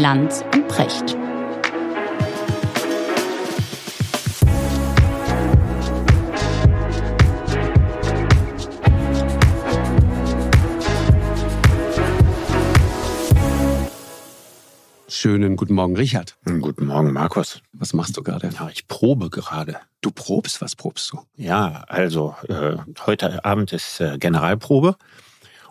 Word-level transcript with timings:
Lanz 0.00 0.42
und 0.54 0.66
Precht. 0.66 1.14
Schönen 15.06 15.56
guten 15.56 15.74
Morgen, 15.74 15.94
Richard. 15.96 16.38
Guten 16.46 16.86
Morgen, 16.86 17.12
Markus. 17.12 17.60
Was 17.74 17.92
machst 17.92 18.16
du 18.16 18.22
gerade? 18.22 18.48
Ja, 18.58 18.70
ich 18.72 18.88
probe 18.88 19.28
gerade. 19.28 19.76
Du 20.00 20.10
probst? 20.10 20.62
Was 20.62 20.76
probst 20.76 21.12
du? 21.12 21.20
Ja, 21.36 21.84
also 21.88 22.34
äh, 22.48 22.76
heute 23.04 23.44
Abend 23.44 23.74
ist 23.74 24.00
äh, 24.00 24.16
Generalprobe 24.16 24.96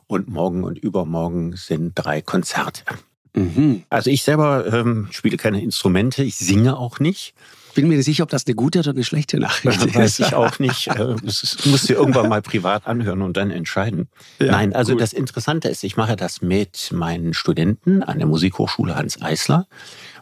und 0.05 0.29
morgen 0.29 0.63
und 0.63 0.77
übermorgen 0.77 1.55
sind 1.55 1.93
drei 1.95 2.21
Konzerte. 2.21 2.83
Mhm. 3.33 3.83
Also 3.89 4.09
ich 4.09 4.23
selber 4.23 4.71
ähm, 4.73 5.07
spiele 5.11 5.37
keine 5.37 5.61
Instrumente, 5.61 6.23
ich 6.23 6.35
singe 6.37 6.77
auch 6.77 6.99
nicht. 6.99 7.33
Bin 7.75 7.87
mir 7.87 7.95
nicht 7.97 8.05
sicher, 8.05 8.23
ob 8.23 8.29
das 8.29 8.47
eine 8.47 8.55
gute 8.55 8.79
oder 8.79 8.89
eine 8.91 9.03
schlechte 9.03 9.39
Nachricht 9.39 9.85
ist. 9.85 9.95
Weiß 9.95 10.19
ich 10.19 10.33
auch 10.33 10.57
nicht. 10.57 10.87
Äh, 10.87 11.15
Das 11.23 11.57
musst 11.65 11.87
du 11.87 11.93
irgendwann 11.93 12.27
mal 12.27 12.41
privat 12.41 12.87
anhören 12.87 13.21
und 13.21 13.37
dann 13.37 13.51
entscheiden. 13.51 14.09
Ja, 14.39 14.51
Nein, 14.53 14.73
also 14.73 14.93
gut. 14.93 15.01
das 15.01 15.13
Interessante 15.13 15.69
ist, 15.69 15.83
ich 15.83 15.95
mache 15.95 16.15
das 16.15 16.41
mit 16.41 16.89
meinen 16.91 17.33
Studenten 17.35 18.01
an 18.01 18.17
der 18.17 18.27
Musikhochschule 18.27 18.95
Hans 18.95 19.21
Eisler. 19.21 19.67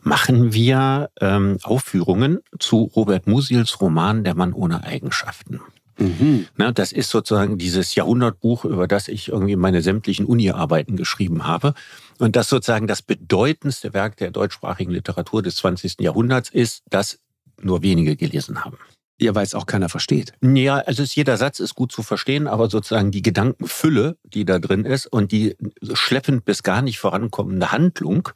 Machen 0.01 0.53
wir 0.53 1.09
ähm, 1.21 1.57
Aufführungen 1.63 2.39
zu 2.59 2.91
Robert 2.95 3.27
Musils 3.27 3.79
Roman 3.81 4.23
Der 4.25 4.35
Mann 4.35 4.53
ohne 4.53 4.83
Eigenschaften. 4.83 5.61
Mhm. 5.97 6.47
Ne, 6.57 6.73
das 6.73 6.91
ist 6.91 7.09
sozusagen 7.09 7.57
dieses 7.57 7.95
Jahrhundertbuch, 7.95 8.65
über 8.65 8.87
das 8.87 9.07
ich 9.07 9.29
irgendwie 9.29 9.55
meine 9.55 9.81
sämtlichen 9.81 10.25
Uni-Arbeiten 10.25 10.95
geschrieben 10.95 11.45
habe. 11.47 11.73
Und 12.19 12.35
das 12.35 12.49
sozusagen 12.49 12.87
das 12.87 13.01
bedeutendste 13.01 13.93
Werk 13.93 14.17
der 14.17 14.31
deutschsprachigen 14.31 14.91
Literatur 14.91 15.41
des 15.41 15.55
20. 15.57 15.99
Jahrhunderts 15.99 16.49
ist, 16.49 16.83
das 16.89 17.19
nur 17.59 17.81
wenige 17.81 18.15
gelesen 18.15 18.63
haben. 18.63 18.77
Ja, 19.19 19.33
weil 19.33 19.43
es 19.43 19.55
auch 19.55 19.65
keiner 19.65 19.89
versteht. 19.89 20.33
Ja, 20.43 20.75
also 20.77 21.01
es, 21.01 21.15
jeder 21.15 21.37
Satz 21.37 21.59
ist 21.59 21.73
gut 21.73 21.91
zu 21.91 22.03
verstehen, 22.03 22.47
aber 22.47 22.69
sozusagen 22.69 23.09
die 23.09 23.23
Gedankenfülle, 23.23 24.17
die 24.23 24.45
da 24.45 24.59
drin 24.59 24.85
ist 24.85 25.07
und 25.07 25.31
die 25.31 25.55
schleppend 25.93 26.45
bis 26.45 26.61
gar 26.61 26.83
nicht 26.83 26.99
vorankommende 26.99 27.71
Handlung 27.71 28.29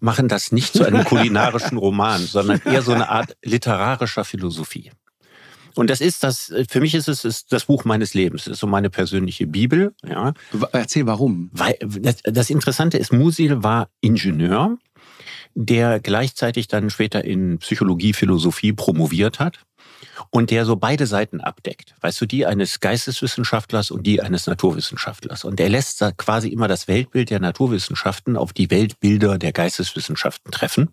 machen 0.00 0.28
das 0.28 0.50
nicht 0.50 0.72
zu 0.72 0.84
einem 0.84 1.04
kulinarischen 1.04 1.76
Roman, 1.76 2.22
sondern 2.22 2.62
eher 2.64 2.80
so 2.80 2.92
eine 2.92 3.10
Art 3.10 3.36
literarischer 3.42 4.24
Philosophie. 4.24 4.90
Und 5.74 5.90
das 5.90 6.00
ist 6.00 6.22
das, 6.22 6.52
für 6.68 6.80
mich 6.80 6.94
ist 6.94 7.08
es 7.08 7.24
ist 7.24 7.52
das 7.52 7.64
Buch 7.64 7.84
meines 7.84 8.14
Lebens. 8.14 8.42
Es 8.42 8.52
ist 8.54 8.58
so 8.60 8.66
meine 8.66 8.90
persönliche 8.90 9.46
Bibel. 9.46 9.94
Ja. 10.06 10.34
Erzähl 10.72 11.06
warum. 11.06 11.50
Weil 11.52 11.76
das, 11.80 12.16
das 12.24 12.50
Interessante 12.50 12.98
ist, 12.98 13.12
Musil 13.12 13.62
war 13.62 13.88
Ingenieur, 14.00 14.78
der 15.54 16.00
gleichzeitig 16.00 16.68
dann 16.68 16.90
später 16.90 17.24
in 17.24 17.58
Psychologie, 17.58 18.12
Philosophie 18.12 18.72
promoviert 18.72 19.38
hat 19.38 19.60
und 20.30 20.50
der 20.50 20.64
so 20.64 20.76
beide 20.76 21.06
Seiten 21.06 21.40
abdeckt. 21.40 21.94
Weißt 22.00 22.20
du, 22.20 22.26
die 22.26 22.46
eines 22.46 22.80
Geisteswissenschaftlers 22.80 23.90
und 23.90 24.06
die 24.06 24.22
eines 24.22 24.46
Naturwissenschaftlers. 24.46 25.44
Und 25.44 25.60
er 25.60 25.68
lässt 25.68 26.00
da 26.00 26.12
quasi 26.12 26.48
immer 26.48 26.68
das 26.68 26.88
Weltbild 26.88 27.30
der 27.30 27.40
Naturwissenschaften 27.40 28.36
auf 28.36 28.52
die 28.52 28.70
Weltbilder 28.70 29.38
der 29.38 29.52
Geisteswissenschaften 29.52 30.52
treffen. 30.52 30.90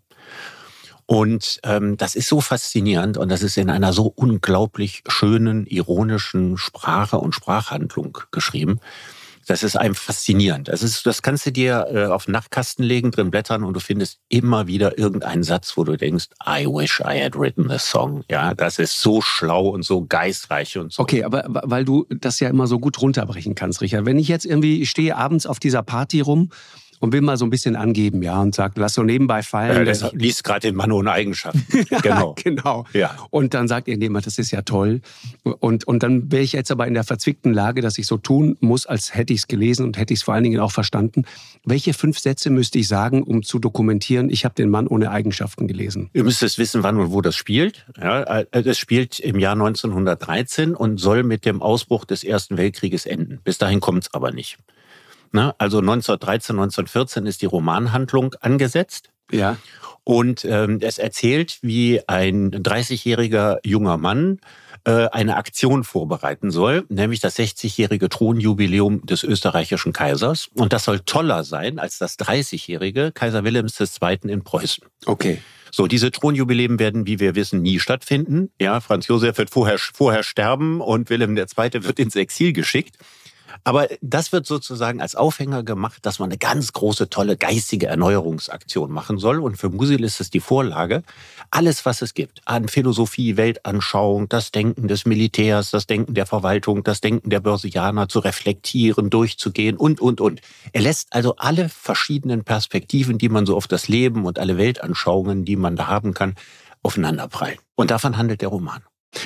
Und 1.09 1.59
ähm, 1.63 1.97
das 1.97 2.13
ist 2.13 2.27
so 2.27 2.39
faszinierend 2.39 3.17
und 3.17 3.29
das 3.29 3.41
ist 3.41 3.57
in 3.57 3.71
einer 3.71 3.93
so 3.93 4.13
unglaublich 4.15 5.01
schönen, 5.07 5.65
ironischen 5.65 6.55
Sprache 6.55 7.17
und 7.17 7.33
Sprachhandlung 7.33 8.19
geschrieben. 8.29 8.79
Das 9.47 9.63
ist 9.63 9.75
einem 9.75 9.95
faszinierend. 9.95 10.67
Das, 10.67 10.83
ist, 10.83 11.07
das 11.07 11.23
kannst 11.23 11.47
du 11.47 11.51
dir 11.51 11.87
äh, 11.91 12.05
auf 12.05 12.25
den 12.25 12.33
Nachtkasten 12.33 12.85
legen, 12.85 13.09
drin 13.09 13.31
blättern 13.31 13.63
und 13.63 13.73
du 13.73 13.79
findest 13.79 14.19
immer 14.29 14.67
wieder 14.67 14.99
irgendeinen 14.99 15.41
Satz, 15.41 15.75
wo 15.77 15.83
du 15.83 15.97
denkst, 15.97 16.27
I 16.45 16.67
wish 16.67 16.99
I 16.99 17.19
had 17.19 17.35
written 17.35 17.67
the 17.69 17.79
song. 17.79 18.23
Ja, 18.29 18.53
das 18.53 18.77
ist 18.77 19.01
so 19.01 19.19
schlau 19.19 19.69
und 19.69 19.81
so 19.81 20.05
geistreich 20.05 20.77
und 20.77 20.93
so. 20.93 21.01
Okay, 21.01 21.23
aber 21.23 21.43
weil 21.47 21.85
du 21.85 22.05
das 22.11 22.39
ja 22.39 22.49
immer 22.49 22.67
so 22.67 22.77
gut 22.77 23.01
runterbrechen 23.01 23.55
kannst, 23.55 23.81
Richard. 23.81 24.05
Wenn 24.05 24.19
ich 24.19 24.27
jetzt 24.27 24.45
irgendwie, 24.45 24.83
ich 24.83 24.91
stehe 24.91 25.15
abends 25.15 25.47
auf 25.47 25.59
dieser 25.59 25.81
Party 25.81 26.21
rum 26.21 26.51
und 26.99 27.13
will 27.13 27.21
mal 27.21 27.37
so 27.37 27.45
ein 27.45 27.49
bisschen 27.49 27.75
angeben, 27.75 28.21
ja, 28.23 28.41
und 28.41 28.53
sag, 28.53 28.77
lass 28.77 28.93
so 28.93 29.03
nebenbei 29.03 29.41
fallen. 29.41 29.85
Der 29.85 29.93
ich- 29.93 30.11
liest 30.13 30.43
gerade 30.43 30.61
den 30.61 30.75
Mann 30.75 30.91
ohne 30.91 31.11
Eigenschaften. 31.11 31.65
genau. 32.01 32.35
genau. 32.41 32.85
Ja. 32.93 33.15
Und 33.29 33.53
dann 33.53 33.67
sagt 33.67 33.87
irgendjemand, 33.87 34.25
das 34.25 34.37
ist 34.37 34.51
ja 34.51 34.61
toll. 34.61 35.01
Und, 35.43 35.85
und 35.87 36.03
dann 36.03 36.31
wäre 36.31 36.43
ich 36.43 36.53
jetzt 36.53 36.71
aber 36.71 36.87
in 36.87 36.93
der 36.93 37.03
verzwickten 37.03 37.53
Lage, 37.53 37.81
dass 37.81 37.97
ich 37.97 38.07
so 38.07 38.17
tun 38.17 38.57
muss, 38.59 38.85
als 38.85 39.15
hätte 39.15 39.33
ich 39.33 39.39
es 39.39 39.47
gelesen 39.47 39.85
und 39.85 39.97
hätte 39.97 40.13
ich 40.13 40.19
es 40.19 40.23
vor 40.23 40.33
allen 40.33 40.43
Dingen 40.43 40.59
auch 40.59 40.71
verstanden. 40.71 41.23
Welche 41.65 41.93
fünf 41.93 42.19
Sätze 42.19 42.49
müsste 42.49 42.79
ich 42.79 42.87
sagen, 42.87 43.23
um 43.23 43.43
zu 43.43 43.59
dokumentieren, 43.59 44.29
ich 44.29 44.45
habe 44.45 44.55
den 44.55 44.69
Mann 44.69 44.87
ohne 44.87 45.11
Eigenschaften 45.11 45.67
gelesen? 45.67 46.09
Ihr 46.13 46.23
müsst 46.23 46.43
es 46.43 46.57
wissen, 46.57 46.83
wann 46.83 46.97
und 46.97 47.11
wo 47.11 47.21
das 47.21 47.35
spielt. 47.35 47.85
Ja, 47.99 48.23
äh, 48.23 48.63
das 48.63 48.77
spielt 48.77 49.19
im 49.19 49.39
Jahr 49.39 49.53
1913 49.53 50.75
und 50.75 50.99
soll 50.99 51.23
mit 51.23 51.45
dem 51.45 51.61
Ausbruch 51.61 52.05
des 52.05 52.23
Ersten 52.23 52.57
Weltkrieges 52.57 53.05
enden. 53.05 53.39
Bis 53.43 53.57
dahin 53.57 53.79
kommt 53.79 54.03
es 54.03 54.13
aber 54.13 54.31
nicht. 54.31 54.57
Na, 55.31 55.53
also 55.57 55.79
1913, 55.79 56.55
1914 56.55 57.25
ist 57.25 57.41
die 57.41 57.45
Romanhandlung 57.45 58.35
angesetzt. 58.41 59.11
Ja. 59.31 59.57
Und 60.03 60.43
ähm, 60.45 60.79
es 60.81 60.97
erzählt, 60.97 61.59
wie 61.61 62.01
ein 62.07 62.51
30-jähriger 62.51 63.59
junger 63.63 63.97
Mann 63.97 64.39
äh, 64.85 65.07
eine 65.09 65.35
Aktion 65.35 65.83
vorbereiten 65.83 66.49
soll, 66.49 66.85
nämlich 66.89 67.19
das 67.19 67.37
60-jährige 67.37 68.09
Thronjubiläum 68.09 69.05
des 69.05 69.23
österreichischen 69.23 69.93
Kaisers. 69.93 70.49
Und 70.55 70.73
das 70.73 70.85
soll 70.85 71.01
toller 71.01 71.43
sein 71.43 71.77
als 71.77 71.99
das 71.99 72.17
30-jährige 72.17 73.11
Kaiser 73.11 73.43
Wilhelms 73.43 73.79
II. 73.79 74.17
in 74.23 74.43
Preußen. 74.43 74.83
Okay. 75.05 75.39
So, 75.71 75.85
diese 75.85 76.11
Thronjubiläen 76.11 76.79
werden, 76.79 77.05
wie 77.05 77.19
wir 77.19 77.35
wissen, 77.35 77.61
nie 77.61 77.79
stattfinden. 77.79 78.49
Ja, 78.59 78.79
Franz 78.79 79.07
Josef 79.07 79.37
wird 79.37 79.51
vorher, 79.51 79.77
vorher 79.77 80.23
sterben 80.23 80.81
und 80.81 81.09
Wilhelm 81.09 81.37
II. 81.37 81.45
wird 81.83 81.99
ins 81.99 82.15
Exil 82.15 82.53
geschickt. 82.53 82.97
Aber 83.63 83.87
das 84.01 84.31
wird 84.31 84.45
sozusagen 84.45 85.01
als 85.01 85.15
Aufhänger 85.15 85.63
gemacht, 85.63 86.05
dass 86.05 86.19
man 86.19 86.29
eine 86.29 86.37
ganz 86.37 86.73
große, 86.73 87.09
tolle 87.09 87.37
geistige 87.37 87.87
Erneuerungsaktion 87.87 88.91
machen 88.91 89.17
soll. 89.17 89.39
Und 89.39 89.57
für 89.57 89.69
Musil 89.69 90.03
ist 90.03 90.19
es 90.19 90.29
die 90.29 90.39
Vorlage. 90.39 91.03
Alles, 91.51 91.85
was 91.85 92.01
es 92.01 92.13
gibt 92.13 92.41
an 92.45 92.67
Philosophie, 92.67 93.37
Weltanschauung, 93.37 94.29
das 94.29 94.51
Denken 94.51 94.87
des 94.87 95.05
Militärs, 95.05 95.71
das 95.71 95.87
Denken 95.87 96.13
der 96.13 96.25
Verwaltung, 96.25 96.83
das 96.83 97.01
Denken 97.01 97.29
der 97.29 97.39
Börsianer 97.39 98.09
zu 98.09 98.19
reflektieren, 98.19 99.09
durchzugehen 99.09 99.77
und, 99.77 100.01
und, 100.01 100.21
und. 100.21 100.41
Er 100.73 100.81
lässt 100.81 101.07
also 101.11 101.35
alle 101.37 101.69
verschiedenen 101.69 102.43
Perspektiven, 102.43 103.17
die 103.17 103.29
man 103.29 103.45
so 103.45 103.55
auf 103.55 103.67
das 103.67 103.87
Leben 103.87 104.25
und 104.25 104.39
alle 104.39 104.57
Weltanschauungen, 104.57 105.45
die 105.45 105.55
man 105.55 105.75
da 105.75 105.87
haben 105.87 106.13
kann, 106.13 106.35
aufeinanderprallen. 106.83 107.57
Und 107.75 107.91
davon 107.91 108.17
handelt 108.17 108.41
der 108.41 108.49
Roman. 108.49 108.83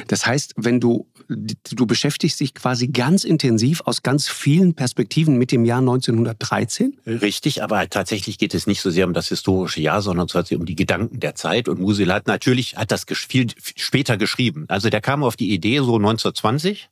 Das 0.08 0.26
heißt, 0.26 0.54
wenn 0.56 0.80
du, 0.80 1.08
du 1.28 1.86
beschäftigst 1.86 2.40
dich 2.40 2.54
quasi 2.54 2.88
ganz 2.88 3.24
intensiv 3.24 3.82
aus 3.86 4.02
ganz 4.02 4.30
vielen 4.30 4.76
Perspektiven 4.76 5.38
mit 5.38 5.52
dem 5.52 5.66
Jahr 5.66 5.80
1913? 5.80 6.98
Richtig, 7.06 7.64
aber 7.64 7.90
tatsächlich 7.90 8.38
geht 8.38 8.54
es 8.54 8.66
nicht 8.66 8.82
so 8.82 8.90
sehr 8.90 9.06
um 9.06 9.14
das 9.14 9.28
historische 9.28 9.82
Jahr, 9.82 10.02
sondern 10.02 10.28
tatsächlich 10.28 10.60
um 10.60 10.66
die 10.66 10.76
Gedanken 10.76 11.20
der 11.20 11.36
Zeit. 11.36 11.68
Und 11.68 11.82
Musil 11.82 12.14
hat 12.14 12.28
natürlich 12.28 12.78
hat 12.78 12.92
das 12.92 13.06
viel 13.10 13.48
später 13.58 14.16
geschrieben. 14.18 14.66
Also 14.70 14.90
der 14.90 15.02
kam 15.02 15.24
auf 15.24 15.36
die 15.36 15.54
Idee 15.54 15.80
so 15.80 15.98
1920 15.98 16.88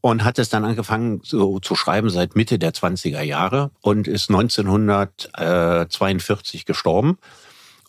und 0.00 0.24
hat 0.24 0.38
es 0.38 0.48
dann 0.48 0.64
angefangen 0.64 1.20
so 1.24 1.58
zu 1.58 1.74
schreiben 1.74 2.08
seit 2.08 2.36
Mitte 2.36 2.58
der 2.58 2.72
20er 2.72 3.20
Jahre 3.22 3.72
und 3.80 4.06
ist 4.08 4.30
1942 4.30 6.64
gestorben. 6.64 7.18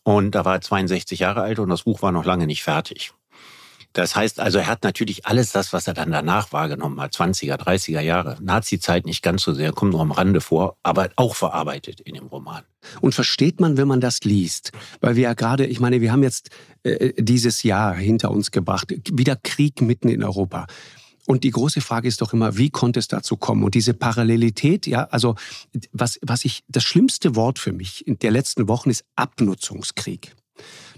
Und 0.04 0.32
da 0.32 0.44
war 0.44 0.56
er 0.56 0.62
62 0.62 1.20
Jahre 1.20 1.42
alt 1.42 1.60
und 1.60 1.70
das 1.70 1.84
Buch 1.84 2.02
war 2.02 2.12
noch 2.12 2.26
lange 2.26 2.46
nicht 2.46 2.64
fertig. 2.64 3.14
Das 3.94 4.16
heißt 4.16 4.40
also, 4.40 4.58
er 4.58 4.68
hat 4.68 4.84
natürlich 4.84 5.26
alles 5.26 5.52
das, 5.52 5.72
was 5.72 5.88
er 5.88 5.94
dann 5.94 6.12
danach 6.12 6.52
wahrgenommen 6.52 7.00
hat, 7.00 7.14
20er, 7.14 7.56
30er 7.56 8.02
Jahre, 8.02 8.38
Nazi-Zeit 8.42 9.06
nicht 9.06 9.22
ganz 9.22 9.44
so 9.44 9.54
sehr, 9.54 9.72
kommt 9.72 9.92
nur 9.92 10.02
am 10.02 10.12
Rande 10.12 10.42
vor, 10.42 10.78
aber 10.82 11.10
auch 11.16 11.36
verarbeitet 11.36 12.02
in 12.02 12.16
dem 12.16 12.26
Roman. 12.26 12.64
Und 13.02 13.14
versteht 13.14 13.60
man, 13.62 13.78
wenn 13.78 13.88
man 13.88 14.02
das 14.02 14.22
liest? 14.22 14.72
Weil 15.00 15.16
wir 15.16 15.24
ja 15.24 15.34
gerade, 15.34 15.66
ich 15.66 15.80
meine, 15.80 16.02
wir 16.02 16.12
haben 16.12 16.24
jetzt 16.24 16.50
äh, 16.84 17.14
dieses 17.18 17.64
Jahr 17.64 17.94
hinter 17.96 18.32
uns 18.32 18.52
gebracht, 18.52 18.94
wieder 19.12 19.36
Krieg 19.36 19.82
mitten 19.82 20.10
in 20.10 20.24
Europa. 20.24 20.66
Und 21.26 21.44
die 21.44 21.52
große 21.52 21.80
Frage 21.80 22.08
ist 22.08 22.22
doch 22.22 22.34
immer, 22.34 22.58
wie 22.58 22.70
konnte 22.70 23.00
es 23.00 23.08
dazu 23.08 23.38
kommen? 23.38 23.64
Und 23.64 23.76
diese 23.76 23.94
Parallelität, 23.94 24.88
ja, 24.88 25.06
also 25.06 25.36
was, 25.92 26.20
was 26.22 26.44
ich, 26.44 26.64
das 26.68 26.84
schlimmste 26.84 27.36
Wort 27.36 27.60
für 27.60 27.72
mich 27.72 28.06
in 28.06 28.20
der 28.20 28.32
letzten 28.32 28.68
Wochen 28.68 28.90
ist 28.90 29.06
Abnutzungskrieg. 29.16 30.36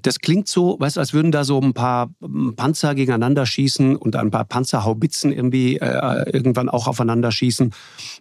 Das 0.06 0.19
klingt 0.19 0.48
so, 0.48 0.78
weißt 0.80 0.98
du, 0.98 1.00
als 1.00 1.13
würden 1.13 1.31
da 1.31 1.44
so 1.44 1.60
ein 1.60 1.74
paar 1.74 2.12
ähm, 2.22 2.54
Panzer 2.56 2.94
gegeneinander 2.94 3.48
schießen 3.48 3.96
und 3.96 4.16
ein 4.16 4.30
paar 4.30 4.46
Panzerhaubitzen 4.46 5.31
irgendwie 5.31 5.78
äh, 5.78 6.30
irgendwann 6.31 6.69
auch 6.69 6.88
aufeinander 6.88 7.31
schießen. 7.31 7.74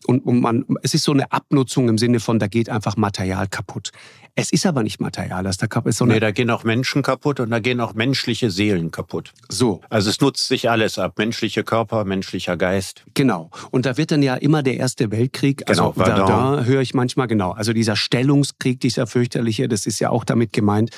Und, 0.06 0.20
und 0.20 0.40
man, 0.40 0.64
es 0.82 0.94
ist 0.94 1.04
so 1.04 1.12
eine 1.12 1.30
Abnutzung 1.30 1.90
im 1.90 1.98
Sinne 1.98 2.20
von, 2.20 2.38
da 2.38 2.46
geht 2.46 2.70
einfach 2.70 2.96
Material 2.96 3.48
kaputt. 3.48 3.90
Es 4.34 4.50
ist 4.50 4.64
aber 4.64 4.82
nicht 4.82 4.98
Material, 4.98 5.44
das 5.44 5.58
da 5.58 5.66
kaputt 5.66 5.90
ist. 5.90 6.00
Nee, 6.00 6.20
da 6.20 6.30
gehen 6.30 6.50
auch 6.50 6.64
Menschen 6.64 7.02
kaputt 7.02 7.38
und 7.38 7.50
da 7.50 7.60
gehen 7.60 7.80
auch 7.82 7.92
menschliche 7.92 8.50
Seelen 8.50 8.90
kaputt. 8.90 9.34
So. 9.50 9.82
Also 9.90 10.08
es 10.08 10.18
nutzt 10.22 10.48
sich 10.48 10.70
alles 10.70 10.98
ab. 10.98 11.18
Menschliche 11.18 11.64
Körper, 11.64 12.06
menschlicher 12.06 12.56
Geist. 12.56 13.04
Genau. 13.12 13.50
Und 13.70 13.84
da 13.84 13.98
wird 13.98 14.10
dann 14.10 14.22
ja 14.22 14.36
immer 14.36 14.62
der 14.62 14.78
Erste 14.78 15.10
Weltkrieg, 15.10 15.68
also 15.68 15.92
genau, 15.92 16.04
Verdun, 16.04 16.26
Verdun 16.26 16.64
höre 16.64 16.80
ich 16.80 16.94
manchmal 16.94 17.26
genau. 17.26 17.52
Also 17.52 17.74
dieser 17.74 17.94
Stellungskrieg, 17.94 18.80
dieser 18.80 19.06
fürchterliche, 19.06 19.68
das 19.68 19.84
ist 19.84 20.00
ja 20.00 20.08
auch 20.08 20.24
damit 20.24 20.54
gemeint. 20.54 20.90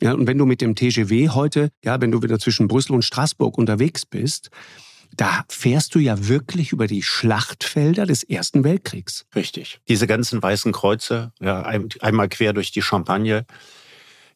Ja, 0.00 0.12
und 0.12 0.26
wenn 0.26 0.38
du 0.38 0.46
mit 0.46 0.60
dem 0.60 0.74
TGW 0.74 1.30
heute, 1.30 1.70
ja, 1.84 2.00
wenn 2.00 2.10
du 2.10 2.22
wieder 2.22 2.38
zwischen 2.38 2.68
Brüssel 2.68 2.92
und 2.92 3.04
Straßburg 3.04 3.58
unterwegs 3.58 4.06
bist, 4.06 4.50
da 5.16 5.44
fährst 5.48 5.94
du 5.94 5.98
ja 5.98 6.28
wirklich 6.28 6.72
über 6.72 6.86
die 6.86 7.02
Schlachtfelder 7.02 8.06
des 8.06 8.22
Ersten 8.22 8.62
Weltkriegs. 8.62 9.26
Richtig. 9.34 9.80
Diese 9.88 10.06
ganzen 10.06 10.42
weißen 10.42 10.72
Kreuze, 10.72 11.32
ja, 11.40 11.62
einmal 12.00 12.28
quer 12.28 12.52
durch 12.52 12.70
die 12.70 12.82
Champagne. 12.82 13.46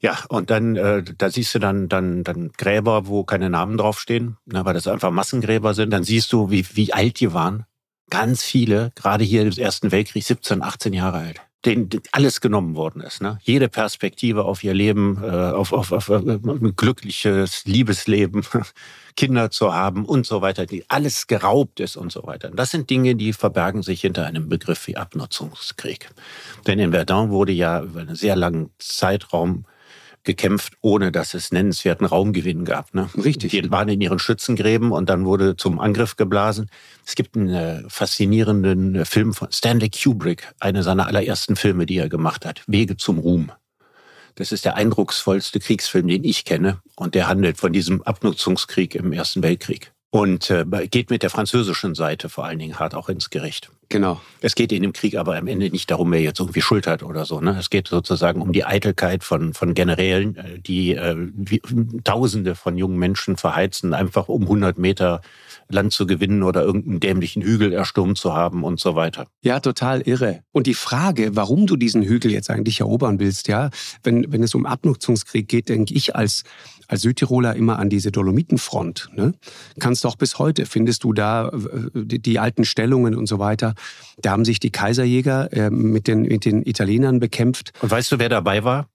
Ja, 0.00 0.18
und 0.28 0.50
dann, 0.50 0.74
äh, 0.74 1.04
da 1.16 1.30
siehst 1.30 1.54
du 1.54 1.60
dann, 1.60 1.88
dann, 1.88 2.24
dann 2.24 2.50
Gräber, 2.52 3.06
wo 3.06 3.22
keine 3.22 3.50
Namen 3.50 3.76
draufstehen, 3.76 4.36
ne, 4.46 4.64
weil 4.64 4.74
das 4.74 4.88
einfach 4.88 5.12
Massengräber 5.12 5.74
sind. 5.74 5.90
Dann 5.90 6.02
siehst 6.02 6.32
du, 6.32 6.50
wie, 6.50 6.66
wie 6.74 6.92
alt 6.92 7.20
die 7.20 7.32
waren. 7.32 7.66
Ganz 8.10 8.42
viele, 8.42 8.90
gerade 8.96 9.22
hier 9.22 9.42
im 9.42 9.52
Ersten 9.52 9.92
Weltkrieg, 9.92 10.24
17, 10.24 10.62
18 10.62 10.92
Jahre 10.92 11.18
alt 11.18 11.40
denen 11.64 11.88
alles 12.10 12.40
genommen 12.40 12.74
worden 12.74 13.02
ist. 13.02 13.22
Ne? 13.22 13.38
Jede 13.42 13.68
Perspektive 13.68 14.44
auf 14.44 14.64
ihr 14.64 14.74
Leben, 14.74 15.22
äh, 15.22 15.28
auf, 15.28 15.72
auf, 15.72 15.92
auf 15.92 16.10
ein 16.10 16.72
glückliches 16.76 17.64
Liebesleben, 17.64 18.44
Kinder 19.16 19.50
zu 19.50 19.72
haben 19.72 20.04
und 20.04 20.26
so 20.26 20.40
weiter, 20.40 20.66
die 20.66 20.84
alles 20.88 21.26
geraubt 21.26 21.80
ist 21.80 21.96
und 21.96 22.10
so 22.10 22.26
weiter. 22.26 22.50
Das 22.50 22.70
sind 22.70 22.90
Dinge, 22.90 23.14
die 23.14 23.32
verbergen 23.32 23.82
sich 23.82 24.00
hinter 24.00 24.26
einem 24.26 24.48
Begriff 24.48 24.86
wie 24.86 24.96
Abnutzungskrieg. 24.96 26.08
Denn 26.66 26.78
in 26.78 26.92
Verdun 26.92 27.30
wurde 27.30 27.52
ja 27.52 27.82
über 27.82 28.00
einen 28.00 28.16
sehr 28.16 28.36
langen 28.36 28.70
Zeitraum 28.78 29.66
gekämpft, 30.24 30.74
ohne 30.80 31.12
dass 31.12 31.34
es 31.34 31.52
nennenswerten 31.52 32.06
Raumgewinn 32.06 32.64
gab. 32.64 32.94
Ne? 32.94 33.08
Richtig. 33.16 33.52
Die 33.52 33.70
waren 33.70 33.88
in 33.88 34.00
ihren 34.00 34.18
Schützengräben 34.18 34.92
und 34.92 35.08
dann 35.08 35.24
wurde 35.24 35.56
zum 35.56 35.80
Angriff 35.80 36.16
geblasen. 36.16 36.70
Es 37.06 37.14
gibt 37.14 37.36
einen 37.36 37.48
äh, 37.48 37.82
faszinierenden 37.88 39.04
Film 39.04 39.34
von 39.34 39.50
Stanley 39.50 39.90
Kubrick, 39.90 40.52
einer 40.60 40.82
seiner 40.82 41.06
allerersten 41.06 41.56
Filme, 41.56 41.86
die 41.86 41.98
er 41.98 42.08
gemacht 42.08 42.46
hat, 42.46 42.62
Wege 42.66 42.96
zum 42.96 43.18
Ruhm. 43.18 43.52
Das 44.36 44.50
ist 44.50 44.64
der 44.64 44.76
eindrucksvollste 44.76 45.60
Kriegsfilm, 45.60 46.08
den 46.08 46.24
ich 46.24 46.44
kenne. 46.44 46.80
Und 46.96 47.14
der 47.14 47.28
handelt 47.28 47.58
von 47.58 47.72
diesem 47.72 48.02
Abnutzungskrieg 48.02 48.94
im 48.94 49.12
Ersten 49.12 49.42
Weltkrieg 49.42 49.91
und 50.12 50.50
äh, 50.50 50.66
geht 50.90 51.08
mit 51.08 51.22
der 51.22 51.30
französischen 51.30 51.94
Seite 51.94 52.28
vor 52.28 52.44
allen 52.44 52.58
Dingen 52.58 52.78
hart 52.78 52.94
auch 52.94 53.08
ins 53.08 53.30
Gericht. 53.30 53.70
Genau. 53.88 54.20
Es 54.42 54.54
geht 54.54 54.70
in 54.70 54.82
dem 54.82 54.92
Krieg 54.92 55.16
aber 55.16 55.36
am 55.36 55.46
Ende 55.46 55.70
nicht 55.70 55.90
darum, 55.90 56.12
wer 56.12 56.20
jetzt 56.20 56.38
irgendwie 56.38 56.60
Schuld 56.60 56.86
hat 56.86 57.02
oder 57.02 57.24
so. 57.24 57.40
Ne? 57.40 57.56
Es 57.58 57.70
geht 57.70 57.88
sozusagen 57.88 58.42
um 58.42 58.52
die 58.52 58.64
Eitelkeit 58.64 59.24
von, 59.24 59.54
von 59.54 59.72
Generälen, 59.72 60.36
äh, 60.36 60.58
die 60.58 60.94
äh, 60.94 61.16
wie, 61.16 61.62
Tausende 62.04 62.54
von 62.54 62.76
jungen 62.76 62.98
Menschen 62.98 63.38
verheizen, 63.38 63.94
einfach 63.94 64.28
um 64.28 64.42
100 64.42 64.76
Meter 64.76 65.22
Land 65.70 65.94
zu 65.94 66.06
gewinnen 66.06 66.42
oder 66.42 66.62
irgendeinen 66.62 67.00
dämlichen 67.00 67.42
Hügel 67.42 67.72
erstürmt 67.72 68.18
zu 68.18 68.34
haben 68.34 68.64
und 68.64 68.80
so 68.80 68.94
weiter. 68.94 69.28
Ja, 69.40 69.60
total 69.60 70.02
irre. 70.02 70.40
Und 70.52 70.66
die 70.66 70.74
Frage, 70.74 71.36
warum 71.36 71.66
du 71.66 71.76
diesen 71.76 72.02
Hügel 72.02 72.32
jetzt 72.32 72.50
eigentlich 72.50 72.80
erobern 72.80 73.18
willst, 73.18 73.48
ja, 73.48 73.70
wenn, 74.02 74.30
wenn 74.30 74.42
es 74.42 74.54
um 74.54 74.66
Abnutzungskrieg 74.66 75.48
geht, 75.48 75.70
denke 75.70 75.94
ich 75.94 76.14
als 76.14 76.44
als 76.92 77.00
Südtiroler 77.00 77.56
immer 77.56 77.78
an 77.78 77.88
diese 77.88 78.12
Dolomitenfront. 78.12 79.08
Ne? 79.14 79.32
Kannst 79.80 80.04
doch 80.04 80.16
bis 80.16 80.38
heute, 80.38 80.66
findest 80.66 81.04
du 81.04 81.14
da 81.14 81.48
äh, 81.48 81.52
die, 81.94 82.18
die, 82.20 82.38
alten 82.38 82.66
Stellungen 82.66 83.14
und 83.14 83.26
so 83.26 83.38
weiter. 83.38 83.74
Da 84.18 84.32
haben 84.32 84.44
sich 84.44 84.60
die 84.60 84.70
Kaiserjäger 84.70 85.50
äh, 85.54 85.70
mit, 85.70 86.06
den, 86.06 86.22
mit 86.22 86.44
den 86.44 86.62
Italienern 86.66 87.18
bekämpft. 87.18 87.72
Und 87.80 87.90
weißt 87.90 88.12
du, 88.12 88.18
wer 88.18 88.28
dabei 88.28 88.62
war? 88.62 88.90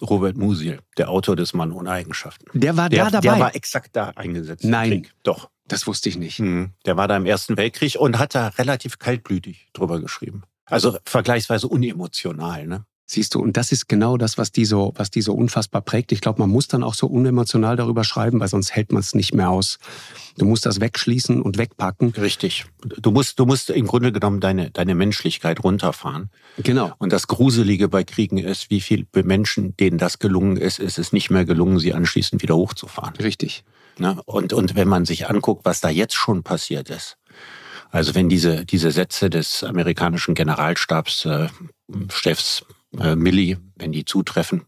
Robert 0.00 0.36
Musil, 0.36 0.78
der 0.96 1.10
Autor 1.10 1.34
des 1.34 1.52
Mann 1.52 1.72
ohne 1.72 1.90
Eigenschaften. 1.90 2.46
Der 2.58 2.76
war 2.76 2.88
der, 2.88 3.06
da 3.06 3.10
dabei? 3.10 3.20
Der 3.20 3.40
war 3.40 3.56
exakt 3.56 3.96
da 3.96 4.10
eingesetzt. 4.10 4.64
Nein. 4.64 5.08
Doch. 5.24 5.50
Das 5.66 5.86
wusste 5.88 6.08
ich 6.08 6.16
nicht. 6.16 6.38
Mhm. 6.38 6.70
Der 6.86 6.96
war 6.96 7.08
da 7.08 7.16
im 7.16 7.26
Ersten 7.26 7.56
Weltkrieg 7.56 7.96
und 7.96 8.18
hat 8.18 8.34
da 8.34 8.48
relativ 8.48 8.98
kaltblütig 9.00 9.68
drüber 9.72 10.00
geschrieben. 10.00 10.42
Also 10.66 10.96
vergleichsweise 11.04 11.66
unemotional. 11.66 12.66
Ne? 12.66 12.84
Siehst 13.12 13.34
du, 13.34 13.40
und 13.40 13.56
das 13.56 13.72
ist 13.72 13.88
genau 13.88 14.16
das, 14.16 14.38
was 14.38 14.52
die 14.52 14.64
so, 14.64 14.92
was 14.94 15.10
die 15.10 15.20
so 15.20 15.34
unfassbar 15.34 15.82
prägt. 15.82 16.12
Ich 16.12 16.20
glaube, 16.20 16.38
man 16.38 16.48
muss 16.48 16.68
dann 16.68 16.84
auch 16.84 16.94
so 16.94 17.08
unemotional 17.08 17.74
darüber 17.74 18.04
schreiben, 18.04 18.38
weil 18.38 18.46
sonst 18.46 18.70
hält 18.70 18.92
man 18.92 19.00
es 19.00 19.16
nicht 19.16 19.34
mehr 19.34 19.50
aus. 19.50 19.80
Du 20.38 20.44
musst 20.44 20.64
das 20.64 20.78
wegschließen 20.78 21.42
und 21.42 21.58
wegpacken. 21.58 22.10
Richtig. 22.10 22.66
Du 23.00 23.10
musst, 23.10 23.40
du 23.40 23.46
musst 23.46 23.70
im 23.70 23.88
Grunde 23.88 24.12
genommen 24.12 24.38
deine, 24.38 24.70
deine 24.70 24.94
Menschlichkeit 24.94 25.64
runterfahren. 25.64 26.30
Genau. 26.58 26.92
Und 26.98 27.12
das 27.12 27.26
Gruselige 27.26 27.88
bei 27.88 28.04
Kriegen 28.04 28.38
ist, 28.38 28.70
wie 28.70 28.80
viele 28.80 29.06
Menschen, 29.24 29.76
denen 29.76 29.98
das 29.98 30.20
gelungen 30.20 30.56
ist, 30.56 30.78
ist 30.78 30.96
es 30.96 31.12
nicht 31.12 31.30
mehr 31.30 31.44
gelungen, 31.44 31.80
sie 31.80 31.92
anschließend 31.92 32.42
wieder 32.42 32.54
hochzufahren. 32.54 33.16
Richtig. 33.16 33.64
Ne? 33.98 34.22
Und, 34.24 34.52
und 34.52 34.76
wenn 34.76 34.86
man 34.86 35.04
sich 35.04 35.28
anguckt, 35.28 35.64
was 35.64 35.80
da 35.80 35.88
jetzt 35.88 36.14
schon 36.14 36.44
passiert 36.44 36.90
ist, 36.90 37.16
also 37.90 38.14
wenn 38.14 38.28
diese, 38.28 38.64
diese 38.64 38.92
Sätze 38.92 39.30
des 39.30 39.64
amerikanischen 39.64 40.36
Generalstabschefs 40.36 41.24
äh, 41.24 42.64
äh, 42.98 43.14
Milli, 43.16 43.58
wenn 43.76 43.92
die 43.92 44.04
zutreffen, 44.04 44.62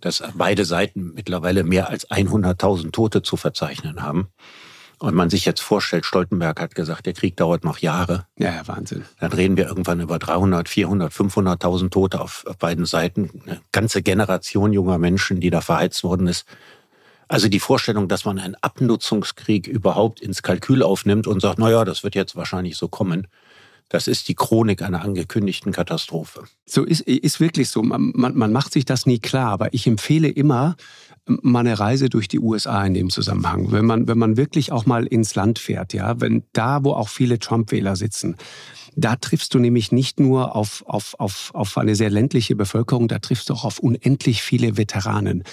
dass 0.00 0.22
beide 0.34 0.64
Seiten 0.64 1.12
mittlerweile 1.14 1.64
mehr 1.64 1.88
als 1.88 2.08
100.000 2.10 2.92
Tote 2.92 3.22
zu 3.22 3.36
verzeichnen 3.36 4.02
haben. 4.02 4.28
Und 4.98 5.16
man 5.16 5.30
sich 5.30 5.44
jetzt 5.44 5.60
vorstellt, 5.60 6.06
Stoltenberg 6.06 6.60
hat 6.60 6.76
gesagt, 6.76 7.06
der 7.06 7.12
Krieg 7.12 7.36
dauert 7.36 7.64
noch 7.64 7.78
Jahre. 7.78 8.26
Ja, 8.38 8.54
ja 8.54 8.68
Wahnsinn. 8.68 9.04
Dann 9.18 9.32
reden 9.32 9.56
wir 9.56 9.66
irgendwann 9.66 9.98
über 9.98 10.20
300, 10.20 10.68
400, 10.68 11.12
500.000 11.12 11.90
Tote 11.90 12.20
auf, 12.20 12.44
auf 12.46 12.56
beiden 12.56 12.84
Seiten. 12.84 13.42
Eine 13.44 13.60
ganze 13.72 14.02
Generation 14.02 14.72
junger 14.72 14.98
Menschen, 14.98 15.40
die 15.40 15.50
da 15.50 15.60
verheizt 15.60 16.04
worden 16.04 16.28
ist. 16.28 16.46
Also 17.26 17.48
die 17.48 17.58
Vorstellung, 17.58 18.06
dass 18.06 18.24
man 18.24 18.38
einen 18.38 18.54
Abnutzungskrieg 18.60 19.66
überhaupt 19.66 20.20
ins 20.20 20.44
Kalkül 20.44 20.84
aufnimmt 20.84 21.26
und 21.26 21.40
sagt, 21.40 21.58
na 21.58 21.68
ja, 21.68 21.84
das 21.84 22.04
wird 22.04 22.14
jetzt 22.14 22.36
wahrscheinlich 22.36 22.76
so 22.76 22.86
kommen, 22.86 23.26
das 23.88 24.08
ist 24.08 24.28
die 24.28 24.34
Chronik 24.34 24.82
einer 24.82 25.02
angekündigten 25.02 25.72
Katastrophe. 25.72 26.44
So 26.64 26.84
ist, 26.84 27.02
ist 27.02 27.40
wirklich 27.40 27.68
so. 27.68 27.82
Man, 27.82 28.12
man 28.14 28.52
macht 28.52 28.72
sich 28.72 28.84
das 28.84 29.06
nie 29.06 29.18
klar, 29.18 29.50
aber 29.50 29.74
ich 29.74 29.86
empfehle 29.86 30.28
immer 30.28 30.76
mal 31.26 31.60
eine 31.60 31.78
Reise 31.78 32.08
durch 32.08 32.26
die 32.26 32.40
USA 32.40 32.84
in 32.84 32.94
dem 32.94 33.10
Zusammenhang. 33.10 33.70
Wenn 33.70 33.84
man, 33.84 34.08
wenn 34.08 34.18
man 34.18 34.36
wirklich 34.36 34.72
auch 34.72 34.86
mal 34.86 35.06
ins 35.06 35.34
Land 35.34 35.58
fährt, 35.58 35.92
ja, 35.92 36.20
wenn 36.20 36.42
da, 36.52 36.82
wo 36.84 36.92
auch 36.92 37.08
viele 37.08 37.38
Trump-Wähler 37.38 37.94
sitzen, 37.94 38.36
da 38.96 39.16
triffst 39.16 39.54
du 39.54 39.58
nämlich 39.58 39.92
nicht 39.92 40.20
nur 40.20 40.54
auf, 40.56 40.82
auf, 40.86 41.14
auf, 41.18 41.50
auf 41.54 41.78
eine 41.78 41.94
sehr 41.94 42.10
ländliche 42.10 42.56
Bevölkerung, 42.56 43.08
da 43.08 43.20
triffst 43.20 43.48
du 43.48 43.54
auch 43.54 43.64
auf 43.64 43.78
unendlich 43.78 44.42
viele 44.42 44.76
Veteranen. 44.76 45.44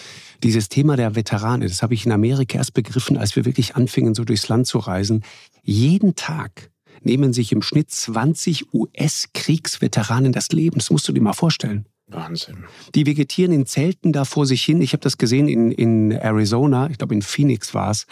Dieses 0.44 0.70
Thema 0.70 0.98
der 0.98 1.16
Veterane, 1.16 1.68
das 1.68 1.82
habe 1.82 1.94
ich 1.94 2.06
in 2.06 2.12
Amerika 2.12 2.58
erst 2.58 2.74
begriffen, 2.74 3.18
als 3.18 3.36
wir 3.36 3.46
wirklich 3.46 3.76
anfingen, 3.76 4.16
so 4.16 4.24
durchs 4.24 4.48
Land 4.48 4.68
zu 4.68 4.80
reisen. 4.80 5.24
Jeden 5.64 6.16
Tag 6.16 6.72
nehmen 7.04 7.34
sich 7.34 7.52
im 7.52 7.62
Schnitt 7.62 7.92
20 7.92 8.74
US-Kriegsveteranen 8.74 10.32
das 10.32 10.50
Leben. 10.50 10.78
Das 10.78 10.90
musst 10.90 11.08
du 11.08 11.12
dir 11.12 11.22
mal 11.22 11.34
vorstellen. 11.34 11.86
Wahnsinn. 12.12 12.66
Die 12.96 13.06
vegetieren 13.06 13.52
in 13.52 13.66
Zelten 13.66 14.12
da 14.12 14.26
vor 14.26 14.46
sich 14.46 14.64
hin. 14.64 14.82
Ich 14.82 14.94
habe 14.94 15.02
das 15.02 15.18
gesehen 15.18 15.48
in, 15.48 15.72
in 15.72 16.12
Arizona, 16.12 16.90
ich 16.90 16.98
glaube 16.98 17.14
in 17.14 17.22
Phoenix 17.22 17.74
war 17.74 17.92
es. 17.92 18.08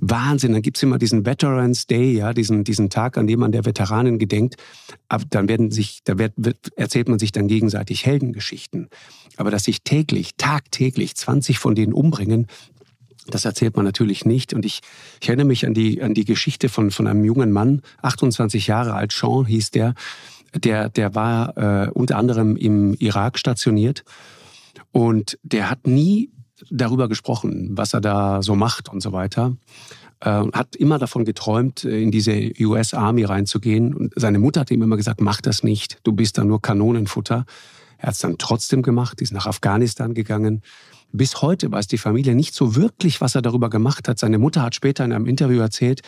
Wahnsinn, 0.00 0.52
dann 0.52 0.62
gibt's 0.62 0.82
immer 0.82 0.98
diesen 0.98 1.26
Veterans 1.26 1.86
Day, 1.86 2.12
ja, 2.12 2.32
diesen, 2.32 2.62
diesen 2.62 2.88
Tag, 2.88 3.16
an 3.16 3.26
dem 3.26 3.40
man 3.40 3.50
der 3.50 3.64
Veteranen 3.64 4.18
gedenkt. 4.18 4.56
Aber 5.08 5.24
dann 5.28 5.48
werden 5.48 5.70
sich, 5.70 6.00
da 6.04 6.18
wird, 6.18 6.34
wird, 6.36 6.72
erzählt 6.76 7.08
man 7.08 7.18
sich 7.18 7.32
dann 7.32 7.48
gegenseitig 7.48 8.06
Heldengeschichten. 8.06 8.88
Aber 9.36 9.50
dass 9.50 9.64
sich 9.64 9.82
täglich, 9.82 10.36
tagtäglich 10.36 11.16
20 11.16 11.58
von 11.58 11.74
denen 11.74 11.92
umbringen, 11.92 12.46
das 13.30 13.44
erzählt 13.44 13.76
man 13.76 13.84
natürlich 13.84 14.24
nicht. 14.24 14.54
Und 14.54 14.64
ich, 14.64 14.80
ich 15.20 15.28
erinnere 15.28 15.46
mich 15.46 15.66
an 15.66 15.74
die, 15.74 16.02
an 16.02 16.14
die 16.14 16.24
Geschichte 16.24 16.68
von, 16.68 16.90
von 16.90 17.06
einem 17.06 17.24
jungen 17.24 17.52
Mann, 17.52 17.82
28 18.02 18.66
Jahre 18.66 18.94
alt, 18.94 19.12
Sean 19.12 19.46
hieß 19.46 19.70
der. 19.70 19.94
Der, 20.54 20.88
der 20.88 21.14
war 21.14 21.56
äh, 21.56 21.90
unter 21.90 22.16
anderem 22.16 22.56
im 22.56 22.94
Irak 22.94 23.38
stationiert. 23.38 24.04
Und 24.92 25.38
der 25.42 25.70
hat 25.70 25.86
nie 25.86 26.30
darüber 26.70 27.08
gesprochen, 27.08 27.70
was 27.72 27.92
er 27.92 28.00
da 28.00 28.42
so 28.42 28.54
macht 28.54 28.88
und 28.88 29.02
so 29.02 29.12
weiter. 29.12 29.56
Äh, 30.20 30.44
hat 30.52 30.74
immer 30.74 30.98
davon 30.98 31.24
geträumt, 31.24 31.84
in 31.84 32.10
diese 32.10 32.52
US 32.60 32.94
Army 32.94 33.24
reinzugehen. 33.24 33.94
Und 33.94 34.12
seine 34.16 34.38
Mutter 34.38 34.60
hat 34.60 34.70
ihm 34.70 34.82
immer 34.82 34.96
gesagt, 34.96 35.20
mach 35.20 35.40
das 35.40 35.62
nicht, 35.62 35.98
du 36.02 36.12
bist 36.12 36.38
da 36.38 36.44
nur 36.44 36.62
Kanonenfutter. 36.62 37.44
Er 37.98 38.06
hat 38.06 38.14
es 38.14 38.20
dann 38.20 38.38
trotzdem 38.38 38.82
gemacht, 38.82 39.20
ist 39.20 39.32
nach 39.32 39.46
Afghanistan 39.46 40.14
gegangen 40.14 40.62
bis 41.12 41.42
heute 41.42 41.70
weiß 41.72 41.86
die 41.86 41.98
Familie 41.98 42.34
nicht 42.34 42.54
so 42.54 42.76
wirklich, 42.76 43.20
was 43.20 43.34
er 43.34 43.42
darüber 43.42 43.70
gemacht 43.70 44.08
hat. 44.08 44.18
Seine 44.18 44.38
Mutter 44.38 44.62
hat 44.62 44.74
später 44.74 45.04
in 45.04 45.12
einem 45.12 45.26
Interview 45.26 45.60
erzählt, 45.60 46.02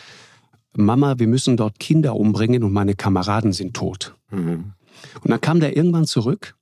Mama, 0.76 1.18
wir 1.18 1.26
müssen 1.26 1.56
dort 1.56 1.78
Kinder 1.78 2.14
umbringen 2.14 2.62
und 2.62 2.72
meine 2.72 2.94
Kameraden 2.94 3.52
sind 3.52 3.74
tot. 3.74 4.14
Mhm. 4.30 4.72
Und 5.22 5.30
dann 5.30 5.40
kam 5.40 5.60
der 5.60 5.76
irgendwann 5.76 6.06
zurück 6.06 6.54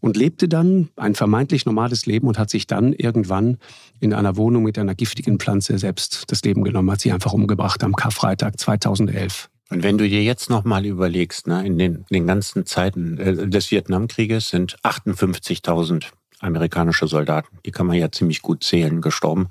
und 0.00 0.16
lebte 0.16 0.48
dann 0.48 0.88
ein 0.96 1.14
vermeintlich 1.14 1.66
normales 1.66 2.06
Leben 2.06 2.26
und 2.26 2.38
hat 2.38 2.50
sich 2.50 2.66
dann 2.66 2.92
irgendwann 2.92 3.58
in 4.00 4.12
einer 4.12 4.36
Wohnung 4.36 4.64
mit 4.64 4.78
einer 4.78 4.94
giftigen 4.94 5.38
Pflanze 5.38 5.78
selbst 5.78 6.24
das 6.28 6.42
Leben 6.42 6.64
genommen, 6.64 6.90
hat 6.90 7.00
sich 7.00 7.12
einfach 7.12 7.32
umgebracht 7.32 7.84
am 7.84 7.94
Karfreitag 7.94 8.58
2011. 8.58 9.48
Und 9.70 9.84
wenn 9.84 9.98
du 9.98 10.08
dir 10.08 10.22
jetzt 10.22 10.50
nochmal 10.50 10.84
überlegst, 10.84 11.46
ne, 11.46 11.64
in 11.64 11.78
den, 11.78 12.04
den 12.10 12.26
ganzen 12.26 12.66
Zeiten 12.66 13.18
äh, 13.18 13.48
des 13.48 13.70
Vietnamkrieges 13.70 14.48
sind 14.50 14.76
58.000 14.80 16.06
amerikanische 16.40 17.06
Soldaten, 17.06 17.58
die 17.64 17.70
kann 17.70 17.86
man 17.86 17.96
ja 17.96 18.10
ziemlich 18.10 18.42
gut 18.42 18.64
zählen, 18.64 19.00
gestorben. 19.00 19.48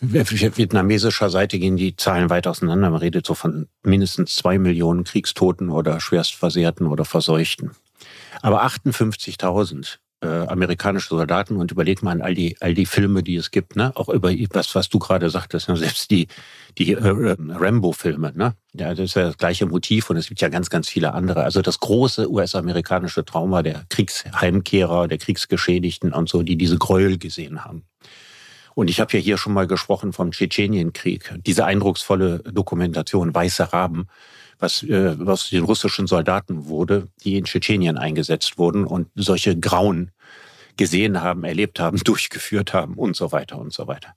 Vietnamesischer 0.00 1.30
Seite 1.30 1.58
gehen 1.58 1.76
die 1.76 1.96
Zahlen 1.96 2.28
weit 2.28 2.46
auseinander. 2.46 2.90
Man 2.90 3.00
redet 3.00 3.24
so 3.26 3.34
von 3.34 3.68
mindestens 3.82 4.34
zwei 4.34 4.58
Millionen 4.58 5.04
Kriegstoten 5.04 5.70
oder 5.70 6.00
Schwerstversehrten 6.00 6.86
oder 6.86 7.04
Verseuchten. 7.04 7.70
Aber 8.42 8.64
58.000 8.64 9.98
äh, 10.24 10.46
amerikanische 10.48 11.10
Soldaten 11.10 11.56
und 11.56 11.70
überleg 11.70 12.02
mal 12.02 12.12
an 12.12 12.22
all 12.22 12.34
die, 12.34 12.56
all 12.60 12.74
die 12.74 12.86
Filme, 12.86 13.22
die 13.22 13.36
es 13.36 13.50
gibt, 13.50 13.76
ne? 13.76 13.92
Auch 13.94 14.08
über 14.08 14.32
was, 14.50 14.74
was 14.74 14.88
du 14.88 14.98
gerade 14.98 15.30
sagtest, 15.30 15.68
ne? 15.68 15.76
selbst 15.76 16.10
die, 16.10 16.28
die 16.78 16.92
äh, 16.92 17.36
Rambo-Filme, 17.38 18.32
ne? 18.34 18.54
Ja, 18.72 18.90
das 18.90 19.00
ist 19.00 19.14
ja 19.14 19.24
das 19.24 19.36
gleiche 19.36 19.66
Motiv 19.66 20.10
und 20.10 20.16
es 20.16 20.28
gibt 20.28 20.40
ja 20.40 20.48
ganz, 20.48 20.70
ganz 20.70 20.88
viele 20.88 21.12
andere. 21.12 21.44
Also 21.44 21.62
das 21.62 21.78
große 21.78 22.30
US-amerikanische 22.30 23.24
Trauma 23.24 23.62
der 23.62 23.84
Kriegsheimkehrer, 23.90 25.06
der 25.06 25.18
Kriegsgeschädigten 25.18 26.12
und 26.12 26.28
so, 26.28 26.42
die 26.42 26.56
diese 26.56 26.78
Gräuel 26.78 27.18
gesehen 27.18 27.64
haben. 27.64 27.84
Und 28.74 28.90
ich 28.90 29.00
habe 29.00 29.16
ja 29.16 29.22
hier 29.22 29.38
schon 29.38 29.52
mal 29.52 29.66
gesprochen 29.66 30.12
vom 30.12 30.32
Tschetschenienkrieg. 30.32 31.34
Diese 31.46 31.64
eindrucksvolle 31.64 32.40
Dokumentation 32.40 33.34
Weiße 33.34 33.72
Raben, 33.72 34.08
was, 34.58 34.82
äh, 34.82 35.14
was 35.18 35.50
den 35.50 35.64
russischen 35.64 36.06
Soldaten 36.06 36.66
wurde, 36.66 37.08
die 37.24 37.36
in 37.36 37.44
Tschetschenien 37.44 37.98
eingesetzt 37.98 38.58
wurden 38.58 38.84
und 38.84 39.08
solche 39.14 39.58
Grauen 39.58 40.10
gesehen 40.76 41.22
haben, 41.22 41.44
erlebt 41.44 41.80
haben, 41.80 41.98
durchgeführt 42.04 42.72
haben 42.72 42.94
und 42.94 43.16
so 43.16 43.32
weiter 43.32 43.58
und 43.58 43.72
so 43.72 43.86
weiter. 43.86 44.14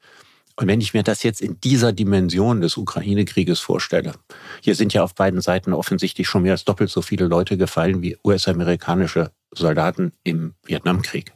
Und 0.60 0.68
wenn 0.68 0.82
ich 0.82 0.96
mir 0.96 1.04
das 1.04 1.22
jetzt 1.22 1.40
in 1.40 1.62
dieser 1.62 1.94
Dimension 1.94 2.62
des 2.62 2.78
Ukraine-Krieges 2.78 3.60
vorstelle, 3.60 4.14
hier 4.62 4.74
sind 4.74 4.92
ja 4.92 5.04
auf 5.04 5.14
beiden 5.14 5.40
Seiten 5.40 5.72
offensichtlich 5.72 6.28
schon 6.28 6.42
mehr 6.42 6.54
als 6.54 6.66
doppelt 6.66 6.90
so 6.90 7.04
viele 7.04 7.28
Leute 7.28 7.58
gefallen 7.58 8.02
wie 8.02 8.18
US-amerikanische 8.24 9.32
Soldaten 9.52 10.14
im 10.24 10.56
Vietnamkrieg. 10.64 11.34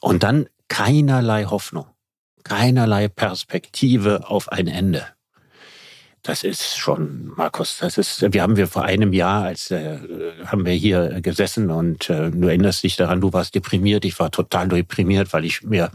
Und 0.00 0.22
dann 0.22 0.48
keinerlei 0.68 1.44
Hoffnung, 1.44 1.86
keinerlei 2.42 3.08
Perspektive 3.08 4.30
auf 4.30 4.50
ein 4.50 4.66
Ende. 4.66 5.06
Das 6.26 6.42
ist 6.42 6.76
schon, 6.76 7.32
Markus, 7.36 7.78
das 7.78 7.98
ist, 7.98 8.32
wir 8.32 8.42
haben 8.42 8.56
wir 8.56 8.66
vor 8.66 8.82
einem 8.82 9.12
Jahr, 9.12 9.44
als 9.44 9.70
äh, 9.70 9.98
haben 10.46 10.66
wir 10.66 10.72
hier 10.72 11.20
gesessen 11.20 11.70
und 11.70 12.10
äh, 12.10 12.32
du 12.32 12.48
erinnerst 12.48 12.82
dich 12.82 12.96
daran, 12.96 13.20
du 13.20 13.32
warst 13.32 13.54
deprimiert, 13.54 14.04
ich 14.04 14.18
war 14.18 14.32
total 14.32 14.66
deprimiert, 14.66 15.32
weil 15.32 15.44
ich 15.44 15.62
mir 15.62 15.92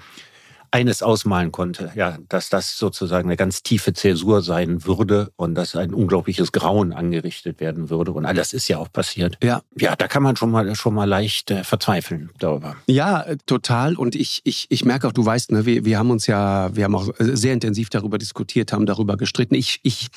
eines 0.71 1.03
ausmalen 1.03 1.51
konnte, 1.51 1.91
ja, 1.95 2.17
dass 2.29 2.49
das 2.49 2.77
sozusagen 2.77 3.27
eine 3.27 3.35
ganz 3.35 3.61
tiefe 3.61 3.91
Zäsur 3.91 4.41
sein 4.41 4.85
würde 4.85 5.31
und 5.35 5.53
dass 5.55 5.75
ein 5.75 5.93
unglaubliches 5.93 6.53
Grauen 6.53 6.93
angerichtet 6.93 7.59
werden 7.59 7.89
würde. 7.89 8.13
Und 8.13 8.25
all 8.25 8.33
das 8.33 8.53
ist 8.53 8.69
ja 8.69 8.77
auch 8.77 8.91
passiert. 8.91 9.37
Ja. 9.43 9.61
Ja, 9.75 9.97
da 9.97 10.07
kann 10.07 10.23
man 10.23 10.37
schon 10.37 10.49
mal, 10.49 10.73
schon 10.75 10.93
mal 10.93 11.05
leicht 11.05 11.51
äh, 11.51 11.65
verzweifeln 11.65 12.29
darüber. 12.39 12.77
Ja, 12.87 13.21
äh, 13.21 13.37
total. 13.45 13.95
Und 13.95 14.15
ich, 14.15 14.41
ich, 14.45 14.67
ich 14.69 14.85
merke 14.85 15.07
auch, 15.07 15.11
du 15.11 15.25
weißt, 15.25 15.51
ne, 15.51 15.65
wir, 15.65 15.83
wir 15.83 15.99
haben 15.99 16.09
uns 16.09 16.25
ja, 16.27 16.73
wir 16.73 16.85
haben 16.85 16.95
auch 16.95 17.09
sehr 17.19 17.53
intensiv 17.53 17.89
darüber 17.89 18.17
diskutiert, 18.17 18.71
haben 18.71 18.85
darüber 18.85 19.17
gestritten. 19.17 19.55
Ich, 19.55 19.81
ich, 19.83 20.07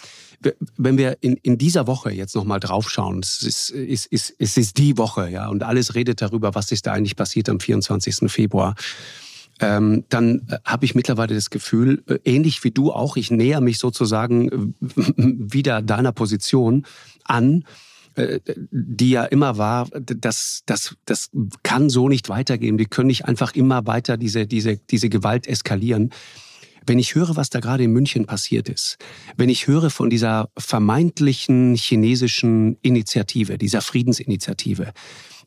wenn 0.77 0.99
wir 0.99 1.19
in, 1.21 1.35
in 1.39 1.59
dieser 1.59 1.89
Woche 1.89 2.13
jetzt 2.13 2.37
nochmal 2.37 2.61
draufschauen, 2.61 3.19
es 3.19 3.43
ist, 3.43 3.71
ist, 3.71 4.07
ist, 4.07 4.35
es 4.39 4.57
ist 4.57 4.79
die 4.79 4.97
Woche, 4.99 5.29
ja, 5.31 5.49
und 5.49 5.65
alles 5.65 5.97
redet 5.97 6.23
darüber, 6.23 6.55
was 6.55 6.71
ist 6.71 6.87
da 6.87 6.93
eigentlich 6.93 7.17
passiert 7.17 7.49
am 7.49 7.59
24. 7.59 8.31
Februar 8.31 8.77
ähm, 9.61 10.05
dann 10.09 10.47
äh, 10.49 10.59
habe 10.65 10.85
ich 10.85 10.95
mittlerweile 10.95 11.35
das 11.35 11.51
Gefühl, 11.51 12.03
äh, 12.09 12.19
ähnlich 12.25 12.65
wie 12.65 12.71
du 12.71 12.93
auch, 12.93 13.17
ich 13.17 13.31
näher 13.31 13.61
mich 13.61 13.79
sozusagen 13.79 14.49
äh, 14.49 14.67
wieder 15.17 15.83
deiner 15.83 16.13
Position 16.13 16.87
an, 17.25 17.65
die 18.71 19.11
ja 19.11 19.25
immer 19.25 19.59
war, 19.59 19.89
das, 19.91 20.63
das, 20.67 20.95
das 21.05 21.31
kann 21.65 21.91
so 21.91 22.09
nicht 22.09 22.29
weitergehen. 22.29 22.79
Wir 22.79 22.87
können 22.87 23.09
nicht 23.09 23.25
einfach 23.25 23.57
immer 23.57 23.89
weiter 23.89 24.17
diese, 24.17 24.47
diese, 24.47 24.77
diese 24.77 25.09
Gewalt 25.09 25.49
eskalieren. 25.49 26.11
Wenn 26.87 27.01
ich 27.01 27.17
höre, 27.17 27.35
was 27.35 27.51
da 27.51 27.59
gerade 27.59 27.83
in 27.83 27.93
München 27.93 28.27
passiert 28.27 28.69
ist, 28.69 28.99
wenn 29.37 29.49
ich 29.49 29.67
höre 29.67 29.91
von 29.91 30.11
dieser 30.11 30.49
vermeintlichen 30.57 31.75
chinesischen 31.75 32.77
Initiative, 32.83 33.59
dieser 33.59 33.81
Friedensinitiative, 33.81 34.93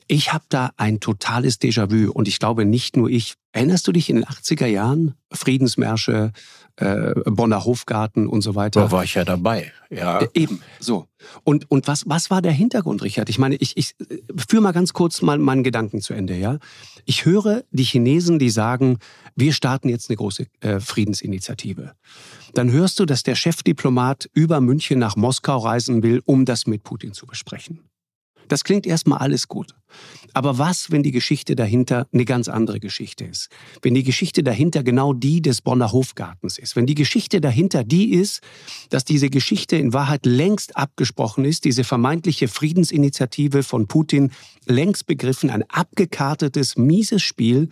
ich 0.08 0.34
habe 0.34 0.46
da 0.50 0.72
ein 0.78 1.00
totales 1.00 1.60
Déjà-vu 1.60 2.12
und 2.12 2.28
ich 2.28 2.40
glaube 2.40 2.66
nicht 2.66 2.96
nur 2.96 3.10
ich. 3.10 3.36
Erinnerst 3.52 3.88
du 3.88 3.92
dich 3.92 4.10
in 4.10 4.18
den 4.18 4.26
80er 4.26 4.68
Jahren? 4.68 5.16
Friedensmärsche, 5.32 6.32
äh, 6.78 7.14
Bonner 7.26 7.66
Hofgarten 7.66 8.28
und 8.28 8.42
so 8.42 8.56
weiter. 8.56 8.82
Da 8.82 8.92
war 8.92 9.04
ich 9.04 9.16
ja 9.16 9.26
dabei, 9.26 9.72
ja. 9.90 10.20
Äh, 10.20 10.28
eben, 10.34 10.62
so. 10.80 11.08
Und, 11.44 11.70
und 11.70 11.88
was, 11.88 12.08
was 12.08 12.30
war 12.30 12.42
der 12.42 12.52
Hintergrund, 12.52 13.04
Richard? 13.04 13.30
Ich 13.30 13.40
meine, 13.40 13.56
ich, 13.56 13.76
ich 13.76 13.96
führe 14.48 14.62
mal 14.62 14.72
ganz 14.72 14.94
kurz 14.94 15.22
mal 15.22 15.38
meinen 15.40 15.64
Gedanken 15.64 16.02
zu 16.02 16.14
Ende, 16.14 16.36
ja. 16.36 16.60
Ich 17.06 17.26
höre 17.26 17.64
die 17.72 17.84
Chinesen, 17.84 18.40
die 18.40 18.50
sagen, 18.50 19.00
wir 19.36 19.54
starten 19.54 19.90
jetzt 19.90 20.10
eine 20.10 20.18
große 20.18 20.46
äh, 20.62 20.80
Friedensinitiative. 20.80 21.94
Dann 22.54 22.72
hörst 22.72 23.00
du, 23.00 23.06
dass 23.06 23.24
der 23.24 23.36
Chefdiplomat 23.36 24.30
über 24.34 24.62
München 24.62 25.00
nach 25.00 25.16
Moskau 25.16 25.58
reisen 25.58 26.04
will, 26.04 26.22
um 26.26 26.46
das 26.46 26.68
mit 26.68 26.84
Putin 26.84 27.14
zu 27.14 27.26
besprechen. 27.26 27.82
Das 28.48 28.64
klingt 28.64 28.86
erstmal 28.86 29.20
alles 29.20 29.48
gut. 29.48 29.76
Aber 30.34 30.58
was, 30.58 30.91
wenn 30.91 31.03
die 31.03 31.12
Geschichte 31.12 31.56
dahinter 31.56 32.08
eine 32.13 32.25
ganz 32.25 32.48
andere 32.48 32.79
Geschichte 32.79 33.25
ist? 33.25 33.50
Wenn 33.82 33.94
die 33.94 34.03
Geschichte 34.03 34.44
dahinter 34.44 34.84
genau 34.84 35.13
die 35.13 35.41
des 35.41 35.62
Bonner 35.62 35.91
Hofgartens 35.91 36.58
ist? 36.58 36.75
Wenn 36.75 36.86
die 36.86 36.96
Geschichte 36.96 37.41
dahinter 37.41 37.84
die 37.84 38.13
ist, 38.13 38.41
dass 38.89 39.06
diese 39.06 39.29
Geschichte 39.29 39.77
in 39.77 39.94
Wahrheit 39.94 40.25
längst 40.25 40.77
abgesprochen 40.77 41.46
ist, 41.46 41.65
diese 41.65 41.84
vermeintliche 41.84 42.48
Friedensinitiative 42.48 43.63
von 43.63 43.88
Putin 43.88 44.32
längst 44.65 45.08
begriffen, 45.08 45.50
ein 45.50 45.63
abgekartetes, 45.70 46.77
mieses 46.77 47.24
Spiel, 47.24 47.70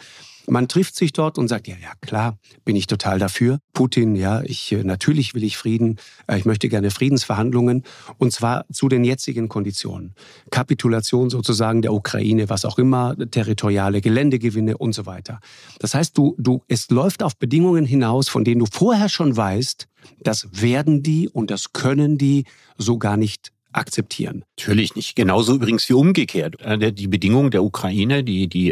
man 0.47 0.67
trifft 0.67 0.95
sich 0.95 1.13
dort 1.13 1.37
und 1.37 1.47
sagt, 1.47 1.67
ja, 1.67 1.75
ja, 1.81 1.91
klar, 2.01 2.37
bin 2.63 2.75
ich 2.75 2.87
total 2.87 3.19
dafür. 3.19 3.59
Putin, 3.73 4.15
ja, 4.15 4.41
ich, 4.43 4.71
äh, 4.71 4.83
natürlich 4.83 5.33
will 5.33 5.43
ich 5.43 5.57
Frieden. 5.57 5.97
Äh, 6.27 6.37
ich 6.37 6.45
möchte 6.45 6.69
gerne 6.69 6.91
Friedensverhandlungen. 6.91 7.83
Und 8.17 8.31
zwar 8.31 8.65
zu 8.71 8.87
den 8.87 9.03
jetzigen 9.03 9.49
Konditionen. 9.49 10.13
Kapitulation 10.51 11.29
sozusagen 11.29 11.81
der 11.81 11.93
Ukraine, 12.05 12.49
was 12.49 12.65
auch 12.65 12.77
immer, 12.77 13.15
territoriale 13.31 13.99
Geländegewinne 13.99 14.77
und 14.77 14.93
so 14.93 15.07
weiter. 15.07 15.39
Das 15.79 15.95
heißt, 15.95 16.15
du, 16.15 16.35
du, 16.37 16.63
es 16.67 16.91
läuft 16.91 17.23
auf 17.23 17.35
Bedingungen 17.37 17.85
hinaus, 17.85 18.29
von 18.29 18.43
denen 18.43 18.59
du 18.59 18.67
vorher 18.71 19.09
schon 19.09 19.35
weißt, 19.35 19.87
das 20.21 20.47
werden 20.51 21.01
die 21.01 21.27
und 21.27 21.49
das 21.49 21.73
können 21.73 22.19
die 22.19 22.45
so 22.77 22.99
gar 22.99 23.17
nicht 23.17 23.51
akzeptieren. 23.71 24.45
Natürlich 24.57 24.95
nicht. 24.95 25.15
Genauso 25.15 25.55
übrigens 25.55 25.89
wie 25.89 25.93
umgekehrt. 25.93 26.61
Äh, 26.61 26.93
die 26.93 27.07
Bedingungen 27.07 27.49
der 27.49 27.63
Ukraine, 27.63 28.23
die, 28.23 28.47
die 28.47 28.71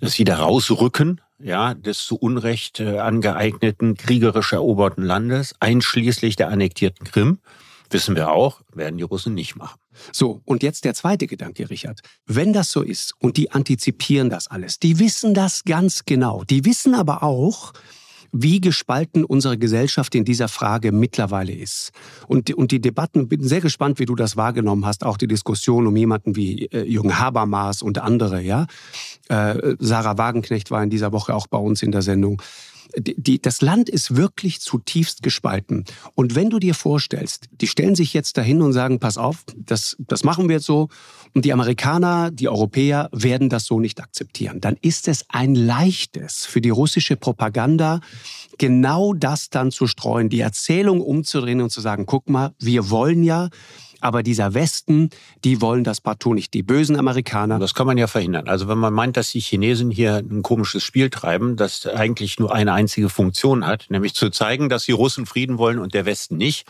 das 0.00 0.18
wieder 0.18 0.36
rausrücken, 0.36 1.20
ja, 1.38 1.74
des 1.74 2.04
zu 2.06 2.16
Unrecht 2.16 2.80
äh, 2.80 2.98
angeeigneten, 2.98 3.96
kriegerisch 3.96 4.52
eroberten 4.52 5.04
Landes, 5.04 5.54
einschließlich 5.60 6.36
der 6.36 6.48
annektierten 6.48 7.06
Krim, 7.06 7.38
wissen 7.90 8.16
wir 8.16 8.30
auch, 8.30 8.62
werden 8.72 8.96
die 8.96 9.02
Russen 9.02 9.34
nicht 9.34 9.56
machen. 9.56 9.78
So, 10.12 10.42
und 10.44 10.62
jetzt 10.62 10.84
der 10.84 10.94
zweite 10.94 11.26
Gedanke, 11.26 11.70
Richard. 11.70 12.00
Wenn 12.26 12.52
das 12.52 12.70
so 12.70 12.82
ist 12.82 13.14
und 13.18 13.36
die 13.36 13.50
antizipieren 13.50 14.30
das 14.30 14.48
alles, 14.48 14.78
die 14.78 14.98
wissen 14.98 15.34
das 15.34 15.64
ganz 15.64 16.04
genau, 16.04 16.44
die 16.44 16.64
wissen 16.64 16.94
aber 16.94 17.22
auch, 17.22 17.72
wie 18.36 18.60
gespalten 18.60 19.24
unsere 19.24 19.56
Gesellschaft 19.56 20.14
in 20.16 20.24
dieser 20.24 20.48
Frage 20.48 20.90
mittlerweile 20.90 21.52
ist. 21.52 21.92
Und, 22.26 22.52
und 22.52 22.72
die 22.72 22.80
Debatten, 22.80 23.28
bin 23.28 23.44
sehr 23.44 23.60
gespannt, 23.60 24.00
wie 24.00 24.06
du 24.06 24.16
das 24.16 24.36
wahrgenommen 24.36 24.84
hast, 24.84 25.04
auch 25.04 25.16
die 25.16 25.28
Diskussion 25.28 25.86
um 25.86 25.96
jemanden 25.96 26.34
wie 26.34 26.66
äh, 26.66 26.82
Jürgen 26.82 27.16
Habermas 27.20 27.80
und 27.80 27.98
andere, 27.98 28.42
ja. 28.42 28.66
Äh, 29.28 29.76
Sarah 29.78 30.18
Wagenknecht 30.18 30.72
war 30.72 30.82
in 30.82 30.90
dieser 30.90 31.12
Woche 31.12 31.32
auch 31.32 31.46
bei 31.46 31.58
uns 31.58 31.82
in 31.82 31.92
der 31.92 32.02
Sendung 32.02 32.42
die, 32.96 33.40
das 33.40 33.62
Land 33.62 33.88
ist 33.88 34.16
wirklich 34.16 34.60
zutiefst 34.60 35.22
gespalten. 35.22 35.84
Und 36.14 36.34
wenn 36.34 36.50
du 36.50 36.58
dir 36.58 36.74
vorstellst, 36.74 37.48
die 37.60 37.66
stellen 37.66 37.94
sich 37.94 38.14
jetzt 38.14 38.36
dahin 38.36 38.62
und 38.62 38.72
sagen, 38.72 39.00
pass 39.00 39.18
auf, 39.18 39.44
das, 39.56 39.96
das 39.98 40.24
machen 40.24 40.48
wir 40.48 40.56
jetzt 40.56 40.66
so. 40.66 40.88
Und 41.34 41.44
die 41.44 41.52
Amerikaner, 41.52 42.30
die 42.30 42.48
Europäer 42.48 43.08
werden 43.12 43.48
das 43.48 43.66
so 43.66 43.80
nicht 43.80 44.00
akzeptieren. 44.00 44.60
Dann 44.60 44.76
ist 44.80 45.08
es 45.08 45.24
ein 45.28 45.54
leichtes 45.54 46.46
für 46.46 46.60
die 46.60 46.70
russische 46.70 47.16
Propaganda, 47.16 48.00
genau 48.58 49.14
das 49.14 49.50
dann 49.50 49.70
zu 49.70 49.86
streuen, 49.86 50.28
die 50.28 50.40
Erzählung 50.40 51.00
umzudrehen 51.00 51.60
und 51.60 51.70
zu 51.70 51.80
sagen, 51.80 52.06
guck 52.06 52.28
mal, 52.28 52.54
wir 52.58 52.90
wollen 52.90 53.24
ja, 53.24 53.48
aber 54.04 54.22
dieser 54.22 54.52
Westen, 54.52 55.08
die 55.44 55.62
wollen 55.62 55.82
das 55.82 56.02
partout 56.02 56.34
nicht, 56.34 56.52
die 56.52 56.62
bösen 56.62 56.96
Amerikaner. 56.96 57.58
Das 57.58 57.72
kann 57.72 57.86
man 57.86 57.96
ja 57.96 58.06
verhindern. 58.06 58.48
Also 58.48 58.68
wenn 58.68 58.76
man 58.76 58.92
meint, 58.92 59.16
dass 59.16 59.32
die 59.32 59.40
Chinesen 59.40 59.90
hier 59.90 60.16
ein 60.16 60.42
komisches 60.42 60.82
Spiel 60.82 61.08
treiben, 61.08 61.56
das 61.56 61.86
eigentlich 61.86 62.38
nur 62.38 62.54
eine 62.54 62.74
einzige 62.74 63.08
Funktion 63.08 63.66
hat, 63.66 63.86
nämlich 63.88 64.14
zu 64.14 64.28
zeigen, 64.28 64.68
dass 64.68 64.84
die 64.84 64.92
Russen 64.92 65.24
Frieden 65.24 65.56
wollen 65.56 65.78
und 65.78 65.94
der 65.94 66.04
Westen 66.04 66.36
nicht, 66.36 66.66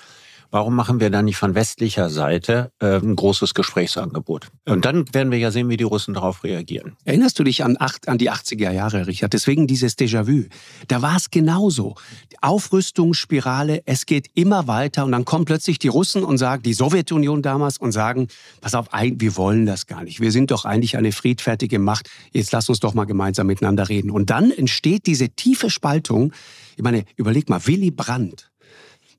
Warum 0.54 0.76
machen 0.76 1.00
wir 1.00 1.11
da 1.11 1.20
nicht 1.20 1.37
von 1.37 1.56
westlicher 1.56 2.08
Seite 2.11 2.70
äh, 2.78 3.00
ein 3.00 3.16
großes 3.16 3.54
Gesprächsangebot? 3.54 4.52
Und 4.68 4.84
dann 4.84 5.04
werden 5.12 5.32
wir 5.32 5.38
ja 5.38 5.50
sehen, 5.50 5.68
wie 5.68 5.76
die 5.76 5.82
Russen 5.82 6.14
darauf 6.14 6.44
reagieren. 6.44 6.92
Erinnerst 7.04 7.40
du 7.40 7.42
dich 7.42 7.64
an, 7.64 7.76
acht, 7.80 8.06
an 8.06 8.18
die 8.18 8.30
80er 8.30 8.70
Jahre, 8.70 9.08
Richard? 9.08 9.32
Deswegen 9.32 9.66
dieses 9.66 9.99
Déjà-vu. 9.99 10.44
Da 10.87 11.02
war 11.02 11.16
es 11.16 11.32
genauso. 11.32 11.96
Aufrüstungsspirale, 12.40 13.82
es 13.84 14.06
geht 14.06 14.28
immer 14.34 14.68
weiter 14.68 15.04
und 15.04 15.11
dann 15.11 15.25
kommen 15.25 15.44
plötzlich 15.44 15.80
die 15.80 15.88
Russen 15.88 16.23
und 16.23 16.38
sagen, 16.38 16.62
die 16.62 16.75
Sowjetunion 16.75 17.42
damals 17.42 17.78
und 17.78 17.90
sagen, 17.90 18.28
pass 18.61 18.76
auf, 18.76 18.87
wir 18.92 19.37
wollen 19.37 19.66
das 19.66 19.88
gar 19.88 20.04
nicht. 20.04 20.20
Wir 20.20 20.30
sind 20.30 20.52
doch 20.52 20.64
eigentlich 20.64 20.96
eine 20.96 21.11
friedfertige 21.11 21.80
Macht. 21.80 22.08
Jetzt 22.30 22.52
lass 22.52 22.68
uns 22.68 22.78
doch 22.78 22.94
mal 22.94 23.06
gemeinsam 23.06 23.49
miteinander 23.49 23.88
reden. 23.88 24.12
Und 24.12 24.30
dann 24.30 24.52
entsteht 24.52 25.08
diese 25.08 25.30
tiefe 25.30 25.68
Spaltung. 25.68 26.32
Ich 26.76 26.84
meine, 26.84 27.04
überleg 27.16 27.49
mal, 27.49 27.66
Willy 27.66 27.90
Brandt, 27.90 28.52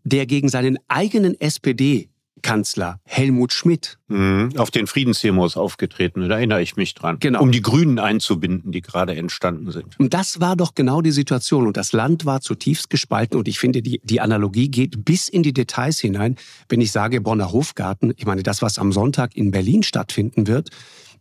der 0.06 0.26
gegen 0.26 0.48
seinen 0.48 0.80
eigenen 0.88 1.40
SPD 1.40 2.10
Kanzler 2.42 3.00
Helmut 3.06 3.54
Schmidt. 3.54 3.98
Mhm, 4.08 4.52
auf 4.58 4.70
den 4.70 4.86
Friedensdemos 4.86 5.58
aufgetreten, 5.58 6.30
da 6.30 6.36
erinnere 6.36 6.62
ich 6.62 6.76
mich 6.76 6.94
dran. 6.94 7.18
Genau. 7.20 7.42
Um 7.42 7.52
die 7.52 7.64
Grünen 7.64 7.98
einzubinden, 7.98 8.72
die 8.72 8.82
gerade 8.82 9.16
entstanden 9.16 9.72
sind. 9.72 10.00
Und 10.00 10.14
das 10.14 10.40
war 10.40 10.56
doch 10.56 10.76
genau 10.76 11.02
die 11.02 11.12
Situation. 11.12 11.66
Und 11.66 11.76
das 11.76 11.92
Land 11.92 12.26
war 12.26 12.42
zutiefst 12.42 12.92
gespalten. 12.92 13.40
Und 13.40 13.48
ich 13.48 13.58
finde, 13.58 13.82
die, 13.82 14.00
die 14.04 14.22
Analogie 14.22 14.70
geht 14.70 15.04
bis 15.04 15.28
in 15.28 15.42
die 15.42 15.54
Details 15.54 16.00
hinein. 16.00 16.36
Wenn 16.70 16.82
ich 16.82 16.92
sage 16.92 17.20
Bonner 17.20 17.52
Hofgarten, 17.52 18.14
ich 18.16 18.28
meine, 18.28 18.44
das, 18.44 18.62
was 18.62 18.78
am 18.78 18.92
Sonntag 18.92 19.36
in 19.36 19.50
Berlin 19.50 19.82
stattfinden 19.82 20.46
wird, 20.46 20.70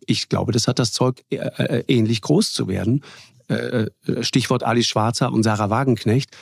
ich 0.06 0.28
glaube, 0.28 0.52
das 0.52 0.68
hat 0.68 0.78
das 0.78 0.92
Zeug, 0.92 1.24
äh, 1.30 1.36
äh 1.36 1.84
ähnlich 1.88 2.20
groß 2.20 2.52
zu 2.52 2.68
werden. 2.68 3.02
Äh, 3.48 3.86
äh, 4.06 4.22
Stichwort 4.22 4.62
Alice 4.62 4.88
Schwarzer 4.88 5.32
und 5.32 5.42
Sarah 5.42 5.70
Wagenknecht. 5.70 6.36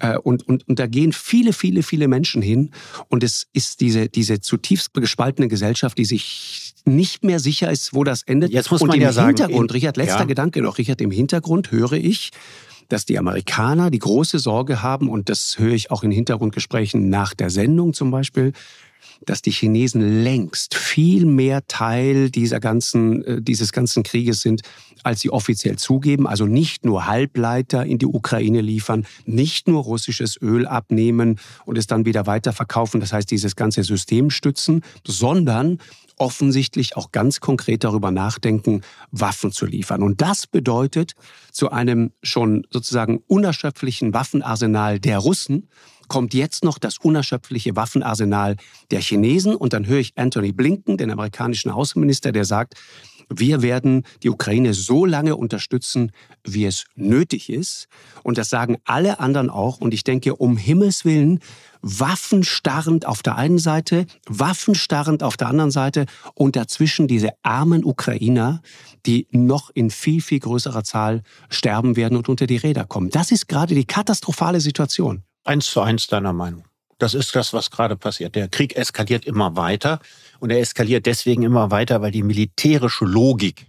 Äh, 0.00 0.18
und, 0.18 0.46
und, 0.48 0.68
und 0.68 0.78
da 0.78 0.86
gehen 0.86 1.12
viele, 1.12 1.52
viele, 1.52 1.82
viele 1.82 2.08
Menschen 2.08 2.42
hin. 2.42 2.70
Und 3.08 3.24
es 3.24 3.46
ist 3.52 3.80
diese, 3.80 4.08
diese 4.08 4.40
zutiefst 4.40 4.92
gespaltene 4.94 5.48
Gesellschaft, 5.48 5.98
die 5.98 6.04
sich 6.04 6.74
nicht 6.84 7.24
mehr 7.24 7.40
sicher 7.40 7.70
ist, 7.70 7.94
wo 7.94 8.04
das 8.04 8.22
endet. 8.22 8.52
Jetzt 8.52 8.70
muss 8.70 8.82
und 8.82 8.88
man 8.88 8.96
im 8.96 9.02
ja 9.02 9.12
sagen, 9.12 9.36
Hintergrund, 9.36 9.72
Richard, 9.72 9.96
letzter 9.96 10.20
ja. 10.20 10.24
Gedanke 10.24 10.62
noch, 10.62 10.78
Richard, 10.78 11.00
im 11.00 11.10
Hintergrund 11.10 11.70
höre 11.70 11.92
ich, 11.92 12.30
dass 12.88 13.06
die 13.06 13.18
Amerikaner 13.18 13.90
die 13.90 13.98
große 13.98 14.38
Sorge 14.38 14.82
haben, 14.82 15.08
und 15.08 15.28
das 15.28 15.56
höre 15.58 15.72
ich 15.72 15.90
auch 15.90 16.02
in 16.02 16.10
Hintergrundgesprächen 16.10 17.08
nach 17.08 17.32
der 17.34 17.50
Sendung 17.50 17.94
zum 17.94 18.10
Beispiel, 18.10 18.52
dass 19.26 19.42
die 19.42 19.50
Chinesen 19.50 20.22
längst 20.22 20.74
viel 20.74 21.26
mehr 21.26 21.66
Teil 21.66 22.30
dieser 22.30 22.60
ganzen, 22.60 23.24
äh, 23.24 23.42
dieses 23.42 23.72
ganzen 23.72 24.02
Krieges 24.02 24.40
sind, 24.40 24.62
als 25.02 25.20
sie 25.20 25.30
offiziell 25.30 25.76
zugeben. 25.76 26.26
Also 26.26 26.46
nicht 26.46 26.84
nur 26.84 27.06
Halbleiter 27.06 27.84
in 27.84 27.98
die 27.98 28.06
Ukraine 28.06 28.60
liefern, 28.60 29.06
nicht 29.26 29.68
nur 29.68 29.82
russisches 29.82 30.40
Öl 30.40 30.66
abnehmen 30.66 31.38
und 31.66 31.78
es 31.78 31.86
dann 31.86 32.06
wieder 32.06 32.26
weiterverkaufen, 32.26 33.00
das 33.00 33.12
heißt 33.12 33.30
dieses 33.30 33.56
ganze 33.56 33.84
System 33.84 34.30
stützen, 34.30 34.82
sondern 35.06 35.78
offensichtlich 36.16 36.96
auch 36.96 37.12
ganz 37.12 37.40
konkret 37.40 37.84
darüber 37.84 38.10
nachdenken, 38.10 38.82
Waffen 39.10 39.52
zu 39.52 39.66
liefern. 39.66 40.02
Und 40.02 40.20
das 40.20 40.46
bedeutet, 40.46 41.14
zu 41.50 41.70
einem 41.70 42.12
schon 42.22 42.66
sozusagen 42.70 43.22
unerschöpflichen 43.26 44.14
Waffenarsenal 44.14 45.00
der 45.00 45.18
Russen 45.18 45.68
kommt 46.08 46.34
jetzt 46.34 46.64
noch 46.64 46.78
das 46.78 46.98
unerschöpfliche 46.98 47.76
Waffenarsenal 47.76 48.56
der 48.90 49.00
Chinesen. 49.00 49.54
Und 49.54 49.72
dann 49.72 49.86
höre 49.86 50.00
ich 50.00 50.12
Anthony 50.16 50.52
Blinken, 50.52 50.96
den 50.96 51.10
amerikanischen 51.10 51.70
Außenminister, 51.70 52.32
der 52.32 52.44
sagt, 52.44 52.74
wir 53.28 53.62
werden 53.62 54.04
die 54.22 54.30
Ukraine 54.30 54.74
so 54.74 55.04
lange 55.04 55.36
unterstützen, 55.36 56.12
wie 56.44 56.66
es 56.66 56.84
nötig 56.94 57.50
ist. 57.50 57.88
Und 58.22 58.38
das 58.38 58.50
sagen 58.50 58.76
alle 58.84 59.20
anderen 59.20 59.50
auch. 59.50 59.80
Und 59.80 59.94
ich 59.94 60.04
denke, 60.04 60.36
um 60.36 60.56
Himmels 60.56 61.04
Willen, 61.04 61.40
waffenstarrend 61.82 63.06
auf 63.06 63.22
der 63.22 63.36
einen 63.36 63.58
Seite, 63.58 64.06
waffenstarrend 64.26 65.22
auf 65.22 65.36
der 65.36 65.48
anderen 65.48 65.70
Seite 65.70 66.06
und 66.34 66.56
dazwischen 66.56 67.08
diese 67.08 67.30
armen 67.42 67.84
Ukrainer, 67.84 68.62
die 69.06 69.26
noch 69.32 69.70
in 69.70 69.90
viel, 69.90 70.22
viel 70.22 70.40
größerer 70.40 70.84
Zahl 70.84 71.22
sterben 71.50 71.96
werden 71.96 72.16
und 72.16 72.28
unter 72.28 72.46
die 72.46 72.56
Räder 72.56 72.84
kommen. 72.84 73.10
Das 73.10 73.32
ist 73.32 73.48
gerade 73.48 73.74
die 73.74 73.86
katastrophale 73.86 74.60
Situation. 74.60 75.24
Eins 75.44 75.66
zu 75.66 75.80
eins 75.80 76.06
deiner 76.06 76.32
Meinung. 76.32 76.64
Das 76.98 77.14
ist 77.14 77.34
das, 77.34 77.52
was 77.52 77.70
gerade 77.70 77.96
passiert. 77.96 78.34
Der 78.34 78.48
Krieg 78.48 78.76
eskaliert 78.76 79.24
immer 79.24 79.56
weiter 79.56 80.00
und 80.40 80.50
er 80.50 80.60
eskaliert 80.60 81.06
deswegen 81.06 81.42
immer 81.42 81.70
weiter, 81.70 82.00
weil 82.02 82.10
die 82.10 82.22
militärische 82.22 83.04
Logik 83.04 83.66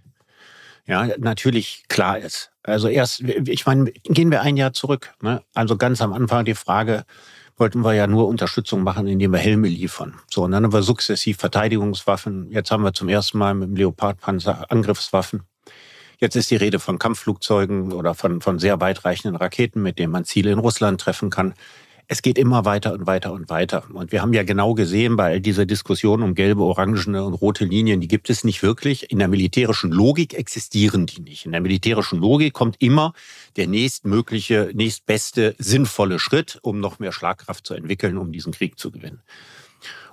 ja 0.86 1.10
natürlich 1.17 1.84
klar 1.88 2.17
ist. 2.20 2.51
Also 2.63 2.88
erst, 2.88 3.22
ich 3.22 3.65
meine, 3.65 3.91
gehen 4.03 4.32
wir 4.32 4.41
ein 4.41 4.58
Jahr 4.58 4.74
zurück. 4.74 5.13
Ne? 5.22 5.41
Also 5.53 5.77
ganz 5.77 6.01
am 6.01 6.13
Anfang 6.13 6.46
die 6.46 6.55
Frage, 6.55 7.05
wollten 7.58 7.84
wir 7.84 7.94
ja 7.94 8.08
nur 8.08 8.27
Unterstützung 8.27 8.84
machen, 8.84 9.08
indem 9.08 9.32
wir 9.32 9.39
Helme 9.39 9.67
liefern. 9.67 10.15
So, 10.29 10.44
und 10.44 10.51
dann 10.51 10.63
haben 10.63 10.74
wir 10.74 10.84
sukzessiv 10.84 11.38
Verteidigungswaffen. 11.38 12.51
Jetzt 12.51 12.72
haben 12.72 12.84
wir 12.84 12.94
zum 12.94 13.10
ersten 13.10 13.38
Mal 13.38 13.53
mit 13.53 13.70
dem 13.70 13.75
Leopardpanzer 13.75 14.70
Angriffswaffen. 14.70 15.44
Jetzt 16.25 16.36
ist 16.36 16.50
die 16.50 16.55
Rede 16.55 16.80
von 16.80 16.97
Kampfflugzeugen 16.97 17.93
oder 17.93 18.15
von, 18.15 18.41
von 18.41 18.58
sehr 18.58 18.82
weitreichenden 18.82 19.36
Raketen, 19.36 19.84
mit 19.84 19.99
denen 19.99 20.12
man 20.12 20.26
Ziele 20.26 20.52
in 20.52 20.58
Russland 20.58 20.99
treffen 20.99 21.30
kann. 21.30 21.54
Es 22.08 22.23
geht 22.23 22.39
immer 22.39 22.65
weiter 22.65 22.93
und 22.93 23.06
weiter 23.06 23.32
und 23.32 23.47
weiter. 23.52 23.84
Und 23.93 24.12
wir 24.12 24.23
haben 24.23 24.34
ja 24.34 24.41
genau 24.41 24.73
gesehen, 24.73 25.17
bei 25.17 25.26
all 25.26 25.39
dieser 25.39 25.67
Diskussion 25.67 26.23
um 26.23 26.34
gelbe, 26.34 26.63
orangene 26.63 27.23
und 27.23 27.36
rote 27.36 27.65
Linien, 27.65 28.02
die 28.02 28.08
gibt 28.08 28.32
es 28.32 28.43
nicht 28.43 28.63
wirklich. 28.63 29.12
In 29.12 29.19
der 29.19 29.28
militärischen 29.28 29.91
Logik 29.91 30.34
existieren 30.34 31.06
die 31.06 31.21
nicht. 31.21 31.45
In 31.45 31.52
der 31.52 31.62
militärischen 31.62 32.17
Logik 32.17 32.54
kommt 32.54 32.78
immer 32.80 33.13
der 33.56 33.67
nächstmögliche, 33.67 34.71
nächstbeste, 34.73 35.54
sinnvolle 35.60 36.17
Schritt, 36.17 36.58
um 36.63 36.80
noch 36.80 36.97
mehr 36.97 37.12
Schlagkraft 37.12 37.67
zu 37.67 37.76
entwickeln, 37.76 38.17
um 38.17 38.32
diesen 38.32 38.52
Krieg 38.52 38.80
zu 38.80 38.89
gewinnen. 38.89 39.21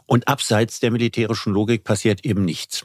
Und 0.04 0.28
abseits 0.28 0.78
der 0.78 0.90
militärischen 0.90 1.54
Logik 1.54 1.84
passiert 1.84 2.26
eben 2.26 2.44
nichts. 2.44 2.84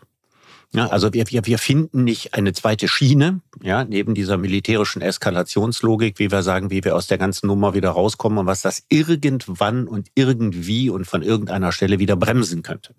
Ja, 0.73 0.87
also 0.87 1.13
wir, 1.13 1.25
wir, 1.29 1.45
wir 1.45 1.57
finden 1.59 2.03
nicht 2.03 2.33
eine 2.33 2.53
zweite 2.53 2.87
Schiene, 2.87 3.41
ja, 3.61 3.85
neben 3.85 4.13
dieser 4.15 4.37
militärischen 4.37 5.01
Eskalationslogik, 5.01 6.19
wie 6.19 6.29
wir 6.29 6.43
sagen, 6.43 6.69
wie 6.69 6.83
wir 6.83 6.95
aus 6.95 7.07
der 7.07 7.17
ganzen 7.17 7.47
Nummer 7.47 7.73
wieder 7.73 7.91
rauskommen 7.91 8.39
und 8.39 8.45
was 8.47 8.61
das 8.61 8.83
irgendwann 8.89 9.87
und 9.87 10.09
irgendwie 10.13 10.89
und 10.89 11.05
von 11.05 11.23
irgendeiner 11.23 11.71
Stelle 11.71 11.99
wieder 11.99 12.17
bremsen 12.17 12.63
könnte. 12.63 12.93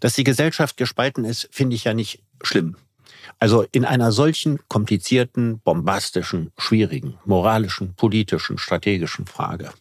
Dass 0.00 0.14
die 0.14 0.24
Gesellschaft 0.24 0.76
gespalten 0.76 1.24
ist, 1.24 1.48
finde 1.50 1.76
ich 1.76 1.84
ja 1.84 1.94
nicht 1.94 2.22
schlimm. 2.42 2.76
Also 3.38 3.64
in 3.72 3.84
einer 3.84 4.12
solchen 4.12 4.60
komplizierten, 4.68 5.60
bombastischen, 5.60 6.52
schwierigen, 6.58 7.18
moralischen, 7.24 7.94
politischen, 7.94 8.58
strategischen 8.58 9.26
Frage 9.26 9.72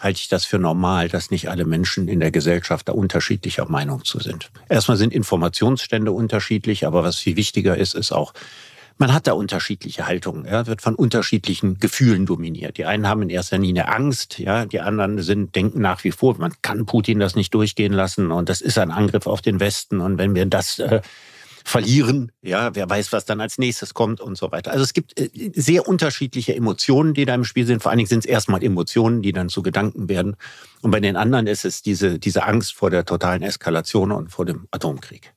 halte 0.00 0.18
ich 0.20 0.28
das 0.28 0.44
für 0.44 0.58
normal, 0.58 1.08
dass 1.08 1.30
nicht 1.30 1.48
alle 1.48 1.64
Menschen 1.64 2.08
in 2.08 2.20
der 2.20 2.30
Gesellschaft 2.30 2.88
da 2.88 2.92
unterschiedlicher 2.92 3.68
Meinung 3.68 4.04
zu 4.04 4.18
sind. 4.18 4.50
Erstmal 4.68 4.96
sind 4.96 5.12
Informationsstände 5.12 6.10
unterschiedlich, 6.10 6.86
aber 6.86 7.04
was 7.04 7.16
viel 7.16 7.36
wichtiger 7.36 7.76
ist, 7.76 7.94
ist 7.94 8.10
auch, 8.10 8.32
man 9.00 9.14
hat 9.14 9.26
da 9.26 9.32
unterschiedliche 9.32 10.06
Haltungen, 10.06 10.44
ja, 10.44 10.66
wird 10.66 10.82
von 10.82 10.94
unterschiedlichen 10.94 11.78
Gefühlen 11.78 12.26
dominiert. 12.26 12.76
Die 12.76 12.84
einen 12.84 13.08
haben 13.08 13.22
in 13.22 13.30
erster 13.30 13.56
Linie 13.56 13.88
Angst, 13.88 14.38
ja, 14.38 14.66
die 14.66 14.80
anderen 14.80 15.22
sind, 15.22 15.56
denken 15.56 15.80
nach 15.80 16.04
wie 16.04 16.12
vor, 16.12 16.36
man 16.38 16.52
kann 16.60 16.84
Putin 16.84 17.18
das 17.18 17.34
nicht 17.34 17.54
durchgehen 17.54 17.94
lassen 17.94 18.30
und 18.30 18.50
das 18.50 18.60
ist 18.60 18.76
ein 18.76 18.90
Angriff 18.90 19.26
auf 19.26 19.40
den 19.40 19.58
Westen 19.58 20.00
und 20.00 20.18
wenn 20.18 20.34
wir 20.34 20.44
das 20.44 20.78
äh, 20.80 21.00
verlieren. 21.70 22.32
Ja, 22.42 22.74
wer 22.74 22.88
weiß, 22.88 23.12
was 23.12 23.24
dann 23.24 23.40
als 23.40 23.58
nächstes 23.58 23.94
kommt 23.94 24.20
und 24.20 24.36
so 24.36 24.52
weiter. 24.52 24.70
Also 24.72 24.84
es 24.84 24.92
gibt 24.92 25.18
äh, 25.18 25.30
sehr 25.54 25.88
unterschiedliche 25.88 26.54
Emotionen, 26.54 27.14
die 27.14 27.24
da 27.24 27.34
im 27.34 27.44
Spiel 27.44 27.66
sind. 27.66 27.82
Vor 27.82 27.90
allen 27.90 27.98
Dingen 27.98 28.08
sind 28.08 28.20
es 28.20 28.26
erstmal 28.26 28.62
Emotionen, 28.62 29.22
die 29.22 29.32
dann 29.32 29.48
zu 29.48 29.62
Gedanken 29.62 30.08
werden. 30.08 30.36
Und 30.82 30.90
bei 30.90 31.00
den 31.00 31.16
anderen 31.16 31.46
ist 31.46 31.64
es 31.64 31.82
diese, 31.82 32.18
diese 32.18 32.44
Angst 32.44 32.74
vor 32.74 32.90
der 32.90 33.04
totalen 33.04 33.42
Eskalation 33.42 34.12
und 34.12 34.30
vor 34.30 34.44
dem 34.44 34.66
Atomkrieg. 34.70 35.32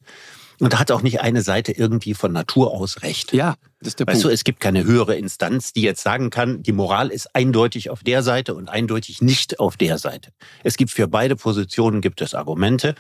Und 0.60 0.74
da 0.74 0.80
hat 0.80 0.92
auch 0.92 1.02
nicht 1.02 1.22
eine 1.22 1.42
Seite 1.42 1.72
irgendwie 1.72 2.14
von 2.14 2.32
Natur 2.32 2.72
aus 2.72 3.02
recht. 3.02 3.34
Ja, 3.34 3.56
das 3.80 3.90
ist 3.90 4.00
der 4.00 4.08
weißt 4.08 4.22
Punkt. 4.22 4.26
Du, 4.26 4.34
es 4.34 4.44
gibt 4.44 4.60
keine 4.60 4.84
höhere 4.84 5.16
Instanz, 5.16 5.74
die 5.74 5.82
jetzt 5.82 6.02
sagen 6.02 6.30
kann, 6.30 6.64
die 6.64 6.72
Moral 6.72 7.10
ist 7.10 7.36
eindeutig 7.36 7.90
auf 7.90 8.04
der 8.04 8.24
Seite 8.24 8.54
und 8.56 8.70
eindeutig 8.70 9.22
nicht 9.22 9.60
auf 9.60 9.78
der 9.78 9.98
Seite. 9.98 10.32
Es 10.64 10.78
gibt 10.78 10.92
für 10.92 11.08
beide 11.08 11.36
Positionen 11.36 12.02
gibt 12.02 12.22
es 12.22 12.34
Argumente. 12.34 12.96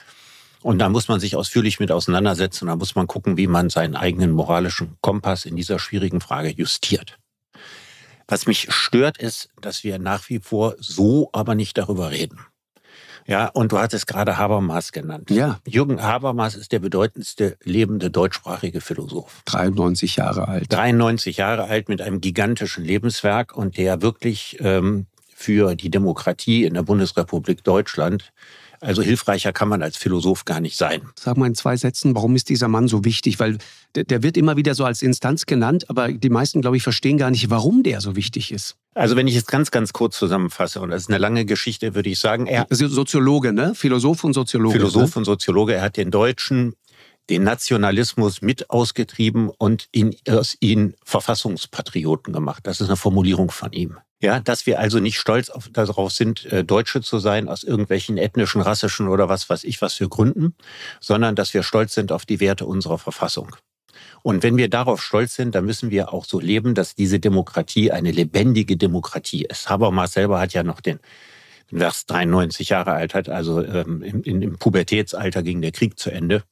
Und 0.63 0.79
da 0.79 0.89
muss 0.89 1.07
man 1.09 1.19
sich 1.19 1.35
ausführlich 1.35 1.79
mit 1.79 1.91
auseinandersetzen. 1.91 2.67
Da 2.67 2.75
muss 2.75 2.95
man 2.95 3.05
gucken, 3.05 3.37
wie 3.37 3.47
man 3.47 3.69
seinen 3.69 3.95
eigenen 3.95 4.31
moralischen 4.31 4.97
Kompass 5.01 5.45
in 5.45 5.55
dieser 5.55 5.77
schwierigen 5.77 6.21
Frage 6.21 6.49
justiert. 6.49 7.19
Was 8.27 8.47
mich 8.47 8.71
stört, 8.73 9.17
ist, 9.17 9.49
dass 9.61 9.83
wir 9.83 9.99
nach 9.99 10.29
wie 10.29 10.39
vor 10.39 10.75
so 10.79 11.29
aber 11.33 11.55
nicht 11.55 11.77
darüber 11.77 12.11
reden. 12.11 12.39
Ja, 13.25 13.47
und 13.47 13.71
du 13.71 13.79
hattest 13.79 14.07
gerade 14.07 14.37
Habermas 14.37 14.91
genannt. 14.91 15.29
Ja. 15.29 15.59
Jürgen 15.65 16.01
Habermas 16.01 16.55
ist 16.55 16.71
der 16.71 16.79
bedeutendste 16.79 17.57
lebende 17.63 18.09
deutschsprachige 18.09 18.81
Philosoph. 18.81 19.41
93 19.45 20.17
Jahre 20.17 20.47
alt. 20.47 20.71
93 20.71 21.37
Jahre 21.37 21.65
alt 21.65 21.89
mit 21.89 22.01
einem 22.01 22.19
gigantischen 22.19 22.83
Lebenswerk 22.83 23.55
und 23.55 23.77
der 23.77 24.01
wirklich 24.01 24.57
ähm, 24.59 25.07
für 25.33 25.75
die 25.75 25.89
Demokratie 25.89 26.65
in 26.65 26.73
der 26.73 26.83
Bundesrepublik 26.83 27.63
Deutschland 27.63 28.33
Also 28.83 29.01
hilfreicher 29.01 29.53
kann 29.53 29.69
man 29.69 29.81
als 29.81 29.95
Philosoph 29.95 30.43
gar 30.43 30.59
nicht 30.59 30.77
sein. 30.77 31.01
Sag 31.15 31.37
mal 31.37 31.47
in 31.47 31.55
zwei 31.55 31.77
Sätzen, 31.77 32.15
warum 32.15 32.35
ist 32.35 32.49
dieser 32.49 32.67
Mann 32.67 32.89
so 32.89 33.05
wichtig? 33.05 33.39
Weil 33.39 33.57
der, 33.95 34.03
der 34.03 34.23
wird 34.23 34.35
immer 34.35 34.57
wieder 34.57 34.75
so 34.75 34.83
als 34.83 35.01
Instanz 35.01 35.45
genannt, 35.45 35.89
aber 35.89 36.11
die 36.11 36.29
meisten, 36.29 36.61
glaube 36.61 36.75
ich, 36.75 36.83
verstehen 36.83 37.17
gar 37.17 37.31
nicht, 37.31 37.49
warum 37.49 37.83
der 37.83 38.01
so 38.01 38.17
wichtig 38.17 38.51
ist. 38.51 38.75
Also 38.93 39.15
wenn 39.15 39.27
ich 39.27 39.35
es 39.35 39.45
ganz, 39.45 39.71
ganz 39.71 39.93
kurz 39.93 40.17
zusammenfasse, 40.17 40.81
und 40.81 40.89
das 40.91 41.03
ist 41.03 41.09
eine 41.09 41.17
lange 41.17 41.45
Geschichte, 41.45 41.95
würde 41.95 42.09
ich 42.09 42.19
sagen, 42.19 42.45
er... 42.45 42.67
Soziologe, 42.69 43.53
ne? 43.53 43.73
Philosoph 43.73 44.23
und 44.23 44.33
Soziologe. 44.33 44.75
Philosoph 44.75 45.15
ne? 45.15 45.19
und 45.19 45.25
Soziologe. 45.25 45.73
Er 45.75 45.81
hat 45.81 45.97
den 45.97 46.11
Deutschen 46.11 46.75
den 47.29 47.43
Nationalismus 47.43 48.41
mit 48.41 48.69
ausgetrieben 48.69 49.49
und 49.49 49.87
ihn, 49.91 50.15
aus 50.29 50.57
ihnen 50.59 50.95
Verfassungspatrioten 51.03 52.33
gemacht. 52.33 52.67
Das 52.67 52.81
ist 52.81 52.87
eine 52.87 52.97
Formulierung 52.97 53.51
von 53.51 53.71
ihm. 53.71 53.97
Ja, 54.21 54.39
dass 54.39 54.65
wir 54.65 54.79
also 54.79 54.99
nicht 54.99 55.19
stolz 55.19 55.49
auf, 55.49 55.69
darauf 55.69 56.11
sind, 56.11 56.45
äh, 56.45 56.63
Deutsche 56.63 57.01
zu 57.01 57.19
sein 57.19 57.49
aus 57.49 57.63
irgendwelchen 57.63 58.17
ethnischen, 58.17 58.61
rassischen 58.61 59.09
oder 59.09 59.27
was 59.27 59.49
weiß 59.49 59.65
ich 59.65 59.81
was 59.81 59.95
für 59.95 60.07
Gründen, 60.07 60.55
sondern 61.01 61.35
dass 61.35 61.53
wir 61.53 61.61
stolz 61.61 61.93
sind 61.93 62.11
auf 62.11 62.25
die 62.25 62.39
Werte 62.39 62.65
unserer 62.65 62.97
Verfassung. 62.97 63.55
Und 64.21 64.41
wenn 64.43 64.55
wir 64.55 64.69
darauf 64.69 65.03
stolz 65.03 65.35
sind, 65.35 65.55
dann 65.55 65.65
müssen 65.65 65.91
wir 65.91 66.13
auch 66.13 66.23
so 66.25 66.39
leben, 66.39 66.73
dass 66.73 66.95
diese 66.95 67.19
Demokratie 67.19 67.91
eine 67.91 68.11
lebendige 68.11 68.77
Demokratie 68.77 69.43
ist. 69.43 69.69
Habermas 69.69 70.13
selber 70.13 70.39
hat 70.39 70.53
ja 70.53 70.63
noch 70.63 70.79
den, 70.79 70.99
er 71.71 71.91
93 71.91 72.69
Jahre 72.69 72.93
alt 72.93 73.13
hat, 73.13 73.29
also 73.29 73.63
ähm, 73.63 74.01
im, 74.01 74.23
im 74.23 74.57
Pubertätsalter 74.57 75.43
ging 75.43 75.61
der 75.61 75.71
Krieg 75.71 75.99
zu 75.99 76.11
Ende. 76.11 76.43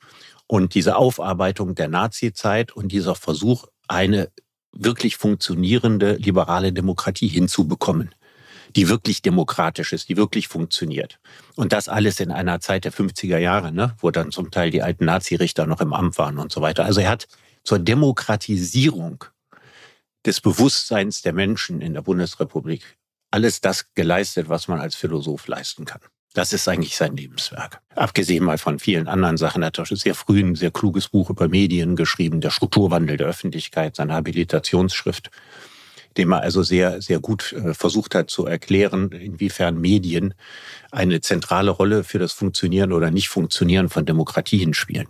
Und 0.52 0.76
diese 0.76 0.98
Aufarbeitung 0.98 1.76
der 1.76 1.88
Nazi-Zeit 1.88 2.74
und 2.74 2.92
dieser 2.92 3.16
Versuch, 3.16 3.68
eine 3.88 4.30
wirklich 4.74 5.16
funktionierende 5.16 6.16
liberale 6.16 6.74
Demokratie 6.74 7.30
hinzubekommen, 7.30 8.14
die 8.76 8.90
wirklich 8.90 9.22
demokratisch 9.22 9.94
ist, 9.94 10.10
die 10.10 10.18
wirklich 10.18 10.50
funktioniert. 10.50 11.20
Und 11.56 11.72
das 11.72 11.88
alles 11.88 12.20
in 12.20 12.34
einer 12.34 12.60
Zeit 12.60 12.84
der 12.84 12.92
50er 12.92 13.38
Jahre, 13.38 13.72
ne, 13.72 13.96
wo 14.00 14.12
dann 14.12 14.34
zum 14.34 14.52
Teil 14.52 14.72
die 14.72 14.82
alten 14.82 15.06
Nazi-Richter 15.06 15.68
noch 15.68 15.80
im 15.80 15.94
Amt 15.94 16.18
waren 16.18 16.38
und 16.38 16.52
so 16.52 16.60
weiter. 16.60 16.84
Also 16.84 17.00
er 17.00 17.12
hat 17.12 17.30
zur 17.64 17.80
Demokratisierung 17.80 19.24
des 20.26 20.42
Bewusstseins 20.42 21.22
der 21.22 21.32
Menschen 21.32 21.80
in 21.80 21.94
der 21.94 22.02
Bundesrepublik 22.02 22.98
alles 23.32 23.62
das 23.62 23.94
geleistet, 23.94 24.50
was 24.50 24.68
man 24.68 24.82
als 24.82 24.96
Philosoph 24.96 25.48
leisten 25.48 25.86
kann. 25.86 26.02
Das 26.34 26.54
ist 26.54 26.68
eigentlich 26.68 26.96
sein 26.96 27.18
Lebenswerk. 27.18 27.82
Abgesehen 27.94 28.46
mal 28.46 28.58
von 28.58 28.80
vielen 28.80 29.08
anderen 29.08 29.38
Sachen. 29.38 29.64
Er 29.64 29.68
hat 29.68 29.82
sehr 29.86 30.16
früh 30.16 30.42
ein 30.42 30.56
sehr 30.56 30.72
kluges 30.72 31.10
Buch 31.10 31.30
über 31.30 31.50
Medien 31.50 31.96
geschrieben, 31.98 32.40
der 32.40 32.52
Strukturwandel 32.52 33.18
der 33.18 33.28
Öffentlichkeit, 33.28 33.98
seine 33.98 34.14
Habilitationsschrift, 34.14 35.30
dem 36.18 36.32
er 36.32 36.42
also 36.42 36.64
sehr, 36.64 37.02
sehr 37.02 37.20
gut 37.20 37.52
äh, 37.54 37.74
versucht 37.74 38.16
hat 38.16 38.30
zu 38.30 38.46
erklären, 38.46 39.12
inwiefern 39.12 39.80
Medien 39.80 40.34
eine 40.92 41.20
zentrale 41.20 41.72
Rolle 41.72 42.06
für 42.06 42.20
das 42.20 42.32
Funktionieren 42.32 42.94
oder 42.94 43.12
Nicht-Funktionieren 43.12 43.90
von 43.90 44.06
Demokratien 44.06 44.74
spielen. 44.74 45.08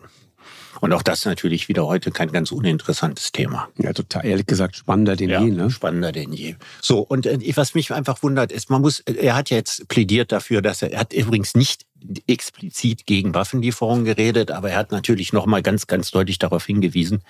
Und 0.81 0.93
auch 0.93 1.03
das 1.03 1.25
natürlich 1.25 1.69
wieder 1.69 1.85
heute 1.85 2.09
kein 2.09 2.31
ganz 2.31 2.51
uninteressantes 2.51 3.31
Thema. 3.31 3.69
Ja, 3.77 3.93
total, 3.93 4.25
ehrlich 4.25 4.47
gesagt, 4.47 4.75
spannender 4.75 5.15
denn 5.15 5.29
ja, 5.29 5.41
je, 5.41 5.51
ne? 5.51 5.69
Spannender 5.69 6.11
denn 6.11 6.33
je. 6.33 6.55
So, 6.81 6.99
und 6.99 7.27
äh, 7.27 7.39
was 7.55 7.75
mich 7.75 7.93
einfach 7.93 8.23
wundert, 8.23 8.51
ist, 8.51 8.71
man 8.71 8.81
muss, 8.81 8.99
er 9.01 9.35
hat 9.35 9.51
jetzt 9.51 9.87
plädiert 9.87 10.31
dafür, 10.31 10.63
dass 10.63 10.81
er, 10.81 10.91
er 10.91 11.01
hat 11.01 11.13
übrigens 11.13 11.53
nicht 11.53 11.85
explizit 12.25 13.05
gegen 13.05 13.35
Waffenlieferungen 13.35 14.05
geredet, 14.05 14.49
aber 14.49 14.71
er 14.71 14.77
hat 14.77 14.91
natürlich 14.91 15.33
nochmal 15.33 15.61
ganz, 15.61 15.85
ganz 15.85 16.09
deutlich 16.09 16.39
darauf 16.39 16.65
hingewiesen, 16.65 17.21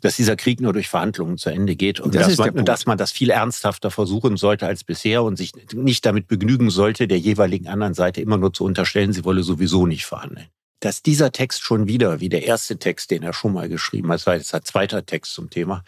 dass 0.00 0.16
dieser 0.16 0.36
Krieg 0.36 0.62
nur 0.62 0.72
durch 0.72 0.88
Verhandlungen 0.88 1.36
zu 1.36 1.50
Ende 1.50 1.76
geht 1.76 2.00
und 2.00 2.14
das 2.14 2.36
dass, 2.36 2.54
man, 2.54 2.64
dass 2.64 2.86
man 2.86 2.96
das 2.96 3.12
viel 3.12 3.28
ernsthafter 3.28 3.90
versuchen 3.90 4.38
sollte 4.38 4.66
als 4.66 4.82
bisher 4.82 5.24
und 5.24 5.36
sich 5.36 5.52
nicht 5.74 6.06
damit 6.06 6.26
begnügen 6.26 6.70
sollte, 6.70 7.06
der 7.06 7.18
jeweiligen 7.18 7.68
anderen 7.68 7.92
Seite 7.92 8.22
immer 8.22 8.38
nur 8.38 8.54
zu 8.54 8.64
unterstellen, 8.64 9.12
sie 9.12 9.26
wolle 9.26 9.42
sowieso 9.42 9.86
nicht 9.86 10.06
verhandeln 10.06 10.46
dass 10.80 11.02
dieser 11.02 11.32
Text 11.32 11.62
schon 11.62 11.88
wieder, 11.88 12.20
wie 12.20 12.28
der 12.28 12.44
erste 12.44 12.78
Text, 12.78 13.10
den 13.10 13.22
er 13.22 13.32
schon 13.32 13.52
mal 13.52 13.68
geschrieben 13.68 14.08
hat, 14.08 14.20
das 14.20 14.26
war 14.26 14.36
jetzt 14.36 14.48
sein 14.48 14.64
zweiter 14.64 15.04
Text 15.04 15.32
zum 15.32 15.50
Thema, 15.50 15.82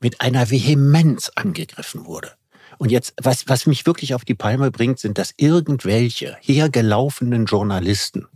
mit 0.00 0.20
einer 0.20 0.50
Vehemenz 0.50 1.30
angegriffen 1.34 2.06
wurde. 2.06 2.32
Und 2.78 2.90
jetzt, 2.90 3.14
was, 3.20 3.48
was 3.48 3.66
mich 3.66 3.86
wirklich 3.86 4.14
auf 4.14 4.24
die 4.24 4.36
Palme 4.36 4.70
bringt, 4.70 5.00
sind, 5.00 5.18
dass 5.18 5.34
irgendwelche 5.36 6.36
hergelaufenen 6.40 7.46
Journalisten, 7.46 8.28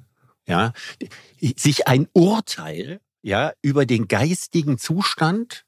ja, 0.47 0.73
sich 1.41 1.87
ein 1.87 2.09
Urteil, 2.13 3.01
ja, 3.23 3.53
über 3.63 3.87
den 3.87 4.09
geistigen 4.09 4.79
Zustand 4.79 5.65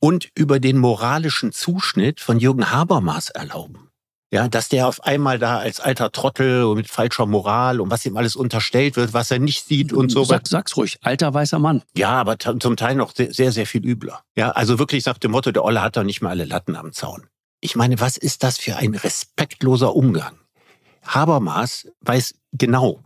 und 0.00 0.28
über 0.34 0.58
den 0.58 0.78
moralischen 0.78 1.52
Zuschnitt 1.52 2.20
von 2.20 2.40
Jürgen 2.40 2.70
Habermas 2.70 3.30
erlauben. 3.30 3.85
Ja, 4.32 4.48
dass 4.48 4.68
der 4.68 4.88
auf 4.88 5.04
einmal 5.04 5.38
da 5.38 5.58
als 5.58 5.78
alter 5.78 6.10
Trottel 6.10 6.74
mit 6.74 6.88
falscher 6.88 7.26
Moral 7.26 7.80
und 7.80 7.90
was 7.92 8.04
ihm 8.06 8.16
alles 8.16 8.34
unterstellt 8.34 8.96
wird, 8.96 9.12
was 9.12 9.30
er 9.30 9.38
nicht 9.38 9.64
sieht 9.64 9.92
und 9.92 10.10
so. 10.10 10.24
Sag, 10.24 10.48
sag's 10.48 10.76
ruhig, 10.76 10.98
alter 11.02 11.32
weißer 11.32 11.60
Mann. 11.60 11.82
Ja, 11.96 12.10
aber 12.10 12.38
zum 12.38 12.76
Teil 12.76 12.96
noch 12.96 13.12
sehr, 13.14 13.52
sehr 13.52 13.66
viel 13.66 13.86
übler. 13.86 14.22
Ja, 14.36 14.50
also 14.50 14.80
wirklich 14.80 15.06
nach 15.06 15.18
dem 15.18 15.30
Motto, 15.30 15.52
der 15.52 15.64
Olle 15.64 15.80
hat 15.80 15.96
doch 15.96 16.02
nicht 16.02 16.22
mal 16.22 16.30
alle 16.30 16.44
Latten 16.44 16.74
am 16.74 16.92
Zaun. 16.92 17.28
Ich 17.60 17.76
meine, 17.76 18.00
was 18.00 18.16
ist 18.16 18.42
das 18.42 18.58
für 18.58 18.76
ein 18.76 18.94
respektloser 18.94 19.94
Umgang? 19.94 20.36
Habermas 21.04 21.88
weiß 22.00 22.34
genau, 22.52 23.04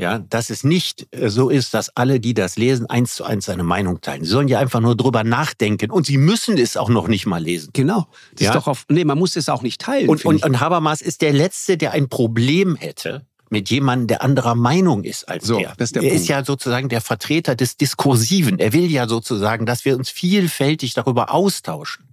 ja, 0.00 0.18
dass 0.18 0.50
es 0.50 0.64
nicht 0.64 1.06
äh, 1.10 1.28
so 1.28 1.50
ist, 1.50 1.74
dass 1.74 1.94
alle, 1.96 2.20
die 2.20 2.34
das 2.34 2.56
lesen, 2.56 2.86
eins 2.86 3.14
zu 3.14 3.24
eins 3.24 3.44
seine 3.44 3.62
Meinung 3.62 4.00
teilen. 4.00 4.24
Sie 4.24 4.30
sollen 4.30 4.48
ja 4.48 4.58
einfach 4.58 4.80
nur 4.80 4.96
drüber 4.96 5.24
nachdenken 5.24 5.90
und 5.90 6.06
sie 6.06 6.16
müssen 6.16 6.58
es 6.58 6.76
auch 6.76 6.88
noch 6.88 7.06
nicht 7.06 7.26
mal 7.26 7.42
lesen. 7.42 7.70
Genau. 7.72 8.08
Das 8.32 8.40
ja? 8.40 8.50
ist 8.50 8.56
doch 8.56 8.66
auf, 8.66 8.86
nee, 8.88 9.04
man 9.04 9.18
muss 9.18 9.36
es 9.36 9.48
auch 9.48 9.62
nicht 9.62 9.80
teilen. 9.80 10.08
Und, 10.08 10.24
und, 10.24 10.44
und 10.44 10.60
Habermas 10.60 11.02
ist 11.02 11.22
der 11.22 11.32
Letzte, 11.32 11.76
der 11.76 11.92
ein 11.92 12.08
Problem 12.08 12.76
hätte 12.76 13.26
mit 13.50 13.68
jemandem, 13.68 14.06
der 14.06 14.22
anderer 14.22 14.54
Meinung 14.54 15.04
ist 15.04 15.28
als 15.28 15.46
so, 15.46 15.58
er. 15.58 15.74
Das 15.76 15.88
ist 15.88 15.96
der 15.96 16.02
er 16.02 16.08
Punkt. 16.10 16.22
ist 16.22 16.28
ja 16.28 16.44
sozusagen 16.44 16.88
der 16.88 17.00
Vertreter 17.00 17.56
des 17.56 17.76
Diskursiven. 17.76 18.58
Er 18.58 18.72
will 18.72 18.90
ja 18.90 19.08
sozusagen, 19.08 19.66
dass 19.66 19.84
wir 19.84 19.96
uns 19.96 20.08
vielfältig 20.08 20.94
darüber 20.94 21.32
austauschen. 21.34 22.06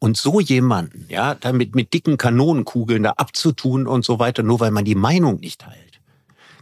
Und 0.00 0.16
so 0.16 0.40
jemanden, 0.40 1.06
ja, 1.08 1.34
damit 1.36 1.74
mit 1.76 1.92
dicken 1.94 2.16
Kanonenkugeln 2.16 3.04
da 3.04 3.10
abzutun 3.10 3.86
und 3.86 4.04
so 4.04 4.18
weiter, 4.18 4.42
nur 4.42 4.58
weil 4.58 4.72
man 4.72 4.84
die 4.84 4.94
Meinung 4.94 5.38
nicht 5.40 5.60
teilt 5.60 5.83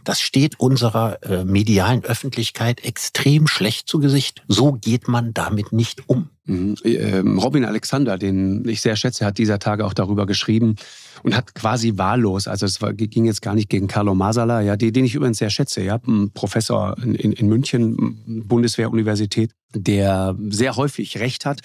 das 0.03 0.21
steht 0.21 0.59
unserer 0.59 1.21
äh, 1.23 1.45
medialen 1.45 2.03
Öffentlichkeit 2.03 2.83
extrem 2.83 3.47
schlecht 3.47 3.87
zu 3.87 3.99
Gesicht. 3.99 4.43
So 4.47 4.73
geht 4.73 5.07
man 5.07 5.33
damit 5.33 5.71
nicht 5.71 6.07
um. 6.07 6.29
Mhm. 6.45 6.75
Ähm, 6.83 7.39
Robin 7.39 7.63
Alexander, 7.63 8.17
den 8.17 8.67
ich 8.67 8.81
sehr 8.81 8.95
schätze, 8.95 9.25
hat 9.25 9.37
dieser 9.37 9.59
Tage 9.59 9.85
auch 9.85 9.93
darüber 9.93 10.25
geschrieben 10.25 10.75
und 11.23 11.35
hat 11.35 11.55
quasi 11.55 11.97
wahllos, 11.97 12.47
also 12.47 12.65
es 12.65 12.79
ging 12.97 13.25
jetzt 13.25 13.41
gar 13.41 13.55
nicht 13.55 13.69
gegen 13.69 13.87
Carlo 13.87 14.13
Masala, 14.13 14.61
ja, 14.61 14.75
den 14.75 15.05
ich 15.05 15.15
übrigens 15.15 15.37
sehr 15.37 15.49
schätze, 15.49 15.81
ja, 15.81 16.01
Professor 16.33 16.97
in, 17.01 17.15
in, 17.15 17.47
München, 17.47 18.43
Bundeswehruniversität, 18.45 19.51
der 19.73 20.35
sehr 20.49 20.75
häufig 20.75 21.19
Recht 21.19 21.45
hat 21.45 21.61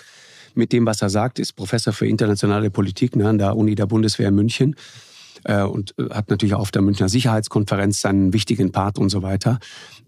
mit 0.54 0.72
dem, 0.72 0.86
was 0.86 1.02
er 1.02 1.10
sagt, 1.10 1.38
ist 1.38 1.54
Professor 1.54 1.92
für 1.92 2.06
internationale 2.06 2.70
Politik 2.70 3.16
ne, 3.16 3.28
an 3.28 3.38
der 3.38 3.56
Uni 3.56 3.74
der 3.74 3.86
Bundeswehr 3.86 4.28
in 4.28 4.34
München 4.34 4.76
und 5.54 5.94
äh, 5.98 6.10
hat 6.10 6.30
natürlich 6.30 6.54
auch 6.54 6.60
auf 6.60 6.70
der 6.70 6.82
Münchner 6.82 7.08
Sicherheitskonferenz 7.08 8.00
seinen 8.00 8.32
wichtigen 8.32 8.72
Part 8.72 8.98
und 8.98 9.08
so 9.08 9.22
weiter. 9.22 9.58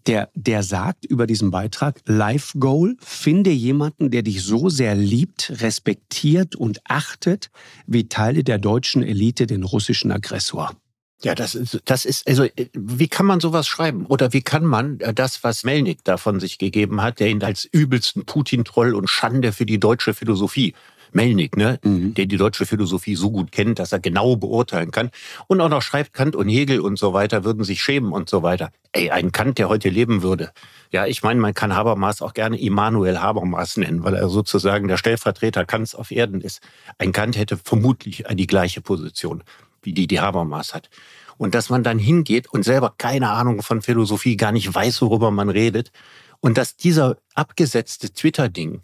Der, 0.07 0.31
der 0.35 0.63
sagt 0.63 1.05
über 1.05 1.27
diesen 1.27 1.51
Beitrag, 1.51 2.01
Life 2.07 2.59
Goal, 2.59 2.97
finde 3.01 3.51
jemanden, 3.51 4.11
der 4.11 4.23
dich 4.23 4.43
so 4.43 4.69
sehr 4.69 4.95
liebt, 4.95 5.53
respektiert 5.61 6.57
und 6.57 6.81
achtet, 6.85 7.51
wie 7.87 8.09
Teile 8.09 8.45
der 8.45 8.59
deutschen 8.59 9.03
Elite 9.03 9.47
den 9.47 9.63
russischen 9.63 10.11
Aggressor. 10.11 10.75
Ja, 11.23 11.35
das 11.35 11.55
ist, 11.55 11.83
das 11.85 12.07
ist, 12.07 12.27
also, 12.27 12.47
wie 12.73 13.09
kann 13.09 13.27
man 13.27 13.41
sowas 13.41 13.67
schreiben? 13.67 14.07
Oder 14.07 14.33
wie 14.33 14.41
kann 14.41 14.65
man 14.65 15.01
äh, 15.01 15.13
das, 15.13 15.45
was 15.45 15.65
Melnik 15.65 16.03
da 16.05 16.17
von 16.17 16.41
sich 16.41 16.57
gegeben 16.57 17.03
hat, 17.03 17.21
der 17.21 17.29
ihn 17.29 17.43
als 17.43 17.67
übelsten 17.67 18.25
Putin-Troll 18.25 18.95
und 18.95 19.11
Schande 19.11 19.53
für 19.53 19.67
die 19.67 19.79
deutsche 19.79 20.15
Philosophie 20.15 20.75
Melnik, 21.15 21.57
ne, 21.57 21.79
mhm. 21.83 22.15
der 22.15 22.27
die 22.27 22.37
deutsche 22.37 22.67
Philosophie 22.67 23.15
so 23.15 23.31
gut 23.31 23.53
kennt, 23.53 23.79
dass 23.79 23.93
er 23.93 23.99
genau 23.99 24.37
beurteilen 24.37 24.91
kann 24.91 25.11
und 25.47 25.61
auch 25.61 25.69
noch 25.69 25.83
schreibt, 25.83 26.13
Kant 26.13 26.37
und 26.37 26.49
Hegel 26.49 26.81
und 26.81 26.99
so 26.99 27.13
weiter 27.13 27.45
würden 27.45 27.65
sich 27.65 27.83
schämen 27.83 28.13
und 28.13 28.29
so 28.29 28.43
weiter. 28.43 28.71
Ey, 28.93 29.11
ein 29.11 29.33
Kant, 29.33 29.59
der 29.59 29.69
heute 29.69 29.89
leben 29.89 30.23
würde. 30.23 30.51
Ja, 30.91 31.07
ich 31.07 31.23
meine, 31.23 31.41
man 31.41 31.55
kann 31.55 31.75
Habermas 31.75 32.23
auch 32.23 32.35
gerne 32.35 32.61
Immanuel 32.61 33.19
Habermas 33.21 33.77
nennen, 33.77 34.03
weil 34.03 34.15
er 34.15 34.29
sozusagen 34.29 34.89
der 34.89 34.97
Stellvertreter 34.97 35.65
Kants 35.65 35.95
auf 35.95 36.11
Erden 36.11 36.41
ist. 36.41 36.61
Ein 36.99 37.13
Kant 37.13 37.37
hätte 37.37 37.57
vermutlich 37.57 38.25
die 38.33 38.47
gleiche 38.47 38.81
Position, 38.81 39.45
wie 39.83 39.93
die, 39.93 40.07
die 40.09 40.21
Habermas 40.21 40.75
hat. 40.75 40.91
Und 41.37 41.55
dass 41.55 41.71
man 41.71 41.83
dann 41.83 41.99
hingeht 41.99 42.53
und 42.53 42.65
selber 42.65 42.95
keine 42.99 43.31
Ahnung 43.31 43.63
von 43.63 43.81
Philosophie, 43.81 44.37
gar 44.37 44.53
nicht 44.53 44.75
weiß, 44.75 45.01
worüber 45.03 45.31
man 45.31 45.49
redet. 45.49 45.93
Und 46.41 46.59
dass 46.59 46.77
dieser 46.77 47.17
abgesetzte 47.35 48.13
Twitter-Ding 48.13 48.83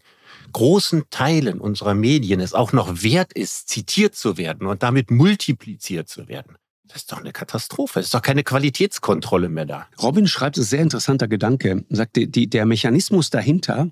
großen 0.52 1.04
Teilen 1.10 1.60
unserer 1.60 1.94
Medien 1.94 2.40
es 2.40 2.54
auch 2.54 2.72
noch 2.72 3.02
wert 3.02 3.32
ist, 3.32 3.68
zitiert 3.68 4.14
zu 4.14 4.36
werden 4.36 4.66
und 4.66 4.82
damit 4.82 5.10
multipliziert 5.10 6.08
zu 6.08 6.28
werden. 6.28 6.56
Das 6.88 6.98
ist 6.98 7.12
doch 7.12 7.18
eine 7.18 7.32
Katastrophe. 7.32 8.00
Es 8.00 8.06
ist 8.06 8.14
doch 8.14 8.22
keine 8.22 8.44
Qualitätskontrolle 8.44 9.48
mehr 9.48 9.66
da. 9.66 9.86
Robin 10.00 10.26
schreibt, 10.26 10.56
es 10.56 10.66
ein 10.66 10.68
sehr 10.68 10.82
interessanter 10.82 11.28
Gedanke. 11.28 11.84
Er 11.88 11.96
sagt, 11.96 12.16
die, 12.16 12.48
der 12.48 12.64
Mechanismus 12.64 13.30
dahinter 13.30 13.90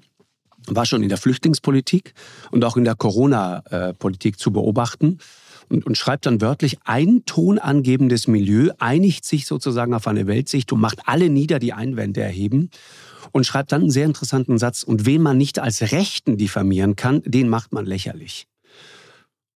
war 0.66 0.86
schon 0.86 1.02
in 1.02 1.08
der 1.08 1.18
Flüchtlingspolitik 1.18 2.14
und 2.50 2.64
auch 2.64 2.76
in 2.76 2.84
der 2.84 2.94
Corona-Politik 2.94 4.38
zu 4.38 4.52
beobachten. 4.52 5.18
und, 5.68 5.84
und 5.86 5.98
schreibt 5.98 6.26
dann 6.26 6.40
wörtlich, 6.40 6.78
ein 6.84 7.24
tonangebendes 7.26 8.28
Milieu 8.28 8.70
einigt 8.78 9.24
sich 9.24 9.46
sozusagen 9.46 9.94
auf 9.94 10.06
eine 10.06 10.26
Weltsicht 10.26 10.72
und 10.72 10.80
macht 10.80 11.00
alle 11.06 11.28
nieder, 11.28 11.58
die 11.58 11.72
Einwände 11.72 12.22
erheben 12.22 12.70
und 13.34 13.44
schreibt 13.44 13.72
dann 13.72 13.82
einen 13.82 13.90
sehr 13.90 14.06
interessanten 14.06 14.58
Satz. 14.58 14.84
Und 14.84 15.06
wen 15.06 15.20
man 15.20 15.36
nicht 15.36 15.58
als 15.58 15.92
Rechten 15.92 16.38
diffamieren 16.38 16.94
kann, 16.94 17.20
den 17.24 17.48
macht 17.48 17.72
man 17.72 17.84
lächerlich. 17.84 18.46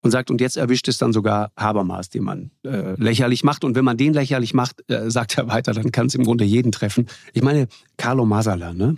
Und 0.00 0.10
sagt, 0.10 0.32
und 0.32 0.40
jetzt 0.40 0.56
erwischt 0.56 0.88
es 0.88 0.98
dann 0.98 1.12
sogar 1.12 1.52
Habermas, 1.56 2.08
den 2.08 2.24
man 2.24 2.50
äh, 2.64 2.94
lächerlich 3.00 3.44
macht. 3.44 3.62
Und 3.62 3.76
wenn 3.76 3.84
man 3.84 3.96
den 3.96 4.14
lächerlich 4.14 4.52
macht, 4.52 4.82
äh, 4.90 5.10
sagt 5.10 5.38
er 5.38 5.46
weiter, 5.46 5.74
dann 5.74 5.92
kann 5.92 6.06
es 6.06 6.16
im 6.16 6.24
Grunde 6.24 6.44
jeden 6.44 6.72
treffen. 6.72 7.06
Ich 7.34 7.42
meine, 7.42 7.68
Carlo 7.96 8.24
Masala, 8.24 8.72
ne? 8.74 8.96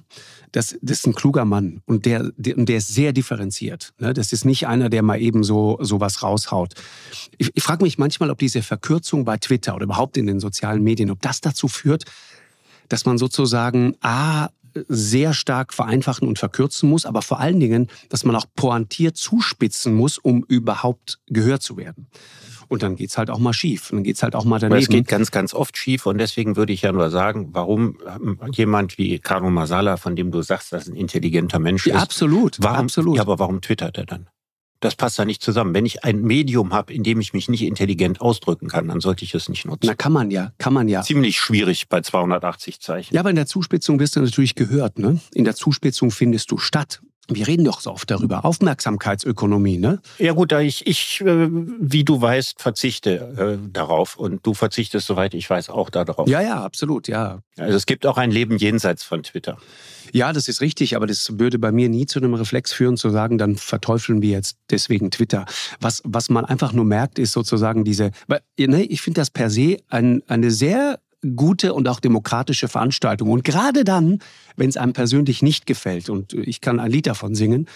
das, 0.52 0.78
das 0.80 1.00
ist 1.00 1.06
ein 1.06 1.14
kluger 1.14 1.44
Mann 1.44 1.82
und 1.84 2.06
der, 2.06 2.32
der, 2.36 2.54
der 2.56 2.76
ist 2.78 2.88
sehr 2.88 3.12
differenziert. 3.12 3.92
Ne? 3.98 4.14
Das 4.14 4.32
ist 4.32 4.46
nicht 4.46 4.66
einer, 4.66 4.88
der 4.88 5.02
mal 5.02 5.20
eben 5.20 5.44
so 5.44 5.78
sowas 5.80 6.22
raushaut. 6.22 6.72
Ich, 7.36 7.50
ich 7.54 7.62
frage 7.62 7.84
mich 7.84 7.98
manchmal, 7.98 8.30
ob 8.30 8.38
diese 8.38 8.62
Verkürzung 8.62 9.26
bei 9.26 9.36
Twitter 9.36 9.74
oder 9.74 9.84
überhaupt 9.84 10.16
in 10.16 10.26
den 10.26 10.40
sozialen 10.40 10.82
Medien, 10.82 11.10
ob 11.10 11.20
das 11.20 11.40
dazu 11.42 11.68
führt, 11.68 12.04
dass 12.90 13.06
man 13.06 13.16
sozusagen 13.16 13.94
A, 14.00 14.48
sehr 14.88 15.32
stark 15.32 15.72
vereinfachen 15.72 16.26
und 16.28 16.38
verkürzen 16.38 16.88
muss, 16.88 17.06
aber 17.06 17.22
vor 17.22 17.40
allen 17.40 17.60
Dingen, 17.60 17.88
dass 18.08 18.24
man 18.24 18.36
auch 18.36 18.46
pointiert 18.56 19.16
zuspitzen 19.16 19.94
muss, 19.94 20.18
um 20.18 20.44
überhaupt 20.48 21.18
gehört 21.26 21.62
zu 21.62 21.76
werden. 21.76 22.08
Und 22.70 22.84
dann 22.84 22.94
geht's 22.94 23.18
halt 23.18 23.30
auch 23.30 23.40
mal 23.40 23.52
schief. 23.52 23.88
Dann 23.90 24.04
geht's 24.04 24.22
halt 24.22 24.36
auch 24.36 24.44
mal 24.44 24.60
daneben. 24.60 24.74
Aber 24.74 24.80
es 24.80 24.88
geht 24.88 25.08
ganz, 25.08 25.32
ganz 25.32 25.54
oft 25.54 25.76
schief. 25.76 26.06
Und 26.06 26.18
deswegen 26.18 26.54
würde 26.54 26.72
ich 26.72 26.82
ja 26.82 26.92
nur 26.92 27.10
sagen, 27.10 27.48
warum 27.50 27.98
jemand 28.52 28.96
wie 28.96 29.18
Carlo 29.18 29.50
Masala, 29.50 29.96
von 29.96 30.14
dem 30.14 30.30
du 30.30 30.40
sagst, 30.42 30.72
dass 30.72 30.86
ein 30.86 30.94
intelligenter 30.94 31.58
Mensch 31.58 31.88
ja, 31.88 31.96
ist. 31.96 32.02
Absolut, 32.02 32.58
warum, 32.60 32.84
absolut. 32.84 33.16
Ja, 33.16 33.22
aber 33.22 33.40
warum 33.40 33.60
twittert 33.60 33.98
er 33.98 34.06
dann? 34.06 34.28
Das 34.80 34.94
passt 34.96 35.18
da 35.18 35.26
nicht 35.26 35.42
zusammen. 35.42 35.74
Wenn 35.74 35.84
ich 35.84 36.04
ein 36.04 36.22
Medium 36.22 36.72
habe, 36.72 36.92
in 36.92 37.02
dem 37.02 37.20
ich 37.20 37.34
mich 37.34 37.48
nicht 37.48 37.62
intelligent 37.62 38.20
ausdrücken 38.20 38.68
kann, 38.68 38.88
dann 38.88 39.00
sollte 39.00 39.24
ich 39.24 39.34
es 39.34 39.48
nicht 39.50 39.66
nutzen. 39.66 39.86
Na, 39.86 39.94
kann 39.94 40.12
man 40.12 40.30
ja, 40.30 40.52
kann 40.56 40.72
man 40.72 40.88
ja. 40.88 41.02
Ziemlich 41.02 41.38
schwierig 41.38 41.88
bei 41.88 42.00
280 42.00 42.80
Zeichen. 42.80 43.14
Ja, 43.14 43.20
aber 43.20 43.30
in 43.30 43.36
der 43.36 43.46
Zuspitzung 43.46 44.00
wirst 44.00 44.16
du 44.16 44.20
natürlich 44.20 44.54
gehört. 44.54 44.98
Ne? 44.98 45.20
In 45.34 45.44
der 45.44 45.54
Zuspitzung 45.54 46.10
findest 46.10 46.50
du 46.50 46.58
statt. 46.58 47.00
Wir 47.30 47.46
reden 47.46 47.64
doch 47.64 47.80
so 47.80 47.92
oft 47.92 48.10
darüber. 48.10 48.44
Aufmerksamkeitsökonomie, 48.44 49.78
ne? 49.78 50.00
Ja 50.18 50.32
gut, 50.32 50.52
ich, 50.52 50.86
ich 50.86 51.20
äh, 51.20 51.48
wie 51.50 52.04
du 52.04 52.20
weißt, 52.20 52.60
verzichte 52.60 53.58
äh, 53.62 53.68
darauf. 53.72 54.16
Und 54.16 54.46
du 54.46 54.54
verzichtest, 54.54 55.06
soweit 55.06 55.34
ich 55.34 55.48
weiß, 55.48 55.70
auch 55.70 55.90
darauf. 55.90 56.28
Ja, 56.28 56.40
ja, 56.40 56.62
absolut, 56.62 57.08
ja. 57.08 57.40
Also 57.56 57.76
es 57.76 57.86
gibt 57.86 58.06
auch 58.06 58.16
ein 58.16 58.30
Leben 58.30 58.56
jenseits 58.56 59.02
von 59.04 59.22
Twitter. 59.22 59.58
Ja, 60.12 60.32
das 60.32 60.48
ist 60.48 60.60
richtig, 60.60 60.96
aber 60.96 61.06
das 61.06 61.38
würde 61.38 61.58
bei 61.58 61.72
mir 61.72 61.88
nie 61.88 62.06
zu 62.06 62.18
einem 62.18 62.34
Reflex 62.34 62.72
führen, 62.72 62.96
zu 62.96 63.10
sagen, 63.10 63.38
dann 63.38 63.56
verteufeln 63.56 64.22
wir 64.22 64.30
jetzt 64.30 64.56
deswegen 64.70 65.10
Twitter. 65.10 65.44
Was, 65.80 66.02
was 66.04 66.30
man 66.30 66.44
einfach 66.44 66.72
nur 66.72 66.84
merkt, 66.84 67.18
ist 67.18 67.32
sozusagen 67.32 67.84
diese, 67.84 68.10
weil, 68.26 68.40
ne, 68.58 68.82
ich 68.82 69.02
finde 69.02 69.20
das 69.20 69.30
per 69.30 69.50
se 69.50 69.78
ein, 69.88 70.22
eine 70.26 70.50
sehr 70.50 71.00
gute 71.36 71.74
und 71.74 71.88
auch 71.88 72.00
demokratische 72.00 72.68
Veranstaltung. 72.68 73.30
Und 73.30 73.44
gerade 73.44 73.84
dann, 73.84 74.20
wenn 74.56 74.68
es 74.68 74.76
einem 74.76 74.92
persönlich 74.92 75.42
nicht 75.42 75.66
gefällt, 75.66 76.08
und 76.08 76.32
ich 76.32 76.60
kann 76.60 76.80
ein 76.80 76.90
Lied 76.90 77.06
davon 77.06 77.34
singen, 77.34 77.66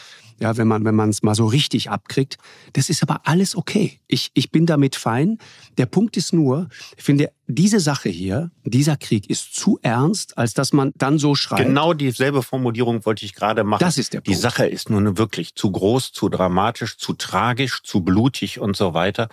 ja, 0.40 0.56
wenn 0.56 0.66
man 0.66 0.84
wenn 0.84 0.96
man 0.96 1.10
es 1.10 1.22
mal 1.22 1.34
so 1.34 1.46
richtig 1.46 1.90
abkriegt, 1.90 2.38
das 2.72 2.90
ist 2.90 3.02
aber 3.02 3.20
alles 3.24 3.54
okay. 3.54 4.00
Ich, 4.08 4.30
ich 4.34 4.50
bin 4.50 4.66
damit 4.66 4.96
fein. 4.96 5.38
Der 5.78 5.86
Punkt 5.86 6.16
ist 6.16 6.32
nur, 6.32 6.68
ich 6.96 7.04
finde, 7.04 7.30
diese 7.46 7.78
Sache 7.78 8.08
hier, 8.08 8.50
dieser 8.64 8.96
Krieg 8.96 9.30
ist 9.30 9.54
zu 9.54 9.78
ernst, 9.82 10.36
als 10.36 10.54
dass 10.54 10.72
man 10.72 10.92
dann 10.96 11.18
so 11.18 11.36
schreibt. 11.36 11.62
Genau 11.62 11.94
dieselbe 11.94 12.42
Formulierung 12.42 13.04
wollte 13.06 13.24
ich 13.24 13.34
gerade 13.34 13.62
machen. 13.62 13.80
Das 13.80 13.96
ist 13.96 14.12
der 14.12 14.22
Punkt. 14.22 14.28
Die 14.28 14.40
Sache 14.40 14.66
ist 14.66 14.90
nur 14.90 15.18
wirklich 15.18 15.54
zu 15.54 15.70
groß, 15.70 16.12
zu 16.12 16.28
dramatisch, 16.28 16.96
zu 16.96 17.12
tragisch, 17.12 17.82
zu 17.84 18.00
blutig 18.00 18.58
und 18.58 18.76
so 18.76 18.92
weiter 18.92 19.28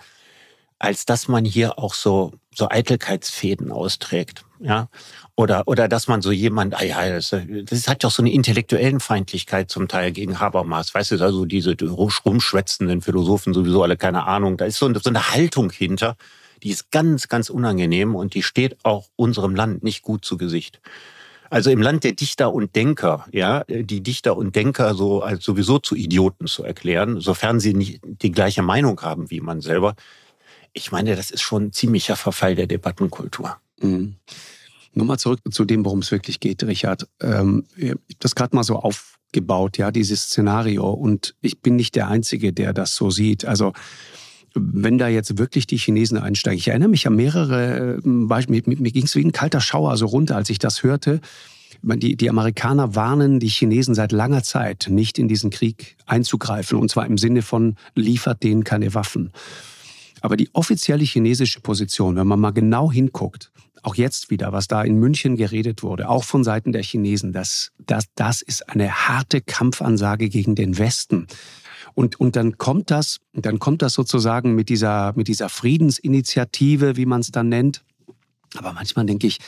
als 0.82 1.06
dass 1.06 1.28
man 1.28 1.44
hier 1.44 1.78
auch 1.78 1.94
so, 1.94 2.32
so 2.52 2.68
Eitelkeitsfäden 2.68 3.70
austrägt. 3.70 4.44
Ja, 4.58 4.88
oder, 5.34 5.62
oder 5.66 5.88
dass 5.88 6.06
man 6.06 6.22
so 6.22 6.30
jemand, 6.30 6.74
ah 6.74 6.84
ja, 6.84 7.08
das, 7.08 7.34
das 7.64 7.88
hat 7.88 8.02
ja 8.02 8.08
auch 8.08 8.12
so 8.12 8.22
eine 8.22 8.32
intellektuellen 8.32 9.00
Feindlichkeit 9.00 9.70
zum 9.70 9.88
Teil 9.88 10.12
gegen 10.12 10.38
Habermas. 10.38 10.94
Weißt 10.94 11.12
du, 11.12 11.20
also 11.20 11.46
diese 11.46 11.74
rumschwätzenden 11.80 13.00
Philosophen 13.00 13.54
sowieso 13.54 13.82
alle 13.82 13.96
keine 13.96 14.24
Ahnung. 14.24 14.56
Da 14.56 14.66
ist 14.66 14.78
so, 14.78 14.92
so 14.94 15.10
eine 15.10 15.32
Haltung 15.32 15.70
hinter, 15.70 16.16
die 16.62 16.70
ist 16.70 16.92
ganz, 16.92 17.28
ganz 17.28 17.50
unangenehm 17.50 18.14
und 18.14 18.34
die 18.34 18.44
steht 18.44 18.76
auch 18.84 19.08
unserem 19.16 19.56
Land 19.56 19.82
nicht 19.82 20.02
gut 20.02 20.24
zu 20.24 20.36
Gesicht. 20.36 20.80
Also 21.50 21.70
im 21.70 21.82
Land 21.82 22.04
der 22.04 22.12
Dichter 22.12 22.52
und 22.52 22.74
Denker, 22.76 23.26
ja, 23.32 23.64
die 23.68 24.00
Dichter 24.00 24.36
und 24.36 24.54
Denker 24.54 24.94
so 24.94 25.22
als 25.22 25.44
sowieso 25.44 25.80
zu 25.80 25.96
Idioten 25.96 26.46
zu 26.46 26.62
erklären, 26.62 27.20
sofern 27.20 27.58
sie 27.58 27.74
nicht 27.74 28.00
die 28.04 28.32
gleiche 28.32 28.62
Meinung 28.62 29.00
haben 29.02 29.28
wie 29.30 29.40
man 29.40 29.60
selber, 29.60 29.94
ich 30.72 30.92
meine, 30.92 31.16
das 31.16 31.30
ist 31.30 31.42
schon 31.42 31.64
ein 31.64 31.72
ziemlicher 31.72 32.16
Verfall 32.16 32.54
der 32.54 32.66
Debattenkultur. 32.66 33.56
Mhm. 33.80 34.16
Nochmal 34.94 35.18
zurück 35.18 35.40
zu 35.50 35.64
dem, 35.64 35.84
worum 35.84 36.00
es 36.00 36.10
wirklich 36.10 36.40
geht, 36.40 36.62
Richard. 36.64 37.08
Ähm, 37.20 37.64
ich 37.76 37.90
habe 37.90 38.00
das 38.18 38.34
gerade 38.34 38.54
mal 38.54 38.64
so 38.64 38.76
aufgebaut, 38.76 39.78
ja, 39.78 39.90
dieses 39.90 40.24
Szenario. 40.24 40.90
Und 40.90 41.34
ich 41.40 41.60
bin 41.60 41.76
nicht 41.76 41.94
der 41.94 42.08
Einzige, 42.08 42.52
der 42.52 42.72
das 42.72 42.94
so 42.94 43.10
sieht. 43.10 43.44
Also 43.44 43.72
wenn 44.54 44.98
da 44.98 45.08
jetzt 45.08 45.38
wirklich 45.38 45.66
die 45.66 45.78
Chinesen 45.78 46.18
einsteigen. 46.18 46.58
Ich 46.58 46.68
erinnere 46.68 46.90
mich 46.90 47.06
an 47.06 47.16
mehrere 47.16 48.00
ähm, 48.04 48.28
Beispiele. 48.28 48.62
Mir, 48.66 48.78
mir 48.78 48.92
ging 48.92 49.04
es 49.04 49.14
wie 49.14 49.24
ein 49.24 49.32
kalter 49.32 49.60
Schauer 49.60 49.96
so 49.96 50.06
runter, 50.06 50.36
als 50.36 50.50
ich 50.50 50.58
das 50.58 50.82
hörte. 50.82 51.20
Die, 51.82 52.16
die 52.16 52.30
Amerikaner 52.30 52.94
warnen 52.94 53.40
die 53.40 53.48
Chinesen 53.48 53.94
seit 53.94 54.12
langer 54.12 54.42
Zeit, 54.42 54.86
nicht 54.88 55.18
in 55.18 55.26
diesen 55.26 55.50
Krieg 55.50 55.96
einzugreifen. 56.06 56.78
Und 56.78 56.90
zwar 56.90 57.06
im 57.06 57.18
Sinne 57.18 57.42
von, 57.42 57.76
liefert 57.94 58.42
denen 58.42 58.62
keine 58.62 58.94
Waffen. 58.94 59.32
Aber 60.22 60.36
die 60.36 60.48
offizielle 60.54 61.04
chinesische 61.04 61.60
Position, 61.60 62.16
wenn 62.16 62.26
man 62.26 62.40
mal 62.40 62.52
genau 62.52 62.90
hinguckt, 62.90 63.50
auch 63.82 63.96
jetzt 63.96 64.30
wieder, 64.30 64.52
was 64.52 64.68
da 64.68 64.82
in 64.82 64.98
München 64.98 65.36
geredet 65.36 65.82
wurde, 65.82 66.08
auch 66.08 66.22
von 66.22 66.44
Seiten 66.44 66.72
der 66.72 66.82
Chinesen, 66.82 67.32
das, 67.32 67.72
das, 67.78 68.04
das 68.14 68.40
ist 68.40 68.68
eine 68.70 69.08
harte 69.08 69.40
Kampfansage 69.40 70.28
gegen 70.28 70.54
den 70.54 70.78
Westen. 70.78 71.26
Und, 71.94 72.20
und 72.20 72.36
dann 72.36 72.56
kommt 72.56 72.90
das, 72.92 73.18
dann 73.32 73.58
kommt 73.58 73.82
das 73.82 73.94
sozusagen 73.94 74.54
mit 74.54 74.68
dieser, 74.68 75.12
mit 75.16 75.26
dieser 75.26 75.48
Friedensinitiative, 75.48 76.96
wie 76.96 77.06
man 77.06 77.20
es 77.20 77.32
dann 77.32 77.48
nennt. 77.48 77.82
Aber 78.56 78.72
manchmal 78.72 79.04
denke 79.06 79.26
ich, 79.26 79.38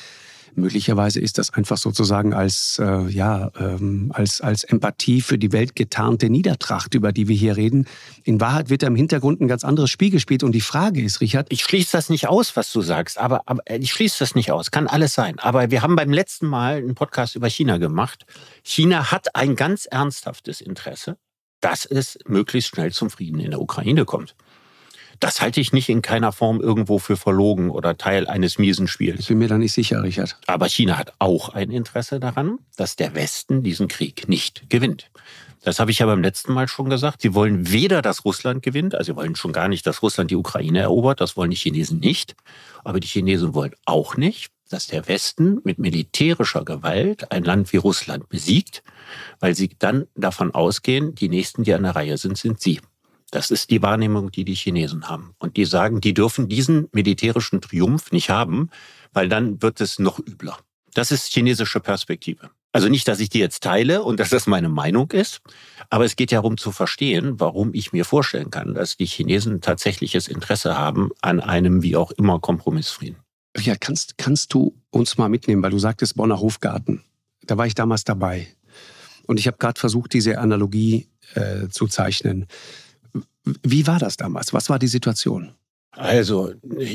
Möglicherweise 0.56 1.20
ist 1.20 1.38
das 1.38 1.50
einfach 1.50 1.76
sozusagen 1.76 2.32
als, 2.32 2.78
äh, 2.78 3.08
ja, 3.08 3.50
ähm, 3.58 4.12
als, 4.14 4.40
als 4.40 4.64
Empathie 4.64 5.20
für 5.20 5.38
die 5.38 5.52
Welt 5.52 5.74
getarnte 5.74 6.30
Niedertracht, 6.30 6.94
über 6.94 7.12
die 7.12 7.28
wir 7.28 7.36
hier 7.36 7.56
reden. 7.56 7.86
In 8.22 8.40
Wahrheit 8.40 8.70
wird 8.70 8.82
da 8.82 8.86
im 8.86 8.96
Hintergrund 8.96 9.40
ein 9.40 9.48
ganz 9.48 9.64
anderes 9.64 9.90
Spiel 9.90 10.10
gespielt. 10.10 10.42
Und 10.42 10.52
die 10.52 10.60
Frage 10.60 11.02
ist, 11.02 11.20
Richard. 11.20 11.46
Ich 11.50 11.62
schließe 11.62 11.92
das 11.92 12.08
nicht 12.08 12.28
aus, 12.28 12.56
was 12.56 12.72
du 12.72 12.82
sagst, 12.82 13.18
aber, 13.18 13.42
aber 13.46 13.62
äh, 13.66 13.78
ich 13.78 13.92
schließe 13.92 14.18
das 14.20 14.34
nicht 14.34 14.52
aus. 14.52 14.70
Kann 14.70 14.86
alles 14.86 15.14
sein. 15.14 15.38
Aber 15.38 15.70
wir 15.70 15.82
haben 15.82 15.96
beim 15.96 16.12
letzten 16.12 16.46
Mal 16.46 16.76
einen 16.76 16.94
Podcast 16.94 17.36
über 17.36 17.48
China 17.48 17.78
gemacht. 17.78 18.24
China 18.62 19.10
hat 19.10 19.34
ein 19.34 19.56
ganz 19.56 19.86
ernsthaftes 19.86 20.60
Interesse, 20.60 21.16
dass 21.60 21.84
es 21.84 22.18
möglichst 22.26 22.70
schnell 22.70 22.92
zum 22.92 23.10
Frieden 23.10 23.40
in 23.40 23.50
der 23.50 23.60
Ukraine 23.60 24.04
kommt. 24.04 24.36
Das 25.24 25.40
halte 25.40 25.58
ich 25.58 25.72
nicht 25.72 25.88
in 25.88 26.02
keiner 26.02 26.32
Form 26.32 26.60
irgendwo 26.60 26.98
für 26.98 27.16
verlogen 27.16 27.70
oder 27.70 27.96
Teil 27.96 28.26
eines 28.26 28.58
miesen 28.58 28.86
Spiels. 28.86 29.20
Ich 29.20 29.28
bin 29.28 29.38
mir 29.38 29.48
da 29.48 29.56
nicht 29.56 29.72
sicher, 29.72 30.02
Richard. 30.02 30.36
Aber 30.46 30.68
China 30.68 30.98
hat 30.98 31.14
auch 31.18 31.48
ein 31.48 31.70
Interesse 31.70 32.20
daran, 32.20 32.58
dass 32.76 32.96
der 32.96 33.14
Westen 33.14 33.62
diesen 33.62 33.88
Krieg 33.88 34.28
nicht 34.28 34.68
gewinnt. 34.68 35.10
Das 35.62 35.78
habe 35.78 35.90
ich 35.90 36.00
ja 36.00 36.04
beim 36.04 36.20
letzten 36.20 36.52
Mal 36.52 36.68
schon 36.68 36.90
gesagt. 36.90 37.22
Sie 37.22 37.32
wollen 37.32 37.72
weder, 37.72 38.02
dass 38.02 38.26
Russland 38.26 38.62
gewinnt, 38.62 38.94
also 38.94 39.12
sie 39.12 39.16
wollen 39.16 39.34
schon 39.34 39.54
gar 39.54 39.68
nicht, 39.68 39.86
dass 39.86 40.02
Russland 40.02 40.30
die 40.30 40.36
Ukraine 40.36 40.80
erobert, 40.80 41.22
das 41.22 41.38
wollen 41.38 41.52
die 41.52 41.56
Chinesen 41.56 42.00
nicht. 42.00 42.36
Aber 42.84 43.00
die 43.00 43.08
Chinesen 43.08 43.54
wollen 43.54 43.72
auch 43.86 44.18
nicht, 44.18 44.52
dass 44.68 44.88
der 44.88 45.08
Westen 45.08 45.58
mit 45.64 45.78
militärischer 45.78 46.66
Gewalt 46.66 47.32
ein 47.32 47.44
Land 47.44 47.72
wie 47.72 47.78
Russland 47.78 48.28
besiegt, 48.28 48.82
weil 49.40 49.54
sie 49.54 49.70
dann 49.78 50.06
davon 50.14 50.54
ausgehen, 50.54 51.14
die 51.14 51.30
Nächsten, 51.30 51.64
die 51.64 51.72
an 51.72 51.84
der 51.84 51.96
Reihe 51.96 52.18
sind, 52.18 52.36
sind 52.36 52.60
sie. 52.60 52.78
Das 53.34 53.50
ist 53.50 53.70
die 53.70 53.82
Wahrnehmung, 53.82 54.30
die 54.30 54.44
die 54.44 54.54
Chinesen 54.54 55.08
haben. 55.08 55.34
Und 55.38 55.56
die 55.56 55.64
sagen, 55.64 56.00
die 56.00 56.14
dürfen 56.14 56.48
diesen 56.48 56.86
militärischen 56.92 57.60
Triumph 57.60 58.12
nicht 58.12 58.30
haben, 58.30 58.70
weil 59.12 59.28
dann 59.28 59.60
wird 59.60 59.80
es 59.80 59.98
noch 59.98 60.20
übler. 60.20 60.56
Das 60.94 61.10
ist 61.10 61.32
chinesische 61.32 61.80
Perspektive. 61.80 62.50
Also 62.70 62.88
nicht, 62.88 63.08
dass 63.08 63.18
ich 63.18 63.30
die 63.30 63.40
jetzt 63.40 63.64
teile 63.64 64.04
und 64.04 64.20
dass 64.20 64.30
das 64.30 64.46
meine 64.46 64.68
Meinung 64.68 65.10
ist, 65.10 65.40
aber 65.90 66.04
es 66.04 66.14
geht 66.14 66.30
ja 66.30 66.42
darum 66.42 66.58
zu 66.58 66.70
verstehen, 66.70 67.40
warum 67.40 67.74
ich 67.74 67.92
mir 67.92 68.04
vorstellen 68.04 68.52
kann, 68.52 68.72
dass 68.72 68.96
die 68.96 69.06
Chinesen 69.06 69.60
tatsächliches 69.60 70.28
Interesse 70.28 70.78
haben 70.78 71.10
an 71.20 71.40
einem 71.40 71.82
wie 71.82 71.96
auch 71.96 72.12
immer 72.12 72.38
Kompromissfrieden. 72.38 73.16
Ja, 73.58 73.74
kannst, 73.74 74.16
kannst 74.16 74.54
du 74.54 74.80
uns 74.90 75.18
mal 75.18 75.28
mitnehmen, 75.28 75.60
weil 75.64 75.72
du 75.72 75.80
sagtest 75.80 76.14
Bonner 76.14 76.38
Hofgarten. 76.38 77.02
Da 77.42 77.58
war 77.58 77.66
ich 77.66 77.74
damals 77.74 78.04
dabei. 78.04 78.46
Und 79.26 79.40
ich 79.40 79.48
habe 79.48 79.56
gerade 79.56 79.80
versucht, 79.80 80.12
diese 80.12 80.38
Analogie 80.38 81.08
äh, 81.34 81.68
zu 81.68 81.88
zeichnen. 81.88 82.46
Wie 83.62 83.86
war 83.86 83.98
das 83.98 84.16
damals? 84.16 84.52
Was 84.52 84.70
war 84.70 84.78
die 84.78 84.88
Situation? 84.88 85.52
Also, 85.92 86.52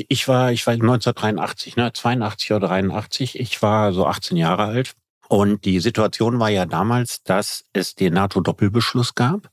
ich 0.08 0.28
war, 0.28 0.52
ich 0.52 0.66
war 0.66 0.74
1983, 0.74 1.76
ne, 1.76 1.92
82 1.92 2.52
oder 2.52 2.68
83. 2.68 3.38
Ich 3.38 3.62
war 3.62 3.92
so 3.92 4.06
18 4.06 4.36
Jahre 4.36 4.64
alt. 4.64 4.94
Und 5.28 5.64
die 5.64 5.78
Situation 5.78 6.40
war 6.40 6.50
ja 6.50 6.66
damals, 6.66 7.22
dass 7.22 7.64
es 7.72 7.94
den 7.94 8.14
NATO-Doppelbeschluss 8.14 9.14
gab, 9.14 9.48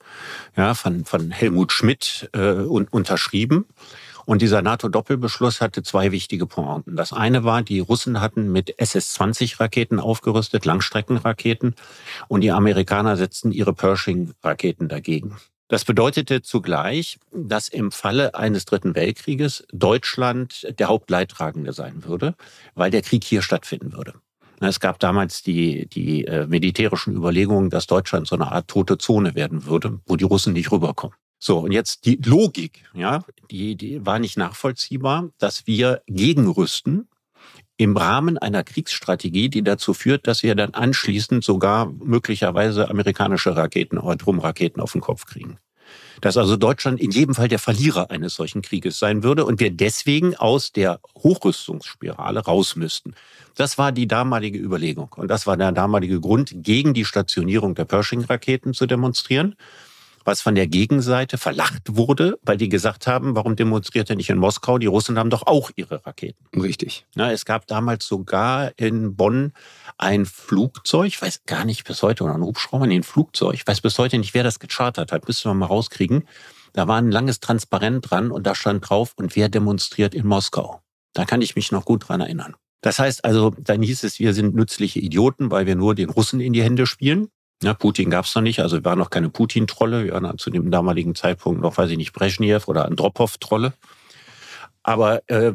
ja, 0.55 0.73
von, 0.73 1.05
von 1.05 1.29
Helmut 1.29 1.71
Schmidt 1.71 2.29
äh, 2.33 2.53
und, 2.53 2.91
unterschrieben. 2.91 3.65
Und 4.25 4.41
dieser 4.41 4.63
NATO-Doppelbeschluss 4.63 5.61
hatte 5.61 5.83
zwei 5.83 6.11
wichtige 6.11 6.47
Pointen. 6.47 6.95
Das 6.95 7.13
eine 7.13 7.43
war, 7.43 7.61
die 7.61 7.79
Russen 7.79 8.19
hatten 8.19 8.51
mit 8.51 8.77
SS-20-Raketen 8.79 9.99
aufgerüstet, 9.99 10.65
Langstreckenraketen, 10.65 11.75
und 12.27 12.41
die 12.41 12.51
Amerikaner 12.51 13.15
setzten 13.15 13.51
ihre 13.51 13.73
Pershing-Raketen 13.73 14.89
dagegen. 14.89 15.37
Das 15.69 15.83
bedeutete 15.83 16.41
zugleich, 16.41 17.19
dass 17.33 17.67
im 17.67 17.91
Falle 17.91 18.35
eines 18.35 18.65
Dritten 18.65 18.95
Weltkrieges 18.95 19.65
Deutschland 19.73 20.65
der 20.79 20.87
Hauptleidtragende 20.87 21.73
sein 21.73 22.05
würde, 22.05 22.35
weil 22.73 22.89
der 22.89 23.01
Krieg 23.01 23.23
hier 23.25 23.41
stattfinden 23.41 23.91
würde. 23.91 24.13
Es 24.59 24.79
gab 24.79 24.99
damals 24.99 25.43
die, 25.43 25.87
die 25.87 26.25
äh, 26.25 26.47
militärischen 26.47 27.15
Überlegungen, 27.15 27.69
dass 27.69 27.85
Deutschland 27.85 28.27
so 28.27 28.35
eine 28.35 28.51
Art 28.51 28.67
tote 28.67 28.97
Zone 28.97 29.35
werden 29.35 29.65
würde, 29.65 29.99
wo 30.07 30.15
die 30.15 30.23
Russen 30.23 30.53
nicht 30.53 30.71
rüberkommen. 30.71 31.15
So, 31.37 31.59
und 31.59 31.71
jetzt 31.71 32.05
die 32.05 32.15
Logik, 32.15 32.83
ja, 32.95 33.23
die, 33.51 33.75
die 33.75 34.03
war 34.03 34.17
nicht 34.17 34.37
nachvollziehbar, 34.37 35.29
dass 35.37 35.67
wir 35.67 36.01
gegenrüsten 36.07 37.07
im 37.77 37.95
Rahmen 37.95 38.37
einer 38.37 38.63
Kriegsstrategie, 38.63 39.49
die 39.49 39.63
dazu 39.63 39.93
führt, 39.93 40.27
dass 40.27 40.43
wir 40.43 40.55
dann 40.55 40.73
anschließend 40.73 41.43
sogar 41.43 41.91
möglicherweise 42.03 42.89
amerikanische 42.89 43.55
Raketen, 43.55 43.99
Atomraketen 43.99 44.81
auf 44.81 44.91
den 44.91 45.01
Kopf 45.01 45.25
kriegen. 45.25 45.57
Dass 46.19 46.35
also 46.35 46.57
Deutschland 46.57 46.99
in 46.99 47.11
jedem 47.11 47.35
Fall 47.35 47.47
der 47.47 47.59
Verlierer 47.59 48.09
eines 48.09 48.33
solchen 48.33 48.63
Krieges 48.63 48.97
sein 48.97 49.21
würde 49.21 49.45
und 49.45 49.59
wir 49.59 49.69
deswegen 49.69 50.35
aus 50.35 50.71
der 50.71 50.99
Hochrüstungsspirale 51.15 52.39
raus 52.39 52.75
müssten. 52.75 53.13
Das 53.55 53.77
war 53.77 53.91
die 53.91 54.07
damalige 54.07 54.57
Überlegung. 54.57 55.13
Und 55.15 55.29
das 55.29 55.45
war 55.45 55.55
der 55.55 55.71
damalige 55.71 56.19
Grund, 56.19 56.51
gegen 56.55 56.93
die 56.95 57.05
Stationierung 57.05 57.75
der 57.75 57.85
Pershing-Raketen 57.85 58.73
zu 58.73 58.87
demonstrieren 58.87 59.55
was 60.27 60.41
von 60.41 60.55
der 60.55 60.67
Gegenseite 60.67 61.37
verlacht 61.37 61.95
wurde, 61.95 62.37
weil 62.43 62.57
die 62.57 62.67
gesagt 62.67 63.07
haben, 63.07 63.33
warum 63.35 63.55
demonstriert 63.55 64.09
er 64.09 64.17
nicht 64.17 64.29
in 64.29 64.37
Moskau? 64.37 64.77
Die 64.77 64.85
Russen 64.85 65.17
haben 65.17 65.29
doch 65.29 65.47
auch 65.47 65.71
ihre 65.77 66.05
Raketen. 66.05 66.45
Richtig. 66.53 67.07
Ja, 67.15 67.31
es 67.31 67.45
gab 67.45 67.65
damals 67.65 68.05
sogar 68.05 68.73
in 68.75 69.15
Bonn 69.15 69.53
ein 69.97 70.25
Flugzeug, 70.25 71.07
ich 71.07 71.21
weiß 71.21 71.43
gar 71.45 71.63
nicht 71.63 71.85
bis 71.85 72.03
heute, 72.03 72.25
oder 72.25 72.35
ein 72.35 72.43
Hubschrauber, 72.43 72.87
nee, 72.87 72.97
ein 72.97 73.03
Flugzeug, 73.03 73.53
ich 73.53 73.65
weiß 73.65 73.79
bis 73.79 73.97
heute 73.97 74.17
nicht, 74.17 74.33
wer 74.33 74.43
das 74.43 74.59
gechartert 74.59 75.13
hat, 75.13 75.25
müssen 75.29 75.49
wir 75.49 75.53
mal 75.53 75.67
rauskriegen. 75.67 76.27
Da 76.73 76.89
war 76.89 76.97
ein 76.97 77.09
langes 77.09 77.39
Transparent 77.39 78.11
dran 78.11 78.29
und 78.29 78.45
da 78.45 78.53
stand 78.53 78.87
drauf, 78.87 79.13
und 79.15 79.35
wer 79.37 79.47
demonstriert 79.47 80.13
in 80.13 80.27
Moskau? 80.27 80.81
Da 81.13 81.23
kann 81.23 81.41
ich 81.41 81.55
mich 81.55 81.71
noch 81.71 81.85
gut 81.85 82.09
dran 82.09 82.19
erinnern. 82.19 82.55
Das 82.81 82.99
heißt 82.99 83.23
also, 83.23 83.51
dann 83.57 83.81
hieß 83.81 84.03
es, 84.03 84.19
wir 84.19 84.33
sind 84.33 84.55
nützliche 84.55 84.99
Idioten, 84.99 85.51
weil 85.51 85.65
wir 85.65 85.75
nur 85.75 85.95
den 85.95 86.09
Russen 86.09 86.41
in 86.41 86.51
die 86.51 86.63
Hände 86.63 86.85
spielen. 86.85 87.29
Ja, 87.63 87.73
Putin 87.73 88.09
gab 88.11 88.25
es 88.25 88.35
noch 88.35 88.43
nicht, 88.43 88.59
also 88.59 88.77
wir 88.77 88.85
waren 88.85 88.99
noch 88.99 89.09
keine 89.09 89.29
Putin-Trolle. 89.29 90.05
Wir 90.05 90.13
waren 90.13 90.37
zu 90.37 90.51
dem 90.51 90.69
damaligen 90.69 91.15
Zeitpunkt 91.15 91.61
noch, 91.61 91.77
weiß 91.77 91.89
ich 91.89 91.97
nicht, 91.97 92.13
Brezhnev 92.13 92.67
oder 92.67 92.85
Andropov-Trolle. 92.85 93.73
Aber 94.83 95.21
äh, 95.27 95.51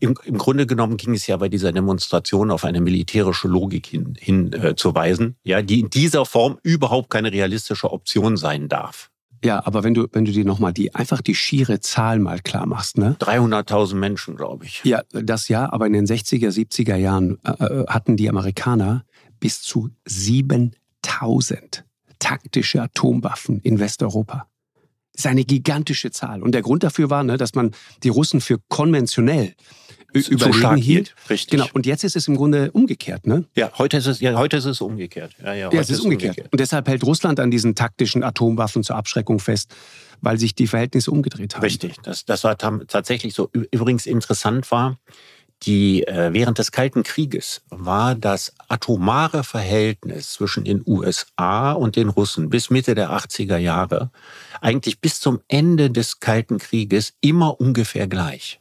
im, 0.00 0.14
im 0.24 0.38
Grunde 0.38 0.66
genommen 0.66 0.96
ging 0.96 1.14
es 1.14 1.26
ja 1.28 1.36
bei 1.36 1.48
dieser 1.48 1.72
Demonstration 1.72 2.50
auf 2.50 2.64
eine 2.64 2.80
militärische 2.80 3.46
Logik 3.46 3.86
hin, 3.86 4.16
hin 4.18 4.52
äh, 4.54 4.74
zu 4.74 4.92
weisen, 4.92 5.36
ja, 5.44 5.62
die 5.62 5.80
in 5.80 5.90
dieser 5.90 6.24
Form 6.24 6.58
überhaupt 6.64 7.10
keine 7.10 7.30
realistische 7.30 7.92
Option 7.92 8.36
sein 8.36 8.68
darf. 8.68 9.10
Ja, 9.44 9.64
aber 9.64 9.84
wenn 9.84 9.94
du, 9.94 10.08
wenn 10.10 10.24
du 10.24 10.32
dir 10.32 10.44
nochmal 10.44 10.72
die, 10.72 10.94
einfach 10.94 11.20
die 11.20 11.36
schiere 11.36 11.78
Zahl 11.78 12.18
mal 12.18 12.40
klar 12.40 12.66
machst, 12.66 12.98
ne? 12.98 13.14
300.000 13.20 13.94
Menschen, 13.94 14.36
glaube 14.36 14.64
ich. 14.64 14.82
Ja, 14.84 15.02
das 15.12 15.48
ja, 15.48 15.72
aber 15.72 15.86
in 15.86 15.92
den 15.92 16.06
60er, 16.06 16.48
70er 16.48 16.96
Jahren 16.96 17.38
äh, 17.44 17.64
äh, 17.64 17.86
hatten 17.86 18.16
die 18.16 18.28
Amerikaner 18.28 19.04
bis 19.38 19.62
zu 19.62 19.90
sieben 20.04 20.74
1000 21.20 21.84
taktische 22.18 22.82
Atomwaffen 22.82 23.60
in 23.60 23.78
Westeuropa. 23.78 24.48
Das 25.12 25.24
ist 25.24 25.26
eine 25.26 25.44
gigantische 25.44 26.10
Zahl. 26.10 26.42
Und 26.42 26.52
der 26.52 26.62
Grund 26.62 26.82
dafür 26.82 27.08
war, 27.08 27.24
ne, 27.24 27.36
dass 27.36 27.54
man 27.54 27.72
die 28.02 28.08
Russen 28.08 28.40
für 28.40 28.58
konventionell 28.68 29.54
überlegen 30.12 30.76
hielt. 30.76 31.14
Richtig. 31.28 31.50
Genau. 31.50 31.66
Und 31.72 31.86
jetzt 31.86 32.04
ist 32.04 32.16
es 32.16 32.28
im 32.28 32.36
Grunde 32.36 32.70
umgekehrt, 32.72 33.26
ne? 33.26 33.44
Ja, 33.54 33.70
heute 33.78 33.96
ist 33.96 34.06
es, 34.06 34.20
ja, 34.20 34.34
heute 34.36 34.56
ist 34.56 34.64
es 34.64 34.80
umgekehrt. 34.80 35.34
Ja, 35.42 35.54
ja, 35.54 35.70
ja 35.70 35.80
es 35.80 35.90
ist, 35.90 35.98
ist 35.98 36.04
umgekehrt. 36.04 36.32
umgekehrt. 36.32 36.52
Und 36.52 36.60
deshalb 36.60 36.88
hält 36.88 37.04
Russland 37.04 37.40
an 37.40 37.50
diesen 37.50 37.74
taktischen 37.74 38.22
Atomwaffen 38.22 38.82
zur 38.82 38.96
Abschreckung 38.96 39.38
fest, 39.38 39.74
weil 40.20 40.38
sich 40.38 40.54
die 40.54 40.66
Verhältnisse 40.66 41.10
umgedreht 41.10 41.54
haben. 41.54 41.62
Richtig. 41.62 41.96
Das, 42.02 42.24
das 42.24 42.44
war 42.44 42.56
tatsächlich 42.56 43.34
so. 43.34 43.50
Übrigens 43.52 44.06
interessant 44.06 44.70
war, 44.70 44.98
die 45.62 46.06
äh, 46.06 46.32
während 46.32 46.58
des 46.58 46.70
Kalten 46.70 47.02
Krieges 47.02 47.62
war 47.70 48.14
das 48.14 48.52
atomare 48.68 49.42
Verhältnis 49.42 50.32
zwischen 50.32 50.64
den 50.64 50.82
USA 50.86 51.72
und 51.72 51.96
den 51.96 52.08
Russen 52.08 52.50
bis 52.50 52.70
Mitte 52.70 52.94
der 52.94 53.10
80er 53.10 53.56
Jahre 53.56 54.10
eigentlich 54.60 55.00
bis 55.00 55.20
zum 55.20 55.40
Ende 55.48 55.90
des 55.90 56.20
Kalten 56.20 56.58
Krieges 56.58 57.14
immer 57.20 57.60
ungefähr 57.60 58.06
gleich. 58.06 58.60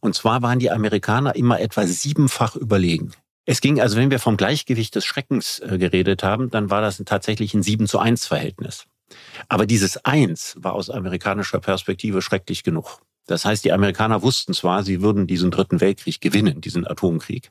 Und 0.00 0.14
zwar 0.14 0.42
waren 0.42 0.58
die 0.58 0.70
Amerikaner 0.70 1.34
immer 1.34 1.60
etwa 1.60 1.86
siebenfach 1.86 2.56
überlegen. 2.56 3.12
Es 3.44 3.60
ging 3.60 3.80
also, 3.80 3.96
wenn 3.96 4.10
wir 4.10 4.20
vom 4.20 4.36
Gleichgewicht 4.36 4.94
des 4.94 5.04
Schreckens 5.04 5.58
äh, 5.58 5.78
geredet 5.78 6.22
haben, 6.22 6.50
dann 6.50 6.70
war 6.70 6.80
das 6.80 7.02
tatsächlich 7.04 7.54
ein 7.54 7.62
7 7.62 7.88
zu 7.88 7.98
1 7.98 8.26
Verhältnis. 8.26 8.84
Aber 9.48 9.66
dieses 9.66 10.04
Eins 10.04 10.54
war 10.58 10.74
aus 10.74 10.90
amerikanischer 10.90 11.58
Perspektive 11.58 12.22
schrecklich 12.22 12.62
genug. 12.62 13.00
Das 13.26 13.44
heißt, 13.44 13.64
die 13.64 13.72
Amerikaner 13.72 14.22
wussten 14.22 14.52
zwar, 14.52 14.82
sie 14.82 15.02
würden 15.02 15.26
diesen 15.26 15.50
Dritten 15.50 15.80
Weltkrieg 15.80 16.20
gewinnen, 16.20 16.60
diesen 16.60 16.86
Atomkrieg. 16.86 17.50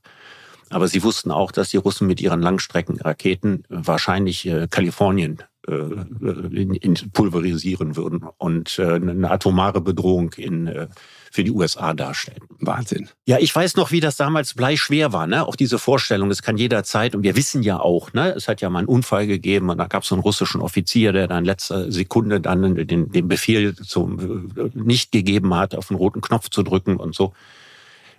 Aber 0.70 0.88
sie 0.88 1.04
wussten 1.04 1.32
auch, 1.32 1.52
dass 1.52 1.70
die 1.70 1.78
Russen 1.78 2.08
mit 2.08 2.22
ihren 2.22 2.42
Langstreckenraketen 2.42 3.66
wahrscheinlich 3.70 4.48
äh, 4.48 4.68
Kalifornien 4.70 5.44
in, 5.68 6.74
in 6.74 7.12
pulverisieren 7.14 7.96
würden 7.96 8.24
und 8.38 8.80
äh, 8.80 8.96
eine 8.96 9.30
atomare 9.30 9.80
Bedrohung 9.80 10.34
in, 10.34 10.66
äh, 10.66 10.88
für 11.32 11.44
die 11.44 11.52
USA 11.52 11.94
darstellen. 11.94 12.42
Wahnsinn. 12.60 13.10
Ja, 13.26 13.38
ich 13.40 13.56
weiß 13.56 13.76
noch, 13.76 13.92
wie 13.92 14.00
das 14.00 14.16
damals 14.16 14.56
bleischwer 14.56 15.14
war, 15.14 15.28
ne? 15.28 15.48
Auch 15.48 15.56
diese 15.56 15.78
Vorstellung, 15.78 16.32
es 16.32 16.42
kann 16.42 16.58
jederzeit, 16.58 17.16
und 17.16 17.22
wir 17.24 17.36
wissen 17.36 17.62
ja 17.62 17.80
auch, 17.80 18.12
ne, 18.14 18.34
es 18.36 18.48
hat 18.48 18.62
ja 18.62 18.70
mal 18.72 18.80
einen 18.80 18.88
Unfall 18.88 19.28
gegeben 19.28 19.70
und 19.70 19.78
da 19.78 19.86
gab 19.86 20.02
es 20.04 20.12
einen 20.12 20.22
russischen 20.22 20.62
Offizier, 20.62 21.14
der 21.14 21.28
dann 21.28 21.40
in 21.40 21.46
letzter 21.46 21.92
Sekunde 21.92 22.42
dann 22.42 22.76
den, 22.88 23.12
den 23.12 23.28
Befehl 23.28 23.76
zum 23.76 24.50
äh, 24.58 24.70
nicht 24.74 25.12
gegeben 25.12 25.54
hat, 25.54 25.76
auf 25.76 25.90
den 25.90 25.98
roten 25.98 26.22
Knopf 26.22 26.50
zu 26.50 26.64
drücken 26.64 26.98
und 26.98 27.14
so. 27.14 27.34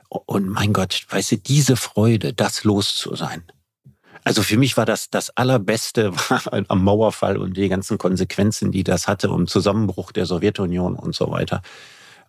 Und 0.09 0.49
mein 0.49 0.73
Gott, 0.73 1.07
weißt 1.09 1.33
du, 1.33 1.37
diese 1.39 1.75
Freude, 1.75 2.35
das 2.35 2.65
los 2.65 2.95
zu 2.95 3.17
sein. 3.17 3.43
Also 4.25 4.43
für 4.43 4.57
mich 4.57 4.77
war 4.77 4.87
das 4.87 5.11
das 5.11 5.31
allerbeste 5.37 6.13
am 6.69 6.85
Mauerfall 6.85 7.37
und 7.37 7.57
die 7.57 7.69
ganzen 7.69 7.99
Konsequenzen, 7.99 8.71
die 8.71 8.85
das 8.85 9.09
hatte, 9.09 9.31
um 9.31 9.47
Zusammenbruch 9.47 10.13
der 10.13 10.27
Sowjetunion 10.27 10.95
und 10.95 11.15
so 11.15 11.31
weiter, 11.31 11.63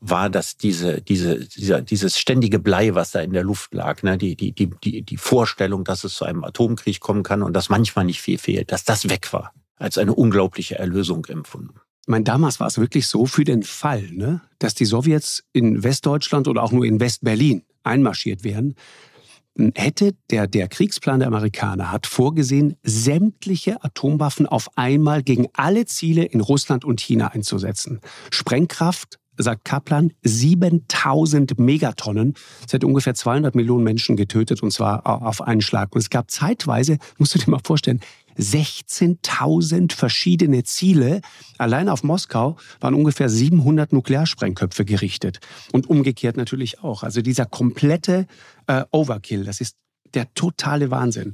war 0.05 0.29
das 0.29 0.57
diese, 0.57 1.01
diese, 1.01 1.47
dieser, 1.47 1.81
dieses 1.81 2.19
ständige 2.19 2.59
Blei, 2.59 2.93
was 2.93 3.11
da 3.11 3.21
in 3.21 3.31
der 3.31 3.43
Luft 3.43 3.73
lag, 3.73 4.03
ne? 4.03 4.17
die, 4.17 4.35
die, 4.35 4.51
die, 4.51 4.71
die, 4.83 5.01
die 5.01 5.17
Vorstellung, 5.17 5.85
dass 5.85 6.03
es 6.03 6.15
zu 6.15 6.25
einem 6.25 6.43
Atomkrieg 6.43 6.99
kommen 6.99 7.23
kann 7.23 7.41
und 7.41 7.53
dass 7.53 7.69
manchmal 7.69 8.05
nicht 8.05 8.21
viel 8.21 8.37
fehlt, 8.37 8.71
dass 8.71 8.83
das 8.83 9.09
weg 9.09 9.31
war, 9.31 9.53
als 9.77 9.97
eine 9.97 10.13
unglaubliche 10.13 10.77
Erlösung 10.77 11.25
empfunden. 11.25 11.79
Ich 12.01 12.09
meine, 12.09 12.25
damals 12.25 12.59
war 12.59 12.67
es 12.67 12.77
wirklich 12.77 13.07
so 13.07 13.25
für 13.25 13.45
den 13.45 13.63
Fall, 13.63 14.09
ne, 14.11 14.41
dass 14.59 14.73
die 14.73 14.83
Sowjets 14.83 15.45
in 15.53 15.83
Westdeutschland 15.83 16.49
oder 16.49 16.63
auch 16.63 16.73
nur 16.73 16.83
in 16.83 16.99
Westberlin 16.99 17.63
einmarschiert 17.83 18.43
wären, 18.43 18.75
hätte 19.75 20.15
der, 20.31 20.47
der 20.47 20.67
Kriegsplan 20.67 21.19
der 21.19 21.27
Amerikaner 21.27 21.91
hat 21.91 22.07
vorgesehen, 22.07 22.75
sämtliche 22.83 23.83
Atomwaffen 23.83 24.47
auf 24.47 24.69
einmal 24.77 25.23
gegen 25.23 25.47
alle 25.53 25.85
Ziele 25.85 26.23
in 26.23 26.41
Russland 26.41 26.85
und 26.85 27.01
China 27.01 27.27
einzusetzen. 27.27 27.99
Sprengkraft, 28.31 29.19
sagt 29.37 29.65
Kaplan, 29.65 30.13
7000 30.23 31.59
Megatonnen. 31.59 32.35
Das 32.63 32.73
hätte 32.73 32.87
ungefähr 32.87 33.15
200 33.15 33.55
Millionen 33.55 33.83
Menschen 33.83 34.15
getötet 34.15 34.61
und 34.61 34.71
zwar 34.71 35.05
auf 35.07 35.41
einen 35.41 35.61
Schlag. 35.61 35.93
Und 35.93 36.01
es 36.01 36.09
gab 36.09 36.29
zeitweise, 36.29 36.97
musst 37.17 37.35
du 37.35 37.39
dir 37.39 37.49
mal 37.49 37.59
vorstellen, 37.63 37.99
16.000 38.37 39.93
verschiedene 39.93 40.63
Ziele. 40.63 41.21
Allein 41.57 41.89
auf 41.89 42.03
Moskau 42.03 42.57
waren 42.79 42.93
ungefähr 42.93 43.29
700 43.29 43.93
Nuklearsprengköpfe 43.93 44.85
gerichtet. 44.85 45.39
Und 45.71 45.89
umgekehrt 45.89 46.37
natürlich 46.37 46.79
auch. 46.83 47.03
Also 47.03 47.21
dieser 47.21 47.45
komplette 47.45 48.27
äh, 48.67 48.83
Overkill, 48.91 49.43
das 49.43 49.61
ist 49.61 49.75
der 50.13 50.33
totale 50.33 50.91
Wahnsinn. 50.91 51.33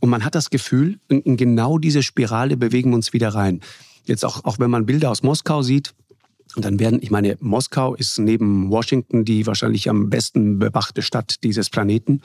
Und 0.00 0.10
man 0.10 0.24
hat 0.24 0.34
das 0.34 0.50
Gefühl, 0.50 0.98
in, 1.08 1.36
genau 1.36 1.78
diese 1.78 2.02
Spirale 2.02 2.56
bewegen 2.56 2.90
wir 2.90 2.96
uns 2.96 3.12
wieder 3.12 3.30
rein. 3.30 3.60
Jetzt 4.04 4.24
auch, 4.24 4.44
auch 4.44 4.58
wenn 4.58 4.70
man 4.70 4.86
Bilder 4.86 5.10
aus 5.10 5.22
Moskau 5.22 5.62
sieht, 5.62 5.94
und 6.56 6.64
dann 6.64 6.78
werden, 6.78 7.00
ich 7.02 7.10
meine, 7.10 7.36
Moskau 7.40 7.94
ist 7.94 8.18
neben 8.18 8.70
Washington 8.70 9.24
die 9.24 9.46
wahrscheinlich 9.46 9.88
am 9.88 10.08
besten 10.08 10.58
bewachte 10.58 11.02
Stadt 11.02 11.42
dieses 11.42 11.68
Planeten. 11.68 12.20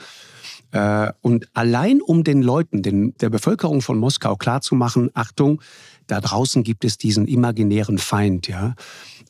Äh, 0.72 1.12
und 1.20 1.48
allein 1.54 2.00
um 2.00 2.24
den 2.24 2.42
Leuten, 2.42 2.82
den, 2.82 3.14
der 3.20 3.30
Bevölkerung 3.30 3.82
von 3.82 3.98
Moskau 3.98 4.36
klarzumachen, 4.36 5.10
Achtung, 5.14 5.60
da 6.06 6.20
draußen 6.20 6.62
gibt 6.62 6.84
es 6.84 6.98
diesen 6.98 7.26
imaginären 7.26 7.98
Feind, 7.98 8.48
ja, 8.48 8.74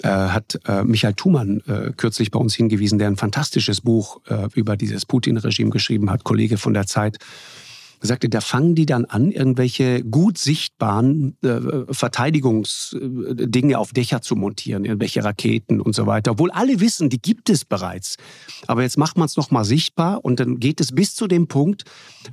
äh, 0.03 0.09
hat 0.09 0.59
äh, 0.66 0.83
Michael 0.83 1.14
Thumann 1.14 1.61
äh, 1.66 1.92
kürzlich 1.96 2.31
bei 2.31 2.38
uns 2.38 2.55
hingewiesen, 2.55 2.98
der 2.98 3.09
ein 3.09 3.16
fantastisches 3.16 3.83
Buch 3.83 4.20
äh, 4.29 4.48
über 4.55 4.76
dieses 4.76 5.05
Putin-Regime 5.05 5.70
geschrieben 5.70 6.11
hat, 6.11 6.24
Kollege 6.24 6.57
von 6.57 6.74
der 6.74 6.87
Zeit. 6.87 7.18
Sagte, 8.00 8.28
da 8.28 8.40
fangen 8.40 8.74
die 8.74 8.86
dann 8.86 9.04
an, 9.04 9.30
irgendwelche 9.30 10.02
gut 10.02 10.38
sichtbaren 10.38 11.36
äh, 11.42 11.92
Verteidigungsdinge 11.92 13.78
auf 13.78 13.92
Dächer 13.92 14.22
zu 14.22 14.36
montieren, 14.36 14.84
irgendwelche 14.84 15.22
Raketen 15.22 15.80
und 15.80 15.94
so 15.94 16.06
weiter. 16.06 16.32
Obwohl 16.32 16.50
alle 16.50 16.80
wissen, 16.80 17.10
die 17.10 17.20
gibt 17.20 17.50
es 17.50 17.64
bereits. 17.64 18.16
Aber 18.66 18.82
jetzt 18.82 18.96
macht 18.96 19.18
man 19.18 19.26
es 19.26 19.36
nochmal 19.36 19.64
sichtbar 19.64 20.24
und 20.24 20.40
dann 20.40 20.59
geht 20.59 20.80
es 20.80 20.92
bis 20.92 21.14
zu 21.14 21.26
dem 21.26 21.46
Punkt, 21.46 21.84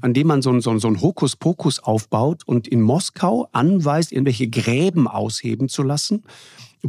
an 0.01 0.13
dem 0.13 0.28
man 0.28 0.41
so 0.41 0.51
ein, 0.51 0.61
so 0.61 0.78
so 0.78 0.88
ein 0.88 1.01
Hokuspokus 1.01 1.80
aufbaut 1.80 2.43
und 2.45 2.68
in 2.68 2.82
Moskau 2.82 3.49
anweist, 3.51 4.11
irgendwelche 4.11 4.47
Gräben 4.47 5.07
ausheben 5.07 5.70
zu 5.70 5.84
lassen 5.84 6.24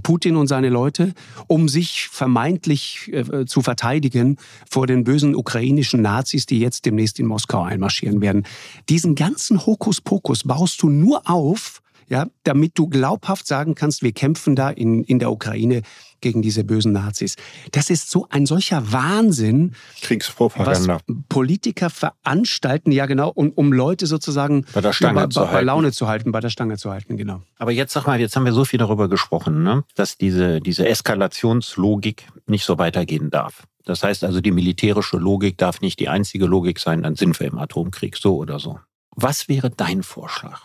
Putin 0.02 0.36
und 0.36 0.46
seine 0.46 0.68
Leute, 0.68 1.14
um 1.46 1.68
sich 1.68 2.08
vermeintlich 2.08 3.10
äh, 3.12 3.46
zu 3.46 3.62
verteidigen 3.62 4.36
vor 4.70 4.86
den 4.86 5.04
bösen 5.04 5.34
ukrainischen 5.34 6.02
Nazis, 6.02 6.46
die 6.46 6.60
jetzt 6.60 6.86
demnächst 6.86 7.18
in 7.18 7.26
Moskau 7.26 7.62
einmarschieren 7.62 8.20
werden. 8.20 8.44
Diesen 8.88 9.14
ganzen 9.14 9.64
Hokuspokus 9.64 10.44
baust 10.44 10.82
du 10.82 10.88
nur 10.88 11.28
auf, 11.28 11.82
ja, 12.08 12.26
damit 12.44 12.78
du 12.78 12.88
glaubhaft 12.88 13.46
sagen 13.46 13.74
kannst, 13.74 14.02
wir 14.02 14.12
kämpfen 14.12 14.56
da 14.56 14.70
in, 14.70 15.04
in 15.04 15.18
der 15.18 15.30
Ukraine 15.30 15.82
gegen 16.20 16.42
diese 16.42 16.64
bösen 16.64 16.92
Nazis. 16.92 17.36
Das 17.72 17.90
ist 17.90 18.10
so 18.10 18.26
ein 18.30 18.46
solcher 18.46 18.92
Wahnsinn. 18.92 19.74
Kriegspropaganda. 20.02 20.98
Was 21.06 21.16
Politiker 21.28 21.90
veranstalten, 21.90 22.92
ja 22.92 23.06
genau, 23.06 23.30
um, 23.30 23.50
um 23.50 23.72
Leute 23.72 24.06
sozusagen 24.06 24.64
bei 24.72 24.80
der 24.80 24.92
Stange 24.92 25.20
bei, 25.20 25.26
zu 25.28 25.40
halten. 25.40 25.52
bei 25.52 25.62
Laune 25.62 25.92
zu 25.92 26.08
halten, 26.08 26.32
bei 26.32 26.40
der 26.40 26.50
Stange 26.50 26.76
zu 26.76 26.90
halten, 26.90 27.16
genau. 27.16 27.42
Aber 27.58 27.72
jetzt 27.72 27.92
sag 27.92 28.06
mal, 28.06 28.20
jetzt 28.20 28.34
haben 28.36 28.44
wir 28.44 28.52
so 28.52 28.64
viel 28.64 28.78
darüber 28.78 29.08
gesprochen, 29.08 29.62
ne, 29.62 29.84
dass 29.94 30.16
diese, 30.16 30.60
diese 30.60 30.88
Eskalationslogik 30.88 32.26
nicht 32.46 32.64
so 32.64 32.78
weitergehen 32.78 33.30
darf. 33.30 33.64
Das 33.84 34.02
heißt 34.02 34.24
also, 34.24 34.40
die 34.40 34.50
militärische 34.50 35.16
Logik 35.16 35.56
darf 35.56 35.80
nicht 35.80 35.98
die 35.98 36.08
einzige 36.08 36.46
Logik 36.46 36.78
sein, 36.78 37.02
dann 37.02 37.14
sind 37.14 37.38
wir 37.40 37.46
im 37.46 37.58
Atomkrieg, 37.58 38.16
so 38.16 38.36
oder 38.36 38.58
so. 38.58 38.78
Was 39.14 39.48
wäre 39.48 39.70
dein 39.70 40.02
Vorschlag? 40.02 40.60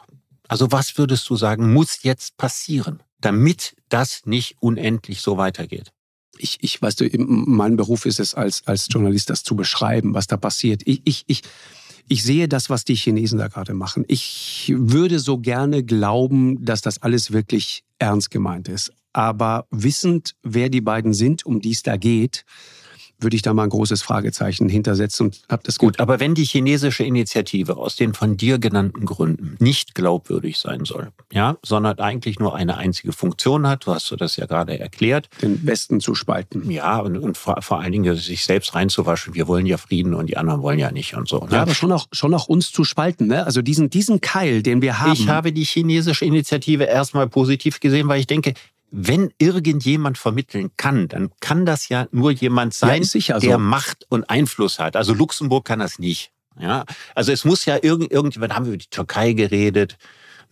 Also 0.47 0.71
was 0.71 0.97
würdest 0.97 1.29
du 1.29 1.35
sagen, 1.35 1.73
muss 1.73 2.03
jetzt 2.03 2.37
passieren, 2.37 3.01
damit 3.21 3.75
das 3.89 4.25
nicht 4.25 4.57
unendlich 4.59 5.21
so 5.21 5.37
weitergeht? 5.37 5.91
Ich, 6.37 6.57
ich 6.61 6.81
weißt 6.81 7.01
du, 7.01 7.09
mein 7.17 7.75
Beruf 7.75 8.05
ist 8.05 8.19
es 8.19 8.33
als, 8.33 8.65
als 8.65 8.87
Journalist, 8.89 9.29
das 9.29 9.43
zu 9.43 9.55
beschreiben, 9.55 10.13
was 10.13 10.27
da 10.27 10.35
passiert. 10.37 10.81
Ich, 10.85 11.01
ich, 11.05 11.23
ich, 11.27 11.41
ich 12.07 12.23
sehe 12.23 12.47
das, 12.47 12.69
was 12.69 12.83
die 12.83 12.95
Chinesen 12.95 13.39
da 13.39 13.47
gerade 13.47 13.73
machen. 13.73 14.03
Ich 14.07 14.73
würde 14.75 15.19
so 15.19 15.37
gerne 15.37 15.83
glauben, 15.83 16.63
dass 16.65 16.81
das 16.81 17.01
alles 17.01 17.31
wirklich 17.31 17.83
ernst 17.99 18.31
gemeint 18.31 18.67
ist. 18.67 18.91
Aber 19.13 19.67
wissend, 19.69 20.35
wer 20.41 20.69
die 20.69 20.81
beiden 20.81 21.13
sind, 21.13 21.45
um 21.45 21.61
die 21.61 21.71
es 21.71 21.83
da 21.83 21.97
geht, 21.97 22.45
würde 23.23 23.35
ich 23.35 23.41
da 23.41 23.53
mal 23.53 23.63
ein 23.63 23.69
großes 23.69 24.01
Fragezeichen 24.01 24.69
hintersetzen 24.69 25.27
und 25.27 25.41
habe 25.49 25.63
das 25.65 25.79
gut. 25.79 25.99
Aber 25.99 26.19
wenn 26.19 26.35
die 26.35 26.43
chinesische 26.43 27.03
Initiative 27.03 27.77
aus 27.77 27.95
den 27.95 28.13
von 28.13 28.37
dir 28.37 28.59
genannten 28.59 29.05
Gründen 29.05 29.55
nicht 29.59 29.95
glaubwürdig 29.95 30.57
sein 30.59 30.85
soll, 30.85 31.09
ja, 31.31 31.57
sondern 31.63 31.99
eigentlich 31.99 32.39
nur 32.39 32.55
eine 32.55 32.77
einzige 32.77 33.13
Funktion 33.13 33.67
hat, 33.67 33.85
du 33.85 33.93
hast 33.93 34.13
das 34.17 34.35
ja 34.37 34.45
gerade 34.45 34.79
erklärt, 34.79 35.29
den 35.41 35.65
Westen 35.65 35.99
zu 35.99 36.15
spalten. 36.15 36.69
Ja, 36.69 36.99
und, 36.99 37.17
und 37.17 37.37
vor, 37.37 37.61
vor, 37.61 37.79
allen 37.79 37.91
Dingen 37.91 38.15
sich 38.15 38.45
selbst 38.45 38.75
reinzuwaschen. 38.75 39.33
Wir 39.33 39.47
wollen 39.47 39.65
ja 39.65 39.77
Frieden 39.77 40.13
und 40.13 40.27
die 40.27 40.37
anderen 40.37 40.61
wollen 40.61 40.79
ja 40.79 40.91
nicht 40.91 41.15
und 41.15 41.27
so. 41.27 41.39
Ne? 41.39 41.53
Ja, 41.53 41.61
aber 41.61 41.73
schon 41.73 41.91
auch 41.91 42.07
schon 42.11 42.33
auch 42.33 42.47
uns 42.47 42.71
zu 42.71 42.83
spalten. 42.83 43.27
Ne? 43.27 43.45
Also 43.45 43.61
diesen 43.61 43.89
diesen 43.89 44.21
Keil, 44.21 44.61
den 44.61 44.81
wir 44.81 44.99
haben. 44.99 45.13
Ich 45.13 45.27
habe 45.27 45.51
die 45.51 45.63
chinesische 45.63 46.25
Initiative 46.25 46.83
erstmal 46.83 47.27
positiv 47.27 47.79
gesehen, 47.79 48.07
weil 48.07 48.19
ich 48.19 48.27
denke, 48.27 48.53
wenn 48.95 49.33
irgendjemand 49.39 50.19
vermitteln 50.19 50.69
kann, 50.77 51.07
dann 51.07 51.31
kann 51.39 51.65
das 51.65 51.89
ja 51.89 52.07
nur 52.11 52.29
jemand 52.29 52.75
sein, 52.75 53.01
ja, 53.01 53.39
der 53.39 53.53
so. 53.53 53.57
Macht 53.57 54.05
und 54.09 54.29
Einfluss 54.29 54.77
hat. 54.77 54.95
Also 54.95 55.15
Luxemburg 55.15 55.65
kann 55.65 55.79
das 55.79 55.97
nicht. 55.97 56.31
Ja, 56.59 56.85
also 57.15 57.31
es 57.31 57.43
muss 57.43 57.65
ja 57.65 57.79
irgend, 57.81 58.11
irgendjemand 58.11 58.55
haben 58.55 58.65
wir 58.65 58.73
über 58.73 58.77
die 58.77 58.89
Türkei 58.91 59.33
geredet. 59.33 59.97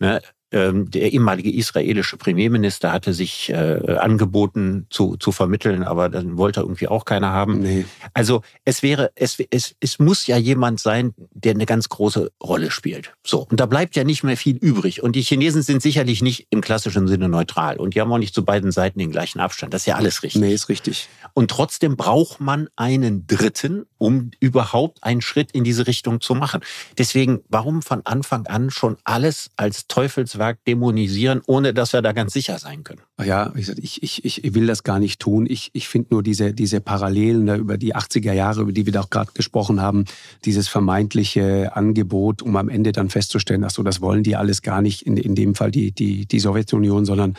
Ne? 0.00 0.20
Ähm, 0.52 0.90
der 0.90 1.12
ehemalige 1.12 1.50
israelische 1.50 2.16
Premierminister 2.18 2.92
hatte 2.92 3.14
sich 3.14 3.50
äh, 3.50 3.96
angeboten 3.96 4.86
zu, 4.90 5.16
zu 5.16 5.32
vermitteln, 5.32 5.82
aber 5.82 6.10
dann 6.10 6.36
wollte 6.36 6.60
irgendwie 6.60 6.88
auch 6.88 7.04
keiner 7.06 7.32
haben. 7.32 7.60
Nee. 7.60 7.86
Also 8.12 8.42
es 8.64 8.82
wäre, 8.82 9.12
es, 9.14 9.38
es, 9.50 9.74
es 9.80 9.98
muss 9.98 10.26
ja 10.26 10.36
jemand 10.36 10.78
sein, 10.78 11.14
der 11.32 11.54
eine 11.54 11.66
ganz 11.66 11.88
große 11.88 12.30
Rolle 12.42 12.70
spielt. 12.70 13.14
So. 13.24 13.46
Und 13.50 13.60
da 13.60 13.66
bleibt 13.66 13.96
ja 13.96 14.04
nicht 14.04 14.24
mehr 14.24 14.36
viel 14.36 14.56
übrig. 14.56 15.02
Und 15.02 15.16
die 15.16 15.22
Chinesen 15.22 15.62
sind 15.62 15.80
sicherlich 15.80 16.22
nicht 16.22 16.48
im 16.50 16.60
klassischen 16.60 17.08
Sinne 17.08 17.28
neutral. 17.28 17.78
Und 17.78 17.94
die 17.94 18.00
haben 18.00 18.12
auch 18.12 18.18
nicht 18.18 18.34
zu 18.34 18.44
beiden 18.44 18.72
Seiten 18.72 18.98
den 18.98 19.10
gleichen 19.10 19.40
Abstand. 19.40 19.72
Das 19.72 19.82
ist 19.82 19.86
ja 19.86 19.96
alles 19.96 20.22
richtig. 20.22 20.42
Nee, 20.42 20.52
ist 20.52 20.68
richtig. 20.68 21.08
Und 21.34 21.50
trotzdem 21.50 21.96
braucht 21.96 22.40
man 22.40 22.68
einen 22.76 23.26
Dritten, 23.26 23.86
um 24.02 24.32
überhaupt 24.38 25.02
einen 25.02 25.22
Schritt 25.22 25.52
in 25.52 25.64
diese 25.64 25.86
Richtung 25.86 26.20
zu 26.20 26.34
machen. 26.34 26.60
Deswegen, 26.98 27.40
warum 27.48 27.82
von 27.82 28.02
Anfang 28.04 28.46
an 28.46 28.70
schon 28.70 28.96
alles 29.04 29.50
als 29.56 29.86
Teufelswerk 29.86 30.42
Werk 30.42 30.64
dämonisieren, 30.64 31.40
ohne 31.46 31.72
dass 31.72 31.92
wir 31.92 32.02
da 32.02 32.10
ganz 32.12 32.32
sicher 32.32 32.58
sein 32.58 32.82
können. 32.82 33.00
Ja, 33.24 33.52
ich, 33.54 34.02
ich, 34.02 34.24
ich 34.24 34.54
will 34.54 34.66
das 34.66 34.82
gar 34.82 34.98
nicht 34.98 35.20
tun. 35.20 35.46
Ich, 35.48 35.70
ich 35.72 35.88
finde 35.88 36.08
nur 36.10 36.22
diese, 36.24 36.52
diese 36.52 36.80
Parallelen 36.80 37.46
da 37.46 37.56
über 37.56 37.78
die 37.78 37.94
80er 37.94 38.32
Jahre, 38.32 38.62
über 38.62 38.72
die 38.72 38.84
wir 38.86 38.92
da 38.92 39.02
auch 39.02 39.10
gerade 39.10 39.30
gesprochen 39.32 39.80
haben, 39.80 40.04
dieses 40.44 40.66
vermeintliche 40.66 41.76
Angebot, 41.76 42.42
um 42.42 42.56
am 42.56 42.68
Ende 42.68 42.90
dann 42.90 43.08
festzustellen, 43.08 43.62
ach 43.64 43.70
so, 43.70 43.84
das 43.84 44.00
wollen 44.00 44.24
die 44.24 44.34
alles 44.34 44.62
gar 44.62 44.82
nicht, 44.82 45.02
in, 45.02 45.16
in 45.16 45.36
dem 45.36 45.54
Fall 45.54 45.70
die, 45.70 45.92
die, 45.92 46.26
die 46.26 46.40
Sowjetunion, 46.40 47.04
sondern 47.04 47.34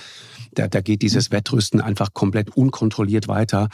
da, 0.54 0.68
da 0.70 0.80
geht 0.80 1.02
dieses 1.02 1.32
Wettrüsten 1.32 1.82
einfach 1.82 2.14
komplett 2.14 2.56
unkontrolliert 2.56 3.28
weiter. 3.28 3.70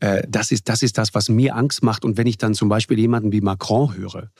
Äh, 0.00 0.22
das 0.28 0.50
ist, 0.50 0.68
das 0.68 0.82
ist 0.82 0.98
das, 0.98 1.14
was 1.14 1.28
mir 1.28 1.56
Angst 1.56 1.82
macht. 1.82 2.04
Und 2.04 2.16
wenn 2.16 2.26
ich 2.26 2.38
dann 2.38 2.54
zum 2.54 2.68
Beispiel 2.68 2.98
jemanden 2.98 3.32
wie 3.32 3.40
Macron 3.40 3.94
höre, 3.94 4.30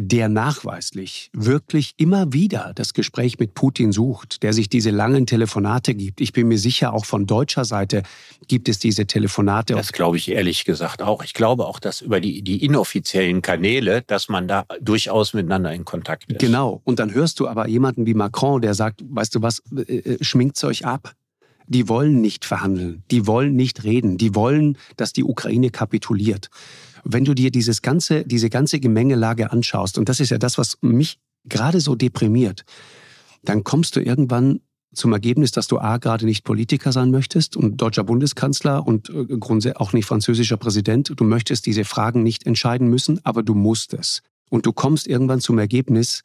der 0.00 0.28
nachweislich 0.28 1.28
wirklich 1.32 1.94
immer 1.96 2.32
wieder 2.32 2.72
das 2.76 2.94
Gespräch 2.94 3.40
mit 3.40 3.54
Putin 3.54 3.90
sucht, 3.90 4.44
der 4.44 4.52
sich 4.52 4.68
diese 4.68 4.90
langen 4.90 5.26
Telefonate 5.26 5.92
gibt. 5.92 6.20
Ich 6.20 6.32
bin 6.32 6.46
mir 6.46 6.58
sicher, 6.58 6.92
auch 6.92 7.04
von 7.04 7.26
deutscher 7.26 7.64
Seite 7.64 8.04
gibt 8.46 8.68
es 8.68 8.78
diese 8.78 9.06
Telefonate. 9.06 9.74
Das 9.74 9.92
glaube 9.92 10.16
ich 10.16 10.30
ehrlich 10.30 10.64
gesagt 10.64 11.02
auch. 11.02 11.24
Ich 11.24 11.34
glaube 11.34 11.66
auch, 11.66 11.80
dass 11.80 12.00
über 12.00 12.20
die, 12.20 12.42
die 12.42 12.64
inoffiziellen 12.64 13.42
Kanäle, 13.42 14.02
dass 14.02 14.28
man 14.28 14.46
da 14.46 14.66
durchaus 14.80 15.34
miteinander 15.34 15.72
in 15.72 15.84
Kontakt 15.84 16.30
ist. 16.30 16.38
Genau. 16.38 16.80
Und 16.84 17.00
dann 17.00 17.12
hörst 17.12 17.40
du 17.40 17.48
aber 17.48 17.66
jemanden 17.66 18.06
wie 18.06 18.14
Macron, 18.14 18.62
der 18.62 18.74
sagt, 18.74 19.02
weißt 19.04 19.34
du 19.34 19.42
was, 19.42 19.62
äh, 19.74 19.96
äh 19.96 20.24
schminkt's 20.24 20.62
euch 20.62 20.86
ab 20.86 21.12
die 21.68 21.88
wollen 21.88 22.20
nicht 22.20 22.44
verhandeln, 22.44 23.04
die 23.10 23.26
wollen 23.26 23.54
nicht 23.54 23.84
reden, 23.84 24.18
die 24.18 24.34
wollen, 24.34 24.76
dass 24.96 25.12
die 25.12 25.24
Ukraine 25.24 25.70
kapituliert 25.70 26.50
wenn 27.04 27.24
du 27.24 27.34
dir 27.34 27.50
dieses 27.50 27.82
ganze, 27.82 28.24
diese 28.24 28.50
ganze 28.50 28.80
Gemengelage 28.80 29.50
anschaust, 29.50 29.98
und 29.98 30.08
das 30.08 30.20
ist 30.20 30.30
ja 30.30 30.38
das, 30.38 30.58
was 30.58 30.78
mich 30.82 31.18
gerade 31.44 31.80
so 31.80 31.94
deprimiert, 31.94 32.64
dann 33.42 33.64
kommst 33.64 33.96
du 33.96 34.00
irgendwann 34.00 34.60
zum 34.94 35.12
Ergebnis, 35.12 35.52
dass 35.52 35.68
du 35.68 35.78
A, 35.78 35.98
gerade 35.98 36.24
nicht 36.24 36.44
Politiker 36.44 36.92
sein 36.92 37.10
möchtest 37.10 37.56
und 37.56 37.76
deutscher 37.76 38.04
Bundeskanzler 38.04 38.86
und 38.86 39.10
äh, 39.10 39.72
auch 39.74 39.92
nicht 39.92 40.06
französischer 40.06 40.56
Präsident. 40.56 41.12
Du 41.16 41.24
möchtest 41.24 41.66
diese 41.66 41.84
Fragen 41.84 42.22
nicht 42.22 42.46
entscheiden 42.46 42.88
müssen, 42.88 43.24
aber 43.24 43.42
du 43.42 43.54
musst 43.54 43.94
es. 43.94 44.22
Und 44.50 44.66
du 44.66 44.72
kommst 44.72 45.06
irgendwann 45.06 45.40
zum 45.40 45.58
Ergebnis, 45.58 46.22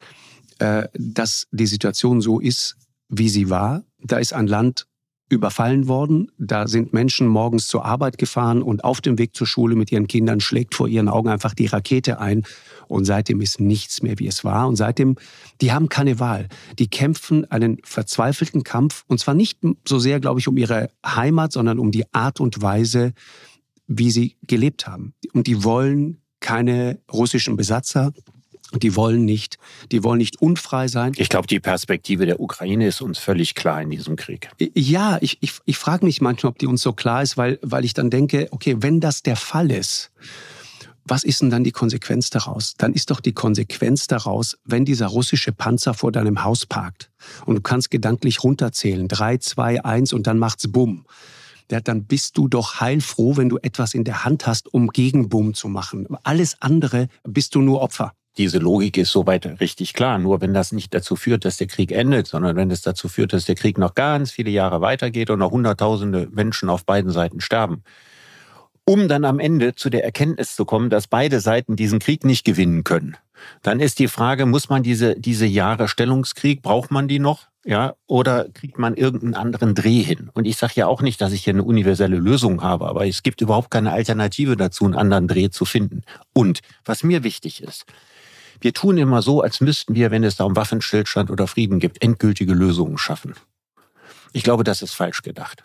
äh, 0.58 0.88
dass 0.94 1.46
die 1.52 1.66
Situation 1.66 2.20
so 2.20 2.40
ist, 2.40 2.76
wie 3.08 3.28
sie 3.28 3.50
war. 3.50 3.84
Da 4.02 4.18
ist 4.18 4.32
ein 4.32 4.46
Land 4.46 4.86
überfallen 5.28 5.88
worden. 5.88 6.30
Da 6.38 6.68
sind 6.68 6.92
Menschen 6.92 7.26
morgens 7.26 7.66
zur 7.66 7.84
Arbeit 7.84 8.18
gefahren 8.18 8.62
und 8.62 8.84
auf 8.84 9.00
dem 9.00 9.18
Weg 9.18 9.34
zur 9.34 9.46
Schule 9.46 9.74
mit 9.74 9.90
ihren 9.90 10.06
Kindern 10.06 10.40
schlägt 10.40 10.74
vor 10.74 10.86
ihren 10.86 11.08
Augen 11.08 11.28
einfach 11.28 11.54
die 11.54 11.66
Rakete 11.66 12.20
ein. 12.20 12.42
Und 12.88 13.04
seitdem 13.06 13.40
ist 13.40 13.60
nichts 13.60 14.02
mehr, 14.02 14.18
wie 14.18 14.26
es 14.26 14.44
war. 14.44 14.68
Und 14.68 14.76
seitdem, 14.76 15.16
die 15.60 15.72
haben 15.72 15.88
keine 15.88 16.20
Wahl. 16.20 16.48
Die 16.78 16.88
kämpfen 16.88 17.50
einen 17.50 17.78
verzweifelten 17.84 18.62
Kampf. 18.62 19.04
Und 19.08 19.18
zwar 19.18 19.34
nicht 19.34 19.58
so 19.88 19.98
sehr, 19.98 20.20
glaube 20.20 20.40
ich, 20.40 20.48
um 20.48 20.56
ihre 20.56 20.90
Heimat, 21.04 21.52
sondern 21.52 21.78
um 21.78 21.90
die 21.90 22.12
Art 22.12 22.40
und 22.40 22.60
Weise, 22.60 23.12
wie 23.86 24.10
sie 24.10 24.36
gelebt 24.42 24.86
haben. 24.86 25.14
Und 25.32 25.46
die 25.46 25.64
wollen 25.64 26.20
keine 26.40 27.00
russischen 27.10 27.56
Besatzer. 27.56 28.12
Die 28.78 28.96
wollen 28.96 29.24
nicht, 29.24 29.58
die 29.92 30.02
wollen 30.04 30.18
nicht 30.18 30.40
unfrei 30.40 30.88
sein. 30.88 31.12
Ich 31.16 31.28
glaube, 31.28 31.46
die 31.46 31.60
Perspektive 31.60 32.26
der 32.26 32.40
Ukraine 32.40 32.86
ist 32.86 33.00
uns 33.00 33.18
völlig 33.18 33.54
klar 33.54 33.80
in 33.82 33.90
diesem 33.90 34.16
Krieg. 34.16 34.50
Ja, 34.74 35.18
ich, 35.20 35.38
ich, 35.40 35.52
ich 35.64 35.78
frage 35.78 36.04
mich 36.04 36.20
manchmal, 36.20 36.50
ob 36.50 36.58
die 36.58 36.66
uns 36.66 36.82
so 36.82 36.92
klar 36.92 37.22
ist, 37.22 37.36
weil, 37.36 37.58
weil 37.62 37.84
ich 37.84 37.94
dann 37.94 38.10
denke, 38.10 38.48
okay, 38.50 38.76
wenn 38.80 39.00
das 39.00 39.22
der 39.22 39.36
Fall 39.36 39.70
ist, 39.70 40.10
was 41.06 41.22
ist 41.22 41.42
denn 41.42 41.50
dann 41.50 41.64
die 41.64 41.72
Konsequenz 41.72 42.30
daraus? 42.30 42.74
Dann 42.78 42.94
ist 42.94 43.10
doch 43.10 43.20
die 43.20 43.34
Konsequenz 43.34 44.06
daraus, 44.06 44.56
wenn 44.64 44.84
dieser 44.84 45.06
russische 45.06 45.52
Panzer 45.52 45.92
vor 45.92 46.12
deinem 46.12 46.42
Haus 46.44 46.64
parkt 46.64 47.10
und 47.44 47.56
du 47.56 47.60
kannst 47.60 47.90
gedanklich 47.90 48.42
runterzählen, 48.42 49.06
drei, 49.06 49.36
zwei, 49.36 49.84
eins 49.84 50.12
und 50.12 50.26
dann 50.26 50.38
macht's 50.38 50.70
Bumm. 50.70 51.04
Ja, 51.70 51.80
dann 51.80 52.04
bist 52.04 52.36
du 52.36 52.48
doch 52.48 52.80
heilfroh, 52.80 53.36
wenn 53.36 53.48
du 53.48 53.58
etwas 53.58 53.94
in 53.94 54.04
der 54.04 54.24
Hand 54.24 54.46
hast, 54.46 54.72
um 54.72 54.88
Gegenbumm 54.88 55.54
zu 55.54 55.68
machen. 55.68 56.06
Alles 56.22 56.60
andere 56.60 57.08
bist 57.22 57.54
du 57.54 57.60
nur 57.60 57.80
Opfer 57.80 58.12
diese 58.36 58.58
Logik 58.58 58.96
ist 58.98 59.12
soweit 59.12 59.60
richtig 59.60 59.92
klar. 59.94 60.18
Nur 60.18 60.40
wenn 60.40 60.54
das 60.54 60.72
nicht 60.72 60.92
dazu 60.94 61.16
führt, 61.16 61.44
dass 61.44 61.56
der 61.56 61.66
Krieg 61.66 61.92
endet, 61.92 62.26
sondern 62.26 62.56
wenn 62.56 62.70
es 62.70 62.82
dazu 62.82 63.08
führt, 63.08 63.32
dass 63.32 63.44
der 63.44 63.54
Krieg 63.54 63.78
noch 63.78 63.94
ganz 63.94 64.32
viele 64.32 64.50
Jahre 64.50 64.80
weitergeht 64.80 65.30
und 65.30 65.38
noch 65.38 65.52
Hunderttausende 65.52 66.28
Menschen 66.32 66.68
auf 66.68 66.84
beiden 66.84 67.10
Seiten 67.10 67.40
sterben, 67.40 67.82
um 68.84 69.08
dann 69.08 69.24
am 69.24 69.38
Ende 69.38 69.74
zu 69.74 69.88
der 69.88 70.04
Erkenntnis 70.04 70.56
zu 70.56 70.64
kommen, 70.64 70.90
dass 70.90 71.06
beide 71.06 71.40
Seiten 71.40 71.76
diesen 71.76 72.00
Krieg 72.00 72.24
nicht 72.24 72.44
gewinnen 72.44 72.84
können, 72.84 73.16
Dann 73.62 73.80
ist 73.80 73.98
die 73.98 74.08
Frage, 74.08 74.46
muss 74.46 74.68
man 74.68 74.82
diese, 74.82 75.18
diese 75.18 75.46
Jahre 75.46 75.88
Stellungskrieg, 75.88 76.62
braucht 76.62 76.90
man 76.90 77.08
die 77.08 77.18
noch? 77.18 77.48
Ja, 77.66 77.94
oder 78.06 78.46
kriegt 78.52 78.78
man 78.78 78.94
irgendeinen 78.94 79.34
anderen 79.34 79.74
Dreh 79.74 80.02
hin? 80.02 80.30
Und 80.34 80.46
ich 80.46 80.58
sage 80.58 80.74
ja 80.76 80.86
auch 80.86 81.00
nicht, 81.00 81.20
dass 81.22 81.32
ich 81.32 81.44
hier 81.44 81.54
eine 81.54 81.64
universelle 81.64 82.16
Lösung 82.16 82.62
habe, 82.62 82.86
aber 82.86 83.06
es 83.06 83.22
gibt 83.22 83.40
überhaupt 83.40 83.70
keine 83.70 83.92
Alternative 83.92 84.56
dazu, 84.56 84.84
einen 84.84 84.94
anderen 84.94 85.28
Dreh 85.28 85.48
zu 85.48 85.64
finden. 85.64 86.02
Und 86.34 86.60
was 86.84 87.02
mir 87.02 87.24
wichtig 87.24 87.62
ist, 87.62 87.86
wir 88.64 88.72
tun 88.72 88.96
immer 88.96 89.20
so, 89.20 89.42
als 89.42 89.60
müssten 89.60 89.94
wir, 89.94 90.10
wenn 90.10 90.24
es 90.24 90.36
da 90.36 90.44
um 90.44 90.56
Waffenstillstand 90.56 91.30
oder 91.30 91.46
Frieden 91.46 91.80
gibt, 91.80 92.02
endgültige 92.02 92.54
Lösungen 92.54 92.96
schaffen. 92.96 93.34
Ich 94.32 94.42
glaube, 94.42 94.64
das 94.64 94.80
ist 94.80 94.94
falsch 94.94 95.20
gedacht. 95.20 95.64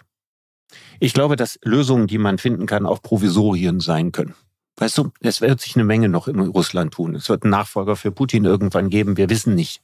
Ich 1.00 1.14
glaube, 1.14 1.38
dass 1.38 1.58
Lösungen, 1.64 2.08
die 2.08 2.18
man 2.18 2.38
finden 2.40 2.66
kann, 2.66 2.86
auch 2.86 3.02
Provisorien 3.02 3.80
sein 3.80 4.12
können. 4.12 4.36
Weißt 4.76 4.98
du, 4.98 5.12
es 5.22 5.40
wird 5.40 5.62
sich 5.62 5.78
eine 5.78 5.86
Menge 5.86 6.10
noch 6.10 6.28
in 6.28 6.42
Russland 6.42 6.94
tun. 6.94 7.16
Es 7.16 7.30
wird 7.30 7.44
einen 7.44 7.52
Nachfolger 7.52 7.96
für 7.96 8.12
Putin 8.12 8.44
irgendwann 8.44 8.90
geben. 8.90 9.16
Wir 9.16 9.30
wissen 9.30 9.56
nicht. 9.56 9.82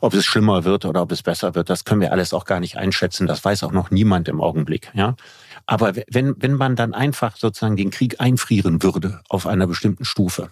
Ob 0.00 0.14
es 0.14 0.24
schlimmer 0.24 0.62
wird 0.62 0.84
oder 0.84 1.02
ob 1.02 1.10
es 1.10 1.24
besser 1.24 1.56
wird, 1.56 1.68
das 1.68 1.84
können 1.84 2.02
wir 2.02 2.12
alles 2.12 2.32
auch 2.32 2.44
gar 2.44 2.60
nicht 2.60 2.76
einschätzen. 2.76 3.26
Das 3.26 3.44
weiß 3.44 3.64
auch 3.64 3.72
noch 3.72 3.90
niemand 3.90 4.28
im 4.28 4.40
Augenblick. 4.40 4.92
Ja, 4.94 5.16
aber 5.66 5.94
wenn 6.08 6.34
wenn 6.38 6.54
man 6.54 6.76
dann 6.76 6.94
einfach 6.94 7.36
sozusagen 7.36 7.76
den 7.76 7.90
Krieg 7.90 8.20
einfrieren 8.20 8.82
würde 8.84 9.22
auf 9.28 9.48
einer 9.48 9.66
bestimmten 9.66 10.04
Stufe 10.04 10.50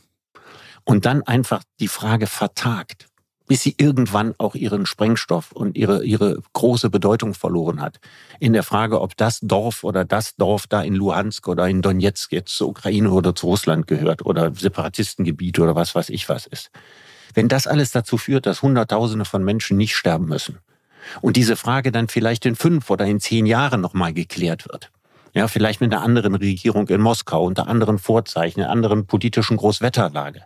und 0.84 1.06
dann 1.06 1.22
einfach 1.22 1.62
die 1.80 1.88
Frage 1.88 2.26
vertagt, 2.26 3.06
bis 3.48 3.62
sie 3.62 3.74
irgendwann 3.76 4.34
auch 4.38 4.54
ihren 4.54 4.86
Sprengstoff 4.86 5.52
und 5.52 5.76
ihre, 5.76 6.04
ihre 6.04 6.38
große 6.52 6.90
Bedeutung 6.90 7.34
verloren 7.34 7.80
hat. 7.80 7.98
In 8.40 8.52
der 8.52 8.62
Frage, 8.62 9.00
ob 9.00 9.16
das 9.16 9.40
Dorf 9.40 9.84
oder 9.84 10.04
das 10.04 10.36
Dorf 10.36 10.66
da 10.66 10.82
in 10.82 10.94
Luhansk 10.94 11.48
oder 11.48 11.68
in 11.68 11.82
Donetsk 11.82 12.32
jetzt 12.32 12.56
zur 12.56 12.68
Ukraine 12.68 13.10
oder 13.10 13.34
zu 13.34 13.46
Russland 13.46 13.86
gehört 13.86 14.24
oder 14.24 14.54
Separatistengebiet 14.54 15.58
oder 15.58 15.74
was 15.74 15.94
weiß 15.94 16.08
ich 16.10 16.28
was 16.28 16.46
ist. 16.46 16.70
Wenn 17.34 17.48
das 17.48 17.66
alles 17.66 17.90
dazu 17.90 18.18
führt, 18.18 18.46
dass 18.46 18.62
Hunderttausende 18.62 19.24
von 19.24 19.44
Menschen 19.44 19.76
nicht 19.76 19.96
sterben 19.96 20.26
müssen 20.26 20.58
und 21.20 21.36
diese 21.36 21.56
Frage 21.56 21.92
dann 21.92 22.08
vielleicht 22.08 22.46
in 22.46 22.56
fünf 22.56 22.90
oder 22.90 23.06
in 23.06 23.20
zehn 23.20 23.46
Jahren 23.46 23.80
nochmal 23.80 24.12
geklärt 24.12 24.68
wird, 24.68 24.90
ja, 25.34 25.48
vielleicht 25.48 25.80
mit 25.80 25.92
einer 25.92 26.02
anderen 26.02 26.34
Regierung 26.34 26.88
in 26.88 27.00
Moskau, 27.00 27.44
unter 27.44 27.66
anderen 27.66 27.98
Vorzeichen, 27.98 28.60
einer 28.60 28.70
anderen 28.70 29.06
politischen 29.06 29.56
Großwetterlage. 29.56 30.42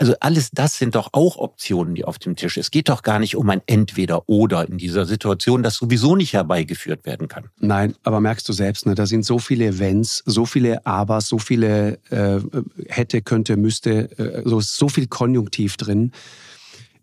Also 0.00 0.14
alles 0.20 0.50
das 0.50 0.78
sind 0.78 0.94
doch 0.94 1.10
auch 1.12 1.36
Optionen, 1.36 1.94
die 1.94 2.06
auf 2.06 2.18
dem 2.18 2.34
Tisch. 2.34 2.56
Es 2.56 2.70
geht 2.70 2.88
doch 2.88 3.02
gar 3.02 3.18
nicht 3.18 3.36
um 3.36 3.50
ein 3.50 3.60
Entweder-Oder 3.66 4.66
in 4.66 4.78
dieser 4.78 5.04
Situation, 5.04 5.62
das 5.62 5.74
sowieso 5.74 6.16
nicht 6.16 6.32
herbeigeführt 6.32 7.04
werden 7.04 7.28
kann. 7.28 7.50
Nein, 7.58 7.94
aber 8.02 8.18
merkst 8.18 8.48
du 8.48 8.54
selbst, 8.54 8.86
ne, 8.86 8.94
da 8.94 9.04
sind 9.04 9.26
so 9.26 9.38
viele 9.38 9.66
Events, 9.66 10.22
so 10.24 10.46
viele 10.46 10.86
Abers, 10.86 11.28
so 11.28 11.38
viele 11.38 11.98
äh, 12.08 12.40
hätte, 12.88 13.20
könnte, 13.20 13.58
müsste, 13.58 14.18
äh, 14.18 14.42
so, 14.46 14.60
so 14.60 14.88
viel 14.88 15.06
Konjunktiv 15.06 15.76
drin. 15.76 16.12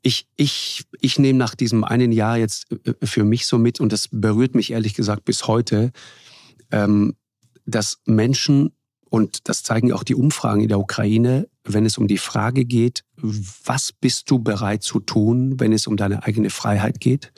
Ich, 0.01 0.25
ich, 0.35 0.83
ich 0.99 1.19
nehme 1.19 1.37
nach 1.37 1.53
diesem 1.53 1.83
einen 1.83 2.11
Jahr 2.11 2.39
jetzt 2.39 2.65
äh, 2.83 3.05
für 3.05 3.23
mich 3.23 3.45
so 3.45 3.59
mit, 3.59 3.79
und 3.79 3.93
das 3.93 4.07
berührt 4.11 4.55
mich 4.55 4.71
ehrlich 4.71 4.95
gesagt 4.95 5.23
bis 5.23 5.45
heute, 5.45 5.91
ähm, 6.71 7.15
dass 7.67 7.99
Menschen 8.05 8.71
und 9.09 9.47
das 9.49 9.63
zeigen 9.63 9.93
auch 9.93 10.03
die 10.03 10.15
Umfragen 10.15 10.61
in 10.61 10.67
der 10.67 10.79
Ukraine, 10.79 11.47
wenn 11.74 11.86
es 11.86 11.97
um 11.97 12.07
die 12.07 12.18
Frage 12.18 12.65
geht, 12.65 13.03
was 13.15 13.91
bist 13.91 14.30
du 14.30 14.39
bereit 14.39 14.84
zu 14.84 14.99
tun, 14.99 15.59
wenn 15.59 15.74
es 15.74 15.88
um 15.88 15.97
deine 15.97 16.24
eigene 16.24 16.49
Freiheit 16.49 16.99
geht, 16.99 17.32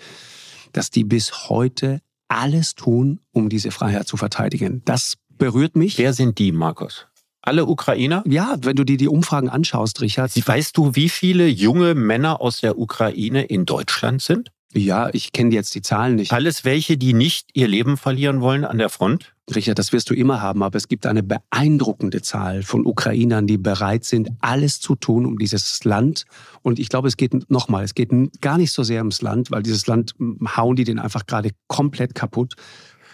dass 0.72 0.90
die 0.92 1.04
bis 1.04 1.50
heute 1.50 2.02
alles 2.28 2.76
tun, 2.76 3.20
um 3.32 3.50
diese 3.50 3.72
Freiheit 3.72 4.08
zu 4.08 4.18
verteidigen. 4.18 4.82
Das 4.86 5.18
berührt 5.30 5.76
mich. 5.76 5.98
Wer 5.98 6.14
sind 6.14 6.38
die, 6.38 6.52
Markus? 6.52 7.08
Alle 7.42 7.66
Ukrainer? 7.66 8.24
Ja, 8.28 8.58
wenn 8.62 8.76
du 8.76 8.84
dir 8.84 8.98
die 8.98 9.08
Umfragen 9.08 9.50
anschaust, 9.50 10.02
Richard. 10.02 10.32
Weißt 10.48 10.78
du, 10.78 10.96
wie 10.96 11.10
viele 11.10 11.48
junge 11.48 11.96
Männer 11.96 12.42
aus 12.42 12.60
der 12.60 12.78
Ukraine 12.78 13.44
in 13.44 13.66
Deutschland 13.66 14.22
sind? 14.22 14.52
Ja, 14.74 15.10
ich 15.14 15.32
kenne 15.32 15.54
jetzt 15.54 15.74
die 15.74 15.82
Zahlen 15.82 16.16
nicht. 16.16 16.32
Alles 16.32 16.64
welche, 16.64 16.98
die 16.98 17.14
nicht 17.14 17.50
ihr 17.54 17.68
Leben 17.68 17.98
verlieren 17.98 18.40
wollen 18.42 18.66
an 18.66 18.78
der 18.78 18.90
Front? 18.90 19.34
Richard, 19.56 19.80
das 19.80 19.92
wirst 19.92 20.12
du 20.12 20.14
immer 20.14 20.44
haben, 20.44 20.62
aber 20.62 20.78
es 20.78 20.88
gibt 20.88 21.08
eine 21.08 21.24
beeindruckende 21.24 22.22
Zahl 22.22 22.62
von 22.62 22.86
Ukrainern, 22.86 23.48
die 23.48 23.58
bereit 23.58 24.06
sind, 24.06 24.30
alles 24.42 24.80
zu 24.80 24.96
tun, 24.96 25.26
um 25.26 25.40
dieses 25.40 25.84
Land. 25.84 26.26
Und 26.62 26.78
ich 26.78 26.90
glaube, 26.90 27.08
es 27.08 27.18
geht 27.18 27.50
nochmal, 27.50 27.84
es 27.84 27.96
geht 27.96 28.12
gar 28.42 28.60
nicht 28.60 28.72
so 28.72 28.84
sehr 28.84 29.00
ums 29.00 29.24
Land, 29.24 29.50
weil 29.50 29.64
dieses 29.64 29.88
Land 29.88 30.14
hauen 30.56 30.76
die 30.76 30.84
den 30.84 31.00
einfach 31.00 31.26
gerade 31.26 31.50
komplett 31.68 32.14
kaputt. 32.14 32.54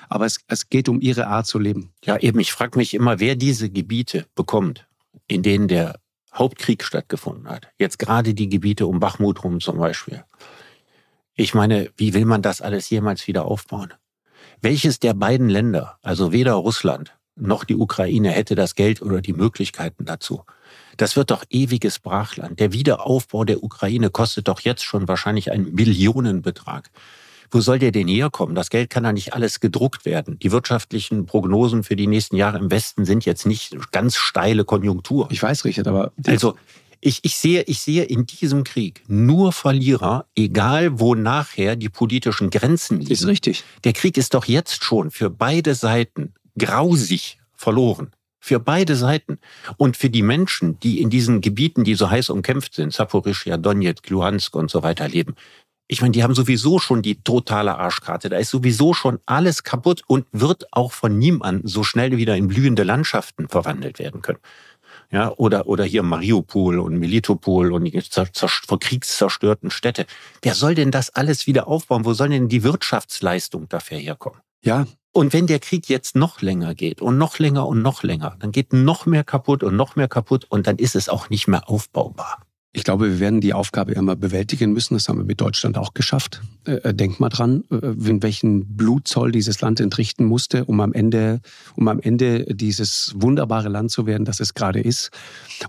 Aber 0.10 0.26
es, 0.26 0.42
es 0.48 0.70
geht 0.70 0.90
um 0.90 1.00
ihre 1.00 1.28
Art 1.28 1.48
zu 1.48 1.58
leben. 1.58 1.94
Ja, 2.04 2.18
eben, 2.18 2.40
ich 2.40 2.52
frage 2.52 2.78
mich 2.78 2.94
immer, 2.94 3.22
wer 3.22 3.36
diese 3.36 3.70
Gebiete 3.70 4.26
bekommt, 4.36 4.88
in 5.28 5.42
denen 5.42 5.70
der 5.70 6.00
Hauptkrieg 6.34 6.84
stattgefunden 6.84 7.48
hat. 7.48 7.70
Jetzt 7.80 7.98
gerade 7.98 8.34
die 8.34 8.50
Gebiete 8.50 8.88
um 8.88 9.00
Bachmut 9.00 9.44
rum 9.44 9.62
zum 9.62 9.78
Beispiel. 9.78 10.24
Ich 11.38 11.54
meine, 11.54 11.90
wie 11.98 12.14
will 12.14 12.24
man 12.24 12.42
das 12.42 12.62
alles 12.62 12.90
jemals 12.90 13.28
wieder 13.28 13.44
aufbauen? 13.44 13.94
Welches 14.62 15.00
der 15.00 15.14
beiden 15.14 15.50
Länder, 15.50 16.00
also 16.02 16.32
weder 16.32 16.54
Russland 16.54 17.18
noch 17.36 17.66
die 17.66 17.76
Ukraine, 17.76 18.32
hätte 18.32 18.56
das 18.56 18.76
Geld 18.76 19.02
oder 19.02 19.20
die 19.20 19.34
Möglichkeiten 19.34 20.06
dazu? 20.06 20.46
Das 20.96 21.18
wird 21.18 21.32
doch 21.32 21.44
ewiges 21.50 22.00
Brachland. 22.00 22.62
Der 22.62 22.72
Wiederaufbau 22.72 23.44
der 23.44 23.64
Ukraine 23.64 24.10
kostet 24.10 24.48
doch 24.48 24.62
jetzt 24.62 24.86
schon 24.86 25.10
wahrscheinlich 25.10 25.52
einen 25.52 25.76
Millionenbetrag. 25.76 26.90
Wo 27.52 27.60
soll 27.60 27.80
der 27.80 27.92
denn 27.92 28.08
herkommen? 28.08 28.56
Das 28.56 28.70
Geld 28.70 28.90
kann 28.90 29.04
da 29.04 29.12
nicht 29.12 29.34
alles 29.34 29.60
gedruckt 29.60 30.06
werden. 30.06 30.40
Die 30.40 30.54
wirtschaftlichen 30.54 31.26
Prognosen 31.26 31.84
für 31.84 31.98
die 31.98 32.08
nächsten 32.08 32.38
Jahre 32.38 32.60
im 32.60 32.72
Westen 32.72 33.04
sind 33.04 33.26
jetzt 33.26 33.46
nicht 33.46 33.76
ganz 33.92 34.16
steile 34.16 34.64
Konjunktur. 34.64 35.28
Ich 35.32 35.44
weiß, 35.44 35.66
Richard, 35.66 35.88
aber 35.88 36.14
also 36.26 36.56
ich, 37.06 37.20
ich, 37.22 37.38
sehe, 37.38 37.62
ich 37.64 37.82
sehe 37.82 38.04
in 38.04 38.26
diesem 38.26 38.64
Krieg 38.64 39.04
nur 39.08 39.52
Verlierer, 39.52 40.26
egal 40.36 41.00
wo 41.00 41.14
nachher 41.14 41.76
die 41.76 41.90
politischen 41.90 42.50
Grenzen 42.50 43.00
liegen. 43.00 43.12
Ist 43.12 43.28
richtig. 43.28 43.64
Der 43.84 43.94
Krieg 43.94 44.18
ist 44.18 44.34
doch 44.34 44.46
jetzt 44.46 44.84
schon 44.84 45.12
für 45.12 45.30
beide 45.30 45.76
Seiten 45.76 46.34
grausig 46.58 47.38
verloren. 47.54 48.12
Für 48.40 48.60
beide 48.60 48.96
Seiten. 48.96 49.38
Und 49.78 49.98
für 49.98 50.10
die 50.10 50.24
Menschen, 50.24 50.80
die 50.80 51.00
in 51.00 51.12
diesen 51.12 51.42
Gebieten, 51.42 51.84
die 51.84 51.94
so 51.94 52.10
heiß 52.10 52.32
umkämpft 52.32 52.74
sind, 52.74 52.92
Saporischia, 52.92 53.58
Donetsk, 53.58 54.10
Luhansk 54.10 54.56
und 54.56 54.72
so 54.72 54.82
weiter 54.82 55.08
leben, 55.08 55.36
ich 55.88 56.02
meine, 56.02 56.14
die 56.14 56.24
haben 56.24 56.34
sowieso 56.34 56.80
schon 56.80 57.04
die 57.04 57.22
totale 57.22 57.78
Arschkarte. 57.78 58.30
Da 58.30 58.38
ist 58.38 58.50
sowieso 58.50 58.96
schon 58.96 59.20
alles 59.28 59.62
kaputt 59.62 60.02
und 60.08 60.26
wird 60.32 60.66
auch 60.72 60.92
von 60.92 61.20
niemandem 61.20 61.68
so 61.68 61.84
schnell 61.84 62.18
wieder 62.18 62.36
in 62.36 62.48
blühende 62.48 62.82
Landschaften 62.82 63.48
verwandelt 63.48 64.00
werden 64.00 64.24
können 64.24 64.40
ja, 65.12 65.32
oder, 65.38 65.68
oder 65.68 65.84
hier 65.84 66.04
Mariupol 66.04 66.80
und 66.80 66.98
Melitopol 66.98 67.72
und 67.72 67.84
die 67.86 68.00
vor 68.68 68.80
kriegszerstörten 68.80 69.72
Städte. 69.72 70.06
Wer 70.42 70.56
soll 70.56 70.76
denn 70.76 70.92
das 70.92 71.10
alles 71.16 71.48
wieder 71.48 71.68
aufbauen? 71.68 72.06
Wo 72.06 72.14
soll 72.14 72.30
denn 72.30 72.50
die 72.50 72.64
Wirtschaftsleistung 72.64 73.70
dafür 73.70 73.98
herkommen? 73.98 74.40
Ja. 74.64 74.86
Und 75.12 75.32
wenn 75.32 75.48
der 75.48 75.60
Krieg 75.60 75.88
jetzt 75.88 76.16
noch 76.16 76.42
länger 76.42 76.76
geht 76.76 77.02
und 77.02 77.18
noch 77.18 77.40
länger 77.40 77.68
und 77.68 77.82
noch 77.82 78.04
länger, 78.04 78.36
dann 78.40 78.52
geht 78.52 78.74
noch 78.74 79.06
mehr 79.06 79.24
kaputt 79.24 79.64
und 79.64 79.76
noch 79.78 79.96
mehr 79.96 80.10
kaputt 80.10 80.46
und 80.50 80.68
dann 80.68 80.78
ist 80.78 80.96
es 80.96 81.08
auch 81.08 81.30
nicht 81.30 81.48
mehr 81.48 81.70
aufbaubar. 81.70 82.45
Ich 82.76 82.84
glaube, 82.84 83.10
wir 83.10 83.20
werden 83.22 83.40
die 83.40 83.54
Aufgabe 83.54 83.94
immer 83.94 84.18
bewältigen 84.18 84.74
müssen. 84.74 84.96
Das 84.96 85.08
haben 85.08 85.18
wir 85.18 85.24
mit 85.24 85.40
Deutschland 85.40 85.78
auch 85.78 85.94
geschafft. 85.94 86.42
Äh, 86.68 86.74
äh 86.90 86.94
denk 86.94 87.22
mal 87.22 87.30
dran, 87.30 87.64
äh, 87.72 87.78
in 88.10 88.22
welchen 88.22 88.76
Blutzoll 88.76 89.32
dieses 89.32 89.62
Land 89.62 89.80
entrichten 89.80 90.26
musste, 90.26 90.66
um 90.66 90.82
am 90.82 90.92
Ende, 90.92 91.40
um 91.78 91.88
am 91.88 92.02
Ende 92.02 92.44
dieses 92.54 93.14
wunderbare 93.16 93.70
Land 93.70 93.92
zu 93.92 94.06
werden, 94.06 94.26
das 94.26 94.42
es 94.42 94.56
gerade 94.56 94.82
ist. 94.82 95.12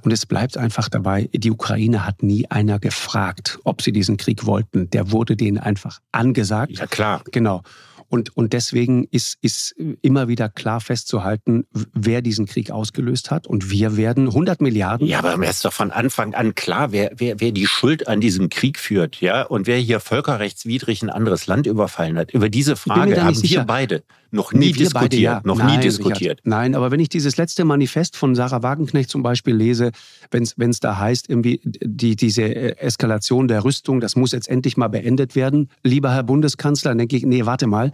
Und 0.03 0.11
es 0.11 0.27
bleibt 0.27 0.59
einfach 0.59 0.89
dabei, 0.89 1.31
die 1.33 1.53
Ukraine 1.53 2.05
hat 2.05 2.25
nie 2.25 2.51
einer 2.51 2.81
gefragt, 2.81 3.61
ob 3.63 3.83
sie 3.83 3.93
diesen 3.93 4.17
Krieg 4.17 4.45
wollten. 4.45 4.91
Der 4.91 5.13
wurde 5.13 5.37
denen 5.37 5.59
einfach 5.59 6.01
angesagt. 6.11 6.73
Ja, 6.73 6.87
klar. 6.89 7.23
Genau. 7.31 7.63
Und, 8.09 8.37
und 8.37 8.53
deswegen 8.53 9.05
ist, 9.11 9.39
ist 9.43 9.75
immer 10.03 10.29
wieder 10.29 10.49
klar 10.49 10.81
festzuhalten, 10.81 11.65
wer 11.93 12.23
diesen 12.23 12.47
Krieg 12.47 12.71
ausgelöst 12.71 13.31
hat. 13.31 13.47
Und 13.47 13.71
wir 13.71 13.97
werden 13.97 14.29
100 14.29 14.61
Milliarden. 14.61 15.07
Ja, 15.07 15.19
aber 15.19 15.37
mir 15.37 15.49
ist 15.51 15.65
doch 15.65 15.73
von 15.73 15.91
Anfang 15.91 16.35
an 16.35 16.55
klar, 16.55 16.93
wer, 16.93 17.13
wer, 17.17 17.41
wer 17.41 17.53
die 17.53 17.67
Schuld 17.67 18.09
an 18.09 18.21
diesem 18.21 18.49
Krieg 18.49 18.79
führt, 18.79 19.21
ja, 19.21 19.43
und 19.43 19.67
wer 19.67 19.79
hier 19.79 20.01
völkerrechtswidrig 20.01 21.03
ein 21.03 21.11
anderes 21.11 21.47
Land 21.47 21.67
überfallen 21.67 22.19
hat. 22.19 22.33
Über 22.33 22.49
diese 22.49 22.77
Frage 22.77 23.23
haben 23.23 23.43
wir 23.43 23.65
beide 23.65 24.03
noch 24.37 24.53
nie 24.53 24.73
diskutiert. 24.73 24.95
Beide, 24.95 25.17
ja. 25.17 25.41
Noch 25.45 25.59
nein, 25.59 25.79
nie 25.79 25.83
diskutiert. 25.83 26.21
Richard, 26.21 26.41
nein, 26.45 26.75
aber 26.75 26.91
wenn 26.91 27.01
ich 27.01 27.09
dieses 27.09 27.37
letzte 27.37 27.65
Manifest 27.65 28.17
von 28.17 28.35
Sarah 28.35 28.63
Wagenknecht 28.63 29.11
zum 29.11 29.23
Beispiel 29.23 29.55
lese, 29.55 29.91
wenn 30.31 30.71
es 30.71 30.81
da 30.81 30.99
heißt, 30.99 31.29
irgendwie 31.29 31.61
die, 31.65 32.15
diese 32.15 32.43
äh, 32.43 32.77
Eskalation 32.79 33.49
der 33.49 33.65
Rüstung, 33.65 34.01
das 34.01 34.15
muss 34.15 34.33
jetzt 34.33 34.49
endlich 34.49 34.77
mal 34.77 34.89
beendet 34.89 35.35
werden. 35.35 35.71
Lieber 35.83 36.13
Herr 36.13 36.23
Bundeskanzler, 36.23 36.93
dann 36.93 36.99
denke 36.99 37.17
ich, 37.17 37.25
nee, 37.25 37.47
warte 37.47 37.67
mal, 37.67 37.93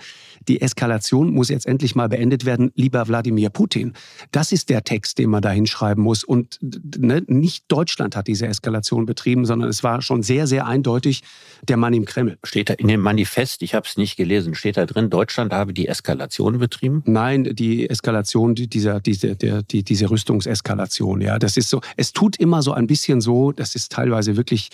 die 0.48 0.60
Eskalation 0.60 1.32
muss 1.32 1.48
jetzt 1.48 1.66
endlich 1.66 1.94
mal 1.94 2.08
beendet 2.08 2.44
werden, 2.44 2.72
lieber 2.74 3.06
Wladimir 3.08 3.50
Putin. 3.50 3.92
Das 4.32 4.52
ist 4.52 4.68
der 4.68 4.82
Text, 4.84 5.18
den 5.18 5.30
man 5.30 5.42
da 5.42 5.50
hinschreiben 5.50 6.02
muss. 6.02 6.24
Und 6.24 6.58
ne, 6.60 7.22
nicht 7.26 7.64
Deutschland 7.68 8.16
hat 8.16 8.26
diese 8.26 8.46
Eskalation 8.46 9.06
betrieben, 9.06 9.46
sondern 9.46 9.68
es 9.68 9.84
war 9.84 10.02
schon 10.02 10.22
sehr, 10.22 10.46
sehr 10.46 10.66
eindeutig 10.66 11.22
der 11.62 11.76
Mann 11.76 11.94
im 11.94 12.04
Kreml. 12.04 12.38
Steht 12.42 12.70
da 12.70 12.74
in 12.74 12.88
dem 12.88 13.00
Manifest, 13.00 13.62
ich 13.62 13.74
habe 13.74 13.86
es 13.86 13.96
nicht 13.96 14.16
gelesen, 14.16 14.54
steht 14.54 14.76
da 14.76 14.86
drin, 14.86 15.08
Deutschland 15.08 15.52
habe 15.52 15.72
die 15.72 15.86
Eskalation 15.86 16.31
Eskalation 16.32 16.58
betrieben? 16.58 17.02
Nein, 17.06 17.44
die 17.52 17.88
Eskalation 17.88 18.54
dieser, 18.54 19.00
dieser, 19.00 19.34
der, 19.34 19.62
die, 19.62 19.82
diese 19.82 20.10
Rüstungseskalation, 20.10 21.20
ja. 21.20 21.38
Das 21.38 21.56
ist 21.56 21.68
so, 21.68 21.80
es 21.96 22.12
tut 22.12 22.36
immer 22.36 22.62
so 22.62 22.72
ein 22.72 22.86
bisschen 22.86 23.20
so, 23.20 23.52
das 23.52 23.74
ist 23.74 23.92
teilweise 23.92 24.36
wirklich 24.36 24.70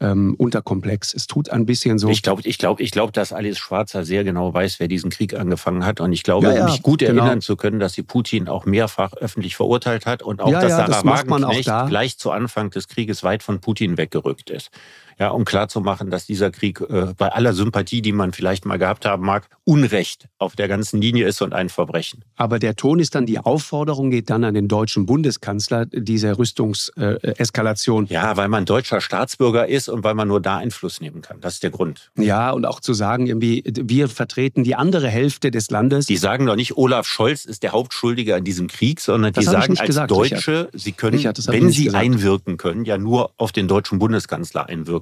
ähm, 0.00 0.34
unterkomplex. 0.36 1.14
Es 1.14 1.26
tut 1.26 1.50
ein 1.50 1.66
bisschen 1.66 1.98
so. 1.98 2.08
Ich 2.08 2.22
glaube, 2.22 2.42
ich 2.44 2.58
glaube, 2.58 2.82
ich 2.82 2.90
glaube, 2.90 3.12
dass 3.12 3.32
Alice 3.32 3.58
Schwarzer 3.58 4.04
sehr 4.04 4.24
genau 4.24 4.52
weiß, 4.52 4.80
wer 4.80 4.88
diesen 4.88 5.10
Krieg 5.10 5.34
angefangen 5.34 5.84
hat. 5.84 6.00
Und 6.00 6.12
ich 6.12 6.22
glaube, 6.22 6.48
ja, 6.48 6.54
ja, 6.54 6.64
mich 6.64 6.82
gut 6.82 7.00
genau. 7.00 7.22
erinnern 7.22 7.40
zu 7.40 7.56
können, 7.56 7.78
dass 7.78 7.92
sie 7.92 8.02
Putin 8.02 8.48
auch 8.48 8.64
mehrfach 8.64 9.12
öffentlich 9.14 9.54
verurteilt 9.54 10.06
hat 10.06 10.22
und 10.22 10.40
auch, 10.40 10.50
ja, 10.50 10.60
dass 10.60 10.72
Sarah 10.72 10.86
das 10.86 11.04
Wagenknecht 11.04 11.68
da. 11.68 11.86
gleich 11.86 12.18
zu 12.18 12.30
Anfang 12.30 12.70
des 12.70 12.88
Krieges 12.88 13.22
weit 13.22 13.42
von 13.42 13.60
Putin 13.60 13.96
weggerückt 13.96 14.50
ist 14.50 14.70
ja, 15.18 15.28
um 15.28 15.44
klarzumachen, 15.44 16.10
dass 16.10 16.26
dieser 16.26 16.50
Krieg 16.50 16.80
äh, 16.80 17.14
bei 17.16 17.32
aller 17.32 17.52
Sympathie, 17.52 18.02
die 18.02 18.12
man 18.12 18.32
vielleicht 18.32 18.64
mal 18.64 18.78
gehabt 18.78 19.04
haben 19.04 19.24
mag, 19.24 19.48
Unrecht 19.64 20.28
auf 20.38 20.56
der 20.56 20.68
ganzen 20.68 21.00
Linie 21.00 21.26
ist 21.26 21.40
und 21.42 21.52
ein 21.52 21.68
Verbrechen. 21.68 22.24
Aber 22.36 22.58
der 22.58 22.74
Ton 22.76 22.98
ist 22.98 23.14
dann, 23.14 23.26
die 23.26 23.38
Aufforderung 23.38 24.10
geht 24.10 24.30
dann 24.30 24.44
an 24.44 24.54
den 24.54 24.68
deutschen 24.68 25.06
Bundeskanzler, 25.06 25.86
diese 25.86 26.38
Rüstungseskalation. 26.38 28.06
Äh, 28.06 28.14
ja, 28.14 28.36
weil 28.36 28.48
man 28.48 28.64
deutscher 28.64 29.00
Staatsbürger 29.00 29.68
ist 29.68 29.88
und 29.88 30.04
weil 30.04 30.14
man 30.14 30.28
nur 30.28 30.40
da 30.40 30.58
Einfluss 30.58 31.00
nehmen 31.00 31.22
kann. 31.22 31.40
Das 31.40 31.54
ist 31.54 31.62
der 31.62 31.70
Grund. 31.70 32.10
Ja, 32.18 32.50
und 32.50 32.64
auch 32.64 32.80
zu 32.80 32.92
sagen, 32.92 33.26
irgendwie, 33.26 33.62
wir 33.64 34.08
vertreten 34.08 34.64
die 34.64 34.74
andere 34.74 35.08
Hälfte 35.08 35.50
des 35.50 35.70
Landes. 35.70 36.06
Die 36.06 36.16
sagen 36.16 36.46
doch 36.46 36.56
nicht, 36.56 36.76
Olaf 36.76 37.06
Scholz 37.06 37.44
ist 37.44 37.62
der 37.62 37.72
Hauptschuldige 37.72 38.34
an 38.34 38.44
diesem 38.44 38.68
Krieg, 38.68 39.00
sondern 39.00 39.32
die 39.32 39.42
sagen 39.44 39.76
als 39.78 39.86
gesagt, 39.86 40.10
Deutsche, 40.10 40.66
Richard. 40.66 40.68
sie 40.74 40.92
können, 40.92 41.16
Richard, 41.16 41.46
wenn 41.48 41.70
sie 41.70 41.84
gesagt. 41.84 42.04
einwirken 42.04 42.56
können, 42.56 42.84
ja 42.84 42.98
nur 42.98 43.32
auf 43.36 43.52
den 43.52 43.68
deutschen 43.68 43.98
Bundeskanzler 43.98 44.68
einwirken. 44.68 45.01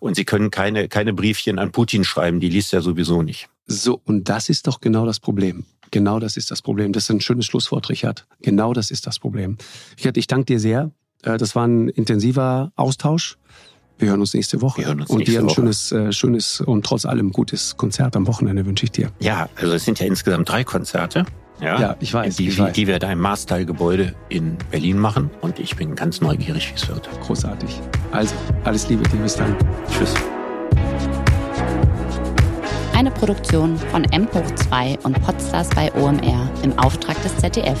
Und 0.00 0.16
sie 0.16 0.24
können 0.24 0.50
keine, 0.50 0.88
keine 0.88 1.12
Briefchen 1.14 1.58
an 1.58 1.72
Putin 1.72 2.04
schreiben, 2.04 2.40
die 2.40 2.48
liest 2.48 2.72
er 2.72 2.82
sowieso 2.82 3.22
nicht. 3.22 3.48
So, 3.66 4.00
und 4.04 4.28
das 4.28 4.48
ist 4.48 4.66
doch 4.66 4.80
genau 4.80 5.06
das 5.06 5.20
Problem. 5.20 5.64
Genau 5.90 6.20
das 6.20 6.36
ist 6.36 6.50
das 6.50 6.62
Problem. 6.62 6.92
Das 6.92 7.04
ist 7.04 7.10
ein 7.10 7.20
schönes 7.20 7.46
Schlusswort, 7.46 7.88
Richard. 7.88 8.26
Genau 8.42 8.72
das 8.72 8.90
ist 8.90 9.06
das 9.06 9.18
Problem. 9.18 9.56
Richard, 9.98 10.16
ich 10.16 10.26
danke 10.26 10.46
dir 10.46 10.60
sehr. 10.60 10.90
Äh, 11.22 11.38
das 11.38 11.54
war 11.54 11.66
ein 11.66 11.88
intensiver 11.88 12.72
Austausch. 12.76 13.38
Wir 13.98 14.10
hören 14.10 14.20
uns 14.20 14.34
nächste 14.34 14.60
Woche. 14.60 14.78
Wir 14.78 14.88
hören 14.88 15.00
uns 15.00 15.10
und 15.10 15.26
dir 15.26 15.40
ein 15.40 15.48
schönes, 15.48 15.90
äh, 15.90 16.12
schönes 16.12 16.60
und 16.60 16.84
trotz 16.84 17.06
allem 17.06 17.32
gutes 17.32 17.76
Konzert 17.76 18.14
am 18.14 18.26
Wochenende 18.26 18.66
wünsche 18.66 18.84
ich 18.84 18.92
dir. 18.92 19.10
Ja, 19.20 19.48
also 19.56 19.72
es 19.72 19.84
sind 19.84 19.98
ja 20.00 20.06
insgesamt 20.06 20.48
drei 20.48 20.64
Konzerte. 20.64 21.24
Ja, 21.60 21.80
ja 21.80 21.96
ich 22.00 22.12
weiß. 22.12 22.36
Die, 22.36 22.48
ich 22.48 22.58
weiß. 22.58 22.72
die 22.72 22.86
wir 22.86 22.98
da 22.98 23.10
im 23.10 23.20
Marstal-Gebäude 23.20 24.14
in 24.28 24.56
Berlin 24.70 24.98
machen 24.98 25.30
und 25.40 25.58
ich 25.58 25.76
bin 25.76 25.94
ganz 25.94 26.20
neugierig, 26.20 26.70
wie 26.70 26.74
es 26.74 26.88
wird. 26.88 27.08
Großartig. 27.22 27.80
Also, 28.12 28.34
alles 28.64 28.88
Liebe 28.88 29.02
dir. 29.08 29.18
Bis 29.18 29.36
dann. 29.36 29.56
Tschüss. 29.90 30.14
Eine 32.94 33.10
Produktion 33.10 33.76
von 33.76 34.04
M 34.04 34.26
hoch 34.32 34.54
2 34.54 34.98
und 35.02 35.20
Podstars 35.22 35.68
bei 35.70 35.92
OMR 35.94 36.50
im 36.62 36.78
Auftrag 36.78 37.20
des 37.22 37.36
ZDF. 37.36 37.78